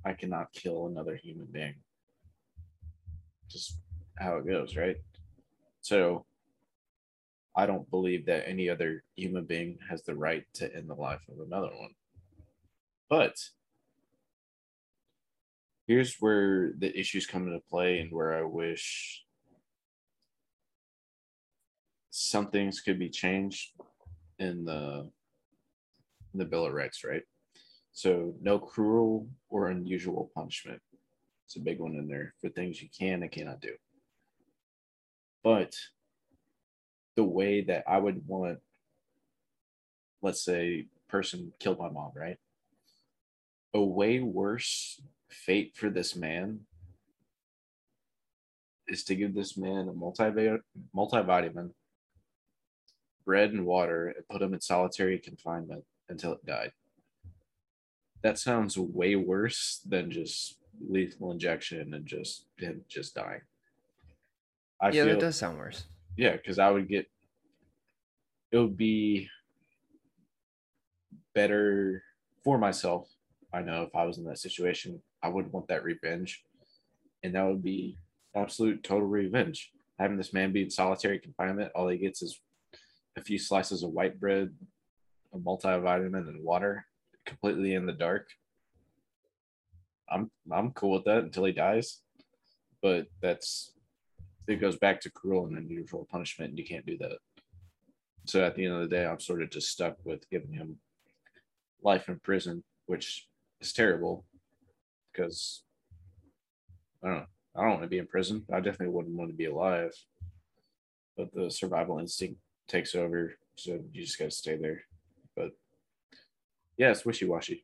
I 0.05 0.13
cannot 0.13 0.53
kill 0.53 0.87
another 0.87 1.15
human 1.15 1.47
being. 1.51 1.75
Just 3.49 3.77
how 4.17 4.37
it 4.37 4.47
goes, 4.47 4.75
right? 4.77 4.95
So 5.81 6.25
I 7.55 7.65
don't 7.65 7.89
believe 7.89 8.25
that 8.25 8.47
any 8.47 8.69
other 8.69 9.03
human 9.15 9.45
being 9.45 9.77
has 9.89 10.03
the 10.03 10.15
right 10.15 10.45
to 10.55 10.73
end 10.73 10.89
the 10.89 10.95
life 10.95 11.21
of 11.29 11.45
another 11.45 11.67
one. 11.67 11.91
But 13.09 13.35
here's 15.85 16.15
where 16.19 16.71
the 16.77 16.97
issues 16.97 17.27
come 17.27 17.47
into 17.47 17.59
play 17.69 17.99
and 17.99 18.11
where 18.11 18.33
I 18.33 18.43
wish 18.43 19.23
some 22.09 22.47
things 22.47 22.79
could 22.79 22.97
be 22.97 23.09
changed 23.09 23.71
in 24.39 24.65
the 24.65 25.09
in 26.33 26.39
the 26.39 26.45
Bill 26.45 26.65
of 26.65 26.73
Rights, 26.73 27.03
right? 27.03 27.23
So 27.93 28.33
no 28.41 28.57
cruel 28.57 29.27
or 29.49 29.69
unusual 29.69 30.31
punishment. 30.35 30.81
It's 31.45 31.55
a 31.55 31.59
big 31.59 31.79
one 31.79 31.93
in 31.93 32.07
there 32.07 32.33
for 32.41 32.49
things 32.49 32.81
you 32.81 32.89
can 32.97 33.21
and 33.21 33.31
cannot 33.31 33.61
do. 33.61 33.75
But 35.43 35.75
the 37.15 37.23
way 37.23 37.61
that 37.61 37.83
I 37.87 37.99
would 37.99 38.27
want, 38.27 38.59
let's 40.23 40.43
say, 40.43 40.87
person 41.07 41.53
killed 41.59 41.77
my 41.77 41.89
mom, 41.89 42.11
right? 42.15 42.37
A 43.75 43.83
way 43.83 44.19
worse 44.19 44.99
fate 45.29 45.75
for 45.75 45.91
this 45.91 46.15
man 46.15 46.61
is 48.87 49.03
to 49.03 49.15
give 49.15 49.35
this 49.35 49.55
man 49.55 49.87
a 49.87 49.93
multi 49.93 50.23
multivitamin, 50.95 51.71
bread 53.23 53.51
and 53.51 53.65
water, 53.65 54.07
and 54.07 54.27
put 54.27 54.41
him 54.41 54.55
in 54.55 54.61
solitary 54.61 55.19
confinement 55.19 55.83
until 56.09 56.33
it 56.33 56.45
died. 56.45 56.71
That 58.23 58.39
sounds 58.39 58.77
way 58.77 59.15
worse 59.15 59.81
than 59.87 60.09
just 60.09 60.57
lethal 60.89 61.31
injection 61.31 61.93
and 61.93 62.05
just 62.05 62.45
him 62.57 62.83
just 62.87 63.15
dying. 63.15 63.41
I 64.81 64.87
yeah, 64.87 65.03
feel, 65.03 65.13
that 65.13 65.19
does 65.19 65.35
sound 65.35 65.57
worse. 65.57 65.83
Yeah, 66.17 66.33
because 66.33 66.59
I 66.59 66.69
would 66.69 66.87
get 66.87 67.07
it 68.51 68.57
would 68.57 68.77
be 68.77 69.29
better 71.33 72.03
for 72.43 72.57
myself. 72.57 73.09
I 73.51 73.61
know 73.61 73.83
if 73.83 73.95
I 73.95 74.05
was 74.05 74.17
in 74.17 74.25
that 74.25 74.39
situation, 74.39 75.01
I 75.21 75.29
would 75.29 75.51
want 75.51 75.67
that 75.67 75.83
revenge. 75.83 76.43
And 77.23 77.35
that 77.35 77.45
would 77.45 77.63
be 77.63 77.97
absolute 78.35 78.83
total 78.83 79.07
revenge. 79.07 79.71
Having 79.99 80.17
this 80.17 80.33
man 80.33 80.51
be 80.51 80.63
in 80.63 80.69
solitary 80.69 81.19
confinement, 81.19 81.71
all 81.73 81.87
he 81.87 81.97
gets 81.97 82.21
is 82.21 82.39
a 83.17 83.21
few 83.21 83.39
slices 83.39 83.83
of 83.83 83.91
white 83.91 84.19
bread, 84.19 84.53
a 85.33 85.37
multivitamin, 85.37 86.27
and 86.27 86.43
water, 86.43 86.85
completely 87.25 87.73
in 87.73 87.85
the 87.85 87.93
dark. 87.93 88.27
I'm 90.09 90.31
I'm 90.51 90.71
cool 90.71 90.91
with 90.91 91.05
that 91.05 91.23
until 91.23 91.45
he 91.45 91.51
dies. 91.51 92.01
But 92.81 93.07
that's 93.21 93.73
it 94.47 94.59
goes 94.61 94.77
back 94.77 94.99
to 95.01 95.11
cruel 95.11 95.45
and 95.45 95.57
unusual 95.57 96.07
punishment, 96.11 96.49
and 96.49 96.59
you 96.59 96.65
can't 96.65 96.85
do 96.85 96.97
that. 96.99 97.17
So 98.25 98.43
at 98.43 98.55
the 98.55 98.65
end 98.65 98.75
of 98.75 98.81
the 98.81 98.95
day, 98.95 99.05
I'm 99.05 99.19
sort 99.19 99.41
of 99.41 99.49
just 99.49 99.69
stuck 99.69 99.97
with 100.05 100.29
giving 100.29 100.53
him 100.53 100.77
life 101.81 102.07
in 102.07 102.19
prison, 102.19 102.63
which 102.85 103.27
is 103.59 103.73
terrible 103.73 104.25
because 105.11 105.63
I 107.03 107.07
don't 107.07 107.17
know. 107.17 107.25
I 107.55 107.61
don't 107.61 107.71
want 107.71 107.81
to 107.83 107.87
be 107.87 107.99
in 107.99 108.07
prison. 108.07 108.45
I 108.51 108.59
definitely 108.59 108.93
wouldn't 108.93 109.15
want 109.15 109.29
to 109.29 109.37
be 109.37 109.45
alive. 109.45 109.93
But 111.15 111.33
the 111.33 111.51
survival 111.51 111.99
instinct 111.99 112.39
takes 112.67 112.95
over, 112.95 113.33
so 113.55 113.79
you 113.91 114.03
just 114.03 114.17
got 114.17 114.25
to 114.25 114.31
stay 114.31 114.57
there. 114.57 114.81
But 115.35 115.51
yeah, 116.77 116.91
it's 116.91 117.05
wishy 117.05 117.25
washy. 117.25 117.63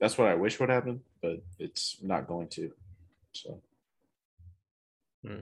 That's 0.00 0.18
what 0.18 0.28
I 0.28 0.34
wish 0.34 0.60
would 0.60 0.68
happen, 0.68 1.00
but 1.22 1.42
it's 1.58 1.96
not 2.02 2.28
going 2.28 2.48
to. 2.48 2.70
So. 3.32 3.60
Hmm. 5.26 5.40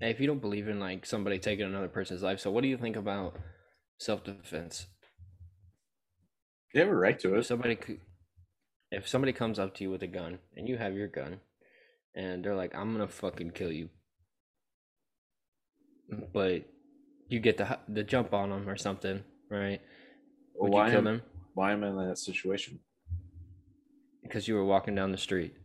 Hey, 0.00 0.10
if 0.10 0.20
you 0.20 0.26
don't 0.26 0.40
believe 0.40 0.68
in 0.68 0.78
like 0.78 1.06
somebody 1.06 1.38
taking 1.38 1.64
another 1.64 1.88
person's 1.88 2.22
life, 2.22 2.40
so 2.40 2.50
what 2.50 2.62
do 2.62 2.68
you 2.68 2.76
think 2.76 2.96
about 2.96 3.36
self 3.98 4.24
defense? 4.24 4.86
You 6.74 6.80
have 6.82 6.90
a 6.90 6.94
right 6.94 7.18
to 7.20 7.34
it. 7.34 7.38
If 7.38 7.46
somebody 7.46 7.78
if 8.90 9.08
somebody 9.08 9.32
comes 9.32 9.58
up 9.58 9.74
to 9.76 9.84
you 9.84 9.90
with 9.90 10.02
a 10.02 10.06
gun 10.06 10.38
and 10.56 10.68
you 10.68 10.76
have 10.76 10.94
your 10.94 11.08
gun 11.08 11.40
and 12.14 12.44
they're 12.44 12.54
like, 12.54 12.74
I'm 12.74 12.92
gonna 12.92 13.08
fucking 13.08 13.50
kill 13.52 13.72
you. 13.72 13.88
But 16.32 16.64
you 17.28 17.40
get 17.40 17.56
the 17.56 17.78
the 17.88 18.04
jump 18.04 18.34
on 18.34 18.50
them 18.50 18.68
or 18.68 18.76
something, 18.76 19.22
right? 19.50 19.80
Would 20.56 20.72
well, 20.72 20.84
you 20.84 20.90
kill 20.90 20.98
am, 20.98 21.04
them? 21.04 21.22
Why 21.56 21.72
am 21.72 21.84
I 21.84 21.88
in 21.88 21.96
that 21.96 22.18
situation? 22.18 22.78
Because 24.22 24.46
you 24.46 24.56
were 24.56 24.64
walking 24.66 24.94
down 24.94 25.10
the 25.10 25.16
street. 25.16 25.56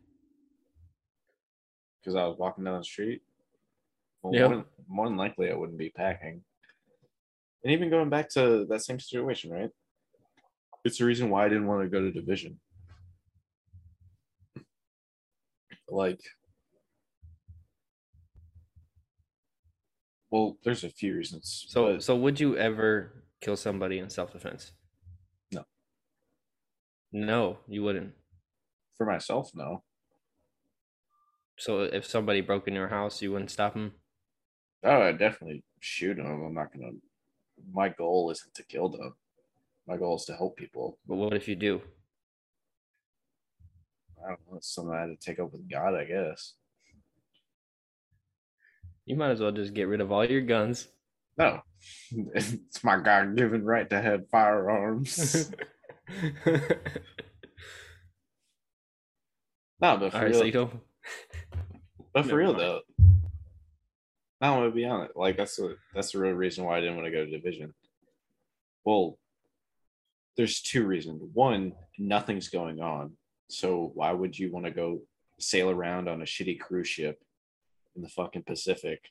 Because 1.99 2.15
I 2.15 2.25
was 2.25 2.37
walking 2.37 2.63
down 2.63 2.77
the 2.77 2.85
street. 2.85 3.21
Well, 4.23 4.33
yep. 4.33 4.49
more, 4.49 4.65
more 4.87 5.09
than 5.09 5.17
likely, 5.17 5.51
I 5.51 5.53
wouldn't 5.53 5.77
be 5.77 5.89
packing. 5.89 6.43
And 7.65 7.73
even 7.73 7.89
going 7.89 8.07
back 8.07 8.29
to 8.29 8.65
that 8.69 8.85
same 8.85 9.01
situation, 9.01 9.51
right? 9.51 9.69
It's 10.85 10.97
the 10.97 11.03
reason 11.03 11.29
why 11.29 11.45
I 11.45 11.49
didn't 11.49 11.67
want 11.67 11.83
to 11.83 11.89
go 11.89 11.99
to 11.99 12.09
division. 12.09 12.57
Like, 15.89 16.21
well, 20.29 20.57
there's 20.63 20.85
a 20.85 20.89
few 20.89 21.17
reasons. 21.17 21.65
So, 21.67 21.95
but... 21.95 22.03
so 22.03 22.15
would 22.15 22.39
you 22.39 22.55
ever 22.55 23.25
kill 23.41 23.57
somebody 23.57 23.99
in 23.99 24.09
self 24.09 24.31
defense? 24.31 24.71
No. 27.12 27.57
You 27.68 27.84
wouldn't. 27.84 28.14
For 28.97 29.05
myself, 29.05 29.51
no. 29.55 29.84
So, 31.57 31.82
if 31.82 32.05
somebody 32.05 32.41
broke 32.41 32.68
in 32.68 32.74
your 32.74 32.88
house, 32.88 33.22
you 33.22 33.32
wouldn't 33.32 33.51
stop 33.51 33.74
them? 33.74 33.93
Oh, 34.84 35.01
I 35.01 35.12
definitely 35.12 35.64
shoot 35.80 36.16
them. 36.18 36.26
I'm 36.26 36.53
not 36.53 36.74
gonna. 36.74 36.93
My 37.72 37.89
goal 37.89 38.32
isn't 38.32 38.53
to 38.55 38.64
kill 38.64 38.89
them. 38.89 39.14
My 39.88 39.97
goal 39.97 40.16
is 40.16 40.26
to 40.26 40.36
help 40.36 40.57
people. 40.57 40.97
But 41.07 41.16
what 41.16 41.34
if 41.34 41.47
you 41.47 41.55
do? 41.55 41.82
I 44.24 44.30
don't 44.30 44.39
know. 44.49 44.57
It's 44.57 44.74
something 44.74 44.93
I 44.93 45.01
had 45.01 45.07
to 45.07 45.18
take 45.18 45.39
up 45.39 45.51
with 45.51 45.70
God, 45.70 45.95
I 45.95 46.05
guess. 46.05 46.53
You 49.05 49.16
might 49.16 49.32
as 49.32 49.39
well 49.39 49.51
just 49.51 49.74
get 49.74 49.88
rid 49.88 50.01
of 50.01 50.12
all 50.12 50.26
your 50.26 50.41
guns. 50.41 50.88
No, 51.38 51.62
it's 52.34 52.84
my 52.84 52.99
God-given 52.99 53.66
right 53.66 53.89
to 53.89 54.01
have 54.01 54.30
firearms. 54.30 55.51
no, 59.81 59.97
but 59.97 60.11
for 60.11 60.17
all 60.17 60.23
real, 60.23 60.31
right, 60.31 60.35
so 60.35 60.51
don't... 60.51 60.79
but 62.13 62.25
for 62.25 62.35
real 62.35 62.53
though, 62.53 62.81
I 64.41 64.49
want 64.51 64.69
to 64.69 64.75
be 64.75 64.85
honest. 64.85 65.15
Like 65.15 65.37
that's 65.37 65.55
the 65.55 65.77
that's 65.93 66.11
the 66.11 66.19
real 66.19 66.33
reason 66.33 66.65
why 66.65 66.77
I 66.77 66.81
didn't 66.81 66.95
want 66.95 67.05
to 67.07 67.11
go 67.11 67.25
to 67.25 67.31
division. 67.31 67.73
Well, 68.83 69.17
there's 70.37 70.61
two 70.61 70.85
reasons. 70.85 71.21
One, 71.33 71.73
nothing's 71.99 72.49
going 72.49 72.81
on. 72.81 73.11
So 73.49 73.91
why 73.93 74.11
would 74.11 74.37
you 74.37 74.51
want 74.51 74.65
to 74.65 74.71
go 74.71 75.01
sail 75.39 75.69
around 75.69 76.07
on 76.07 76.21
a 76.21 76.25
shitty 76.25 76.59
cruise 76.59 76.87
ship 76.87 77.19
in 77.95 78.01
the 78.01 78.09
fucking 78.09 78.43
Pacific? 78.43 79.03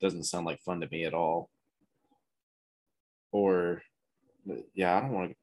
Doesn't 0.00 0.24
sound 0.24 0.46
like 0.46 0.60
fun 0.62 0.80
to 0.80 0.88
me 0.90 1.04
at 1.04 1.14
all. 1.14 1.50
Or 3.32 3.82
yeah, 4.74 4.96
I 4.96 5.00
don't 5.00 5.12
want 5.12 5.30
to 5.30 5.36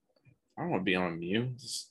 I 0.61 0.65
don't 0.65 0.71
want 0.73 0.81
to 0.81 0.91
be 0.91 0.95
on 0.95 1.17
mute. 1.17 1.57
Just, 1.57 1.89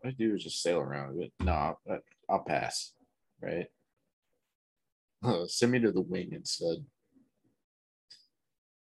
what 0.00 0.08
I 0.08 0.12
do 0.12 0.34
is 0.34 0.42
just 0.42 0.62
sail 0.62 0.78
around. 0.78 1.18
But 1.18 1.44
no, 1.44 1.76
nah, 1.86 1.96
I'll 2.30 2.38
pass. 2.42 2.94
Right. 3.42 3.66
Uh, 5.22 5.44
send 5.46 5.72
me 5.72 5.78
to 5.80 5.92
the 5.92 6.00
wing 6.00 6.30
instead. 6.32 6.86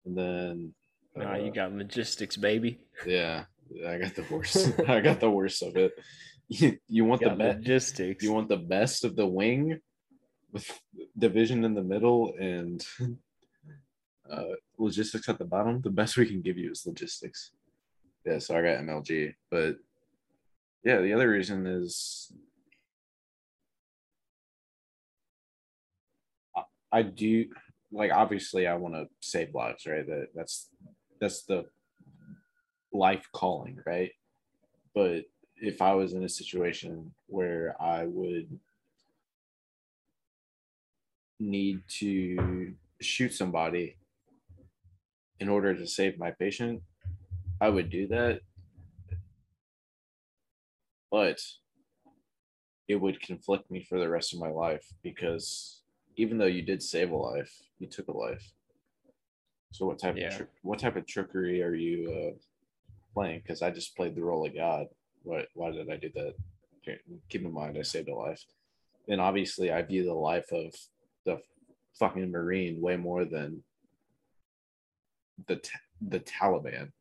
And 0.05 0.17
then 0.17 0.73
uh, 1.17 1.23
uh, 1.23 1.35
you 1.35 1.53
got 1.53 1.71
logistics, 1.71 2.35
baby. 2.35 2.81
Yeah, 3.07 3.45
I 3.87 3.97
got 3.97 4.13
the 4.13 4.25
worst. 4.29 4.77
I 4.89 4.99
got 4.99 5.21
the 5.21 5.29
worst 5.29 5.63
of 5.63 5.77
it. 5.77 5.93
You, 6.49 6.77
you 6.89 7.05
want 7.05 7.21
the 7.21 7.29
best 7.29 7.59
logistics. 7.59 8.25
You 8.25 8.33
want 8.33 8.49
the 8.49 8.57
best 8.57 9.05
of 9.05 9.15
the 9.15 9.25
wing 9.25 9.79
with 10.51 10.69
division 11.17 11.63
in 11.63 11.75
the 11.75 11.81
middle 11.81 12.33
and 12.37 12.85
uh, 14.29 14.43
logistics 14.77 15.29
at 15.29 15.39
the 15.39 15.45
bottom. 15.45 15.79
The 15.79 15.91
best 15.91 16.17
we 16.17 16.25
can 16.25 16.41
give 16.41 16.57
you 16.57 16.71
is 16.71 16.85
logistics. 16.85 17.51
Yeah, 18.25 18.39
so 18.39 18.57
I 18.57 18.61
got 18.61 18.79
MLG, 18.79 19.33
but 19.51 19.77
yeah, 20.83 21.01
the 21.01 21.13
other 21.13 21.29
reason 21.29 21.67
is 21.67 22.31
I 26.93 27.01
do 27.01 27.45
like 27.91 28.11
obviously 28.11 28.67
I 28.67 28.75
want 28.75 28.93
to 28.93 29.07
save 29.19 29.55
lives, 29.55 29.85
right? 29.87 30.05
That 30.05 30.27
that's 30.35 30.69
that's 31.19 31.43
the 31.43 31.65
life 32.93 33.27
calling, 33.33 33.79
right? 33.85 34.11
But 34.93 35.23
if 35.57 35.81
I 35.81 35.93
was 35.93 36.13
in 36.13 36.23
a 36.23 36.29
situation 36.29 37.11
where 37.27 37.75
I 37.81 38.05
would 38.05 38.59
need 41.39 41.79
to 41.99 42.73
shoot 43.01 43.33
somebody 43.33 43.97
in 45.39 45.49
order 45.49 45.73
to 45.73 45.87
save 45.87 46.19
my 46.19 46.29
patient, 46.31 46.81
I 47.63 47.69
would 47.69 47.89
do 47.89 48.07
that. 48.07 48.41
But 51.09 51.39
it 52.89 52.95
would 52.95 53.21
conflict 53.21 53.71
me 53.71 53.85
for 53.87 53.97
the 53.97 54.09
rest 54.09 54.33
of 54.33 54.41
my 54.41 54.49
life 54.49 54.85
because 55.01 55.81
even 56.17 56.37
though 56.37 56.45
you 56.45 56.61
did 56.61 56.83
save 56.83 57.11
a 57.11 57.15
life, 57.15 57.53
you 57.79 57.87
took 57.87 58.09
a 58.09 58.17
life. 58.17 58.51
So 59.71 59.85
what 59.85 59.97
type 59.97 60.17
Yeah. 60.17 60.27
of 60.27 60.35
trick, 60.35 60.49
what 60.61 60.79
type 60.79 60.97
of 60.97 61.05
trickery 61.07 61.63
are 61.63 61.73
you 61.73 62.11
uh, 62.11 62.37
playing? 63.13 63.39
Because 63.39 63.61
I 63.61 63.71
just 63.71 63.95
played 63.95 64.15
the 64.15 64.25
role 64.25 64.45
of 64.45 64.53
God. 64.53 64.87
What? 65.23 65.47
Why 65.53 65.71
did 65.71 65.89
I 65.89 65.95
do 65.95 66.09
that? 66.15 66.33
Okay, 66.81 66.99
Keep 67.29 67.45
in 67.45 67.53
mind, 67.53 67.77
I 67.77 67.83
saved 67.83 68.09
a 68.09 68.13
life, 68.13 68.43
and 69.07 69.21
obviously, 69.21 69.71
I 69.71 69.81
view 69.83 70.03
the 70.03 70.13
life 70.13 70.51
of 70.51 70.75
the 71.25 71.39
fucking 71.97 72.29
marine 72.29 72.81
way 72.81 72.97
more 72.97 73.23
than 73.23 73.63
the 75.47 75.61
the 76.01 76.19
Taliban. 76.19 76.91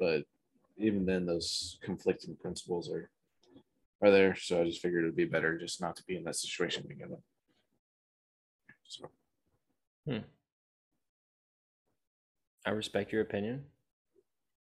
But 0.00 0.24
even 0.78 1.04
then, 1.04 1.26
those 1.26 1.78
conflicting 1.82 2.34
principles 2.36 2.90
are 2.90 3.10
are 4.02 4.10
there. 4.10 4.34
So 4.34 4.60
I 4.60 4.64
just 4.64 4.80
figured 4.80 5.04
it'd 5.04 5.14
be 5.14 5.26
better 5.26 5.58
just 5.58 5.80
not 5.80 5.94
to 5.96 6.02
be 6.04 6.16
in 6.16 6.24
that 6.24 6.36
situation 6.36 6.88
again. 6.90 7.18
So 8.84 9.10
hmm. 10.06 10.18
I 12.66 12.70
respect 12.70 13.12
your 13.12 13.22
opinion, 13.22 13.64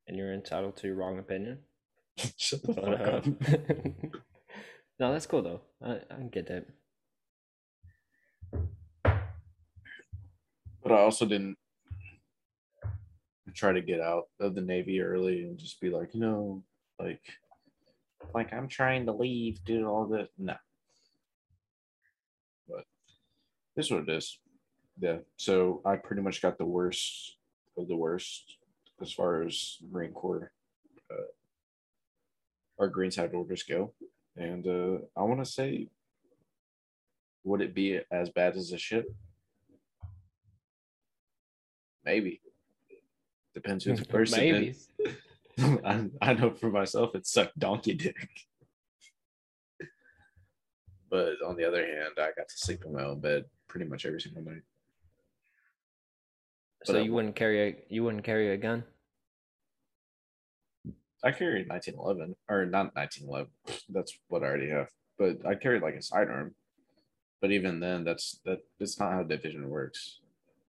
and 0.06 0.16
you're 0.16 0.32
entitled 0.32 0.76
to 0.78 0.86
your 0.86 0.96
wrong 0.96 1.18
opinion. 1.18 1.58
shut 2.36 2.62
the 2.62 2.72
But, 2.72 2.84
fuck 2.84 3.00
up. 3.00 3.26
Um, 3.26 3.38
no, 4.98 5.12
that's 5.12 5.26
cool 5.26 5.42
though. 5.42 5.60
I, 5.84 6.00
I 6.10 6.22
get 6.32 6.48
that. 6.48 6.66
But 10.82 10.92
I 10.92 11.00
also 11.00 11.26
didn't 11.26 11.58
try 13.54 13.72
to 13.72 13.80
get 13.80 14.00
out 14.00 14.24
of 14.40 14.54
the 14.54 14.60
Navy 14.60 15.00
early 15.00 15.44
and 15.44 15.58
just 15.58 15.80
be 15.80 15.90
like, 15.90 16.14
you 16.14 16.20
know, 16.20 16.62
like, 17.00 17.22
like 18.34 18.52
I'm 18.52 18.68
trying 18.68 19.06
to 19.06 19.12
leave, 19.12 19.62
do 19.64 19.86
all 19.86 20.06
this. 20.06 20.28
No. 20.38 20.56
But 22.68 22.84
this 23.76 23.86
is 23.86 23.92
what 23.92 24.08
it 24.08 24.10
is. 24.10 24.38
Yeah. 25.00 25.18
So 25.36 25.80
I 25.84 25.96
pretty 25.96 26.22
much 26.22 26.42
got 26.42 26.58
the 26.58 26.64
worst 26.64 27.36
of 27.76 27.88
the 27.88 27.96
worst 27.96 28.56
as 29.00 29.12
far 29.12 29.42
as 29.42 29.76
Marine 29.90 30.12
Corps, 30.12 30.50
uh, 31.10 31.30
our 32.78 32.88
greenside 32.88 33.32
orders 33.32 33.62
go. 33.62 33.94
And 34.36 34.66
uh, 34.66 34.98
I 35.16 35.22
want 35.22 35.44
to 35.44 35.50
say, 35.50 35.88
would 37.44 37.60
it 37.60 37.74
be 37.74 38.00
as 38.10 38.30
bad 38.30 38.56
as 38.56 38.72
a 38.72 38.78
ship? 38.78 39.06
Maybe. 42.04 42.40
Depends 43.62 43.84
who 43.84 43.94
the 43.96 44.04
person 44.04 44.38
Maybe. 44.38 44.68
is. 44.68 44.88
I, 45.84 46.06
I 46.22 46.32
know 46.34 46.52
for 46.52 46.70
myself 46.70 47.16
it 47.16 47.26
sucked 47.26 47.58
donkey 47.58 47.94
dick. 47.94 48.28
But 51.10 51.42
on 51.44 51.56
the 51.56 51.64
other 51.64 51.84
hand, 51.84 52.12
I 52.18 52.30
got 52.36 52.48
to 52.48 52.56
sleep 52.56 52.84
in 52.84 52.92
my 52.92 53.02
own 53.02 53.18
bed 53.18 53.46
pretty 53.66 53.86
much 53.86 54.06
every 54.06 54.20
single 54.20 54.42
night. 54.42 54.62
So 56.84 56.92
But, 56.92 57.00
uh, 57.00 57.02
you 57.02 57.12
wouldn't 57.12 57.34
carry 57.34 57.68
a 57.68 57.76
you 57.88 58.04
wouldn't 58.04 58.22
carry 58.22 58.52
a 58.52 58.56
gun? 58.56 58.84
I 61.24 61.32
carried 61.32 61.68
1911, 61.68 62.36
or 62.48 62.64
not 62.66 62.94
1911. 62.94 63.50
That's 63.88 64.16
what 64.28 64.44
I 64.44 64.46
already 64.46 64.70
have. 64.70 64.88
But 65.18 65.44
I 65.44 65.56
carried 65.56 65.82
like 65.82 65.96
a 65.96 66.02
sidearm. 66.02 66.54
But 67.40 67.50
even 67.50 67.80
then, 67.80 68.04
that's 68.04 68.40
that. 68.44 68.58
That's 68.78 68.98
not 68.98 69.12
how 69.12 69.22
division 69.22 69.68
works. 69.70 70.20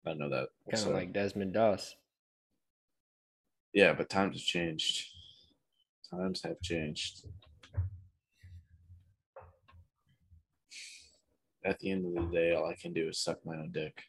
I 0.06 0.14
know 0.14 0.30
that. 0.30 0.50
Kind 0.72 0.74
of 0.74 0.80
So, 0.80 0.92
like 0.92 1.14
Desmond 1.14 1.54
Doss. 1.54 1.96
Yeah, 3.74 3.94
but 3.94 4.10
times 4.10 4.38
have 4.38 4.46
changed. 4.46 5.08
Times 6.10 6.44
have 6.44 6.62
changed. 6.62 7.26
At 11.66 11.80
the 11.80 11.92
end 11.92 12.06
of 12.06 12.14
the 12.14 12.32
day, 12.32 12.54
all 12.54 12.70
I 12.70 12.76
can 12.76 12.94
do 12.94 13.08
is 13.08 13.20
suck 13.20 13.46
my 13.46 13.56
own 13.56 13.72
dick. 13.72 14.04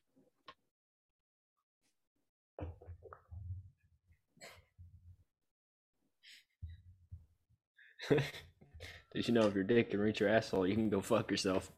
Did 9.15 9.29
you 9.29 9.33
know 9.33 9.47
if 9.47 9.55
your 9.55 9.65
dick 9.65 9.91
can 9.91 10.01
reach 10.01 10.21
your 10.21 10.29
asshole, 10.29 10.67
you 10.67 10.75
can 10.75 10.91
go 10.91 11.01
fuck 11.01 11.31
yourself? 11.31 11.71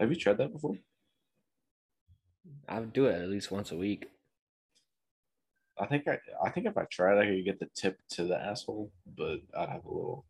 Have 0.00 0.10
you 0.10 0.16
tried 0.16 0.38
that 0.38 0.52
before? 0.52 0.78
I 2.68 2.80
would 2.80 2.92
do 2.92 3.06
it 3.06 3.20
at 3.20 3.28
least 3.28 3.50
once 3.50 3.70
a 3.72 3.76
week. 3.76 4.06
I 5.80 5.86
think 5.86 6.08
I, 6.08 6.18
I 6.44 6.50
think 6.50 6.66
if 6.66 6.76
I 6.76 6.84
tried, 6.90 7.18
I 7.18 7.26
could 7.26 7.44
get 7.44 7.60
the 7.60 7.68
tip 7.74 7.98
to 8.10 8.24
the 8.24 8.36
asshole, 8.36 8.90
but 9.16 9.38
I'd 9.56 9.68
have 9.68 9.84
a 9.84 9.88
little, 9.88 10.24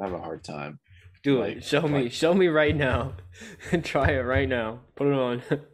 I'd 0.00 0.04
have 0.10 0.12
a 0.12 0.18
hard 0.22 0.44
time. 0.44 0.78
Do 1.22 1.40
Like- 1.40 1.56
it. 1.58 1.64
Show 1.64 1.82
me. 1.88 2.08
Show 2.10 2.34
me 2.34 2.48
right 2.48 2.76
now. 2.76 3.14
Try 3.82 4.10
it 4.12 4.20
right 4.20 4.48
now. 4.48 4.80
Put 4.94 5.08
it 5.08 5.14
on. 5.14 5.42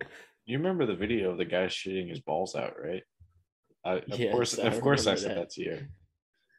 You 0.45 0.59
remember 0.59 0.87
the 0.87 0.97
video 0.97 1.31
of 1.31 1.39
the 1.39 1.45
guy 1.45 1.69
shooting 1.69 2.09
his 2.09 2.19
balls 2.19 2.57
out, 2.57 2.75
right? 2.83 3.05
I, 3.85 3.99
of 3.99 4.19
Yes, 4.19 4.33
course, 4.33 4.59
I 4.59 4.63
of 4.65 4.81
course, 4.81 5.07
I 5.07 5.15
said 5.15 5.31
that. 5.31 5.35
that 5.37 5.51
to 5.51 5.63
you. 5.63 5.79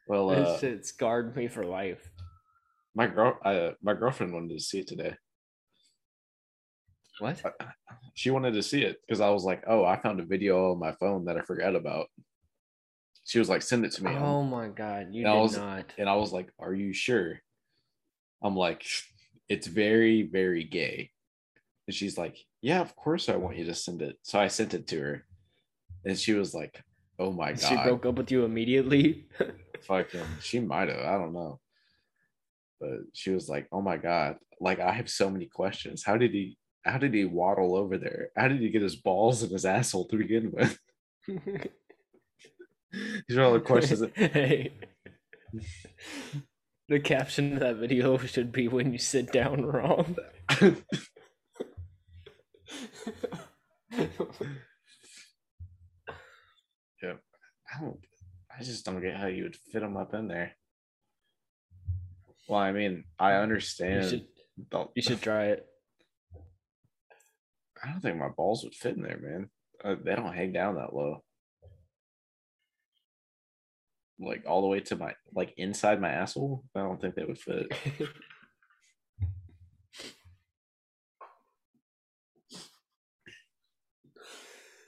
Well, 0.08 0.30
uh, 0.30 0.58
shit 0.58 0.86
scarred 0.86 1.36
me 1.36 1.48
for 1.48 1.64
life. 1.64 2.10
my 2.94 3.06
girl, 3.06 3.38
uh, 3.44 3.72
my 3.82 3.92
girlfriend 3.92 4.32
wanted 4.32 4.54
to 4.56 4.58
see 4.64 4.80
it 4.80 4.86
today. 4.88 5.14
What? 7.18 7.42
She 8.14 8.30
wanted 8.30 8.54
to 8.54 8.62
see 8.62 8.82
it 8.82 8.96
because 9.06 9.20
I 9.20 9.28
was 9.28 9.44
like, 9.44 9.62
"Oh, 9.66 9.84
I 9.84 9.96
found 10.00 10.18
a 10.18 10.24
video 10.24 10.72
on 10.72 10.78
my 10.78 10.92
phone 10.92 11.26
that 11.26 11.36
I 11.36 11.42
forgot 11.42 11.76
about." 11.76 12.06
She 13.24 13.38
was 13.38 13.48
like, 13.48 13.62
"Send 13.62 13.84
it 13.84 13.92
to 13.92 14.04
me," 14.04 14.10
I'm- 14.10 14.22
Oh 14.22 14.42
my 14.42 14.68
god, 14.68 15.08
you 15.14 15.22
And 15.22 15.28
I 15.28 15.34
did 15.36 15.40
was- 15.42 15.56
not. 15.56 15.94
and 15.98 16.08
I 16.08 16.16
was 16.16 16.32
like, 16.32 16.50
"Are 16.58 16.74
you 16.74 16.92
sure?" 16.92 17.40
I'm 18.42 18.56
like, 18.56 18.84
"It's 19.48 19.66
very, 19.66 20.22
very 20.22 20.64
gay," 20.64 21.10
and 21.86 21.94
she's 21.94 22.18
like, 22.18 22.36
"Yeah, 22.60 22.80
of 22.80 22.94
course 22.96 23.28
I 23.28 23.36
want 23.36 23.56
you 23.56 23.64
to 23.66 23.74
send 23.74 24.02
it." 24.02 24.18
So 24.22 24.38
I 24.38 24.48
sent 24.48 24.74
it 24.74 24.86
to 24.88 25.00
her, 25.00 25.26
and 26.04 26.18
she 26.18 26.34
was 26.34 26.54
like, 26.54 26.82
"Oh 27.18 27.32
my 27.32 27.52
god!" 27.52 27.60
She 27.60 27.74
broke 27.76 28.04
up 28.06 28.16
with 28.16 28.30
you 28.30 28.44
immediately. 28.44 29.26
fucking 29.82 30.24
she 30.40 30.60
might 30.60 30.88
have 30.88 31.00
i 31.00 31.12
don't 31.18 31.34
know 31.34 31.60
but 32.80 33.00
she 33.12 33.28
was 33.32 33.50
like 33.50 33.68
oh 33.70 33.82
my 33.82 33.98
god 33.98 34.38
like 34.58 34.80
i 34.80 34.90
have 34.90 35.10
so 35.10 35.28
many 35.28 35.44
questions 35.44 36.02
how 36.02 36.16
did 36.16 36.30
he 36.32 36.56
how 36.86 36.96
did 36.96 37.12
he 37.12 37.26
waddle 37.26 37.76
over 37.76 37.98
there 37.98 38.30
how 38.34 38.48
did 38.48 38.62
he 38.62 38.70
get 38.70 38.80
his 38.80 38.96
balls 38.96 39.42
and 39.42 39.52
his 39.52 39.66
asshole 39.66 40.06
to 40.08 40.16
begin 40.16 40.50
with 40.52 40.78
these 43.28 43.36
are 43.38 43.42
all 43.42 43.52
the 43.52 43.60
questions 43.60 44.00
that, 44.00 44.16
hey. 44.16 44.72
The 46.88 47.00
caption 47.00 47.54
of 47.54 47.60
that 47.60 47.76
video 47.76 48.18
should 48.26 48.52
be 48.52 48.68
when 48.68 48.92
you 48.92 48.98
sit 48.98 49.32
down 49.32 49.64
wrong. 49.64 50.16
yeah. 57.02 57.14
I 57.74 57.80
don't 57.80 57.98
i 58.58 58.62
just 58.62 58.84
don't 58.84 59.00
get 59.00 59.16
how 59.16 59.26
you 59.26 59.44
would 59.44 59.56
fit 59.56 59.80
them 59.80 59.96
up 59.96 60.14
in 60.14 60.28
there 60.28 60.52
well 62.48 62.60
i 62.60 62.72
mean 62.72 63.04
i 63.18 63.32
you 63.32 63.38
understand 63.38 64.08
should 64.08 64.26
the- 64.70 64.86
you 64.94 65.02
should 65.02 65.20
try 65.20 65.46
it. 65.46 65.66
i 67.82 67.90
don't 67.90 68.00
think 68.00 68.16
my 68.16 68.28
balls 68.28 68.62
would 68.64 68.74
fit 68.74 68.96
in 68.96 69.02
there 69.02 69.18
man 69.20 69.50
uh, 69.84 69.96
they 70.04 70.14
don't 70.14 70.34
hang 70.34 70.52
down 70.52 70.76
that 70.76 70.94
low 70.94 71.22
like 74.20 74.44
all 74.46 74.62
the 74.62 74.68
way 74.68 74.80
to 74.80 74.96
my 74.96 75.12
like 75.34 75.52
inside 75.56 76.00
my 76.00 76.10
asshole 76.10 76.62
i 76.74 76.80
don't 76.80 77.00
think 77.00 77.14
they 77.14 77.24
would 77.24 77.38
fit 77.38 77.66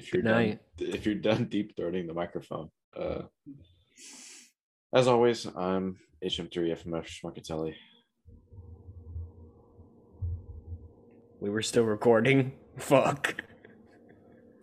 if 0.07 0.13
you're 0.13 0.23
done, 0.23 0.59
if 0.79 1.07
you're 1.07 1.15
done 1.15 1.45
deep 1.47 1.77
throating 1.77 2.07
the 2.07 2.15
microphone. 2.15 2.71
Uh, 2.97 3.23
as 4.95 5.09
always, 5.09 5.47
I'm 5.57 5.97
HM3 6.25 6.85
FMF 6.85 7.07
Schmuckatelli. 7.07 7.75
We 11.41 11.51
were 11.51 11.63
still 11.63 11.85
recording. 11.85 12.53
Fuck. 12.79 13.43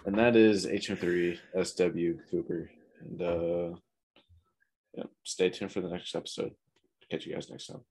And 0.05 0.18
that 0.18 0.36
is 0.36 0.66
HM3 0.66 1.38
SW 1.64 2.30
Cooper. 2.32 2.70
And 3.01 3.22
uh, 3.22 3.78
yeah, 4.94 5.04
stay 5.24 5.50
tuned 5.50 5.72
for 5.72 5.82
the 5.82 5.89
next 5.89 6.16
episode. 6.16 6.52
Catch 7.10 7.26
you 7.26 7.34
guys 7.34 7.50
next 7.50 7.68
time. 7.68 7.82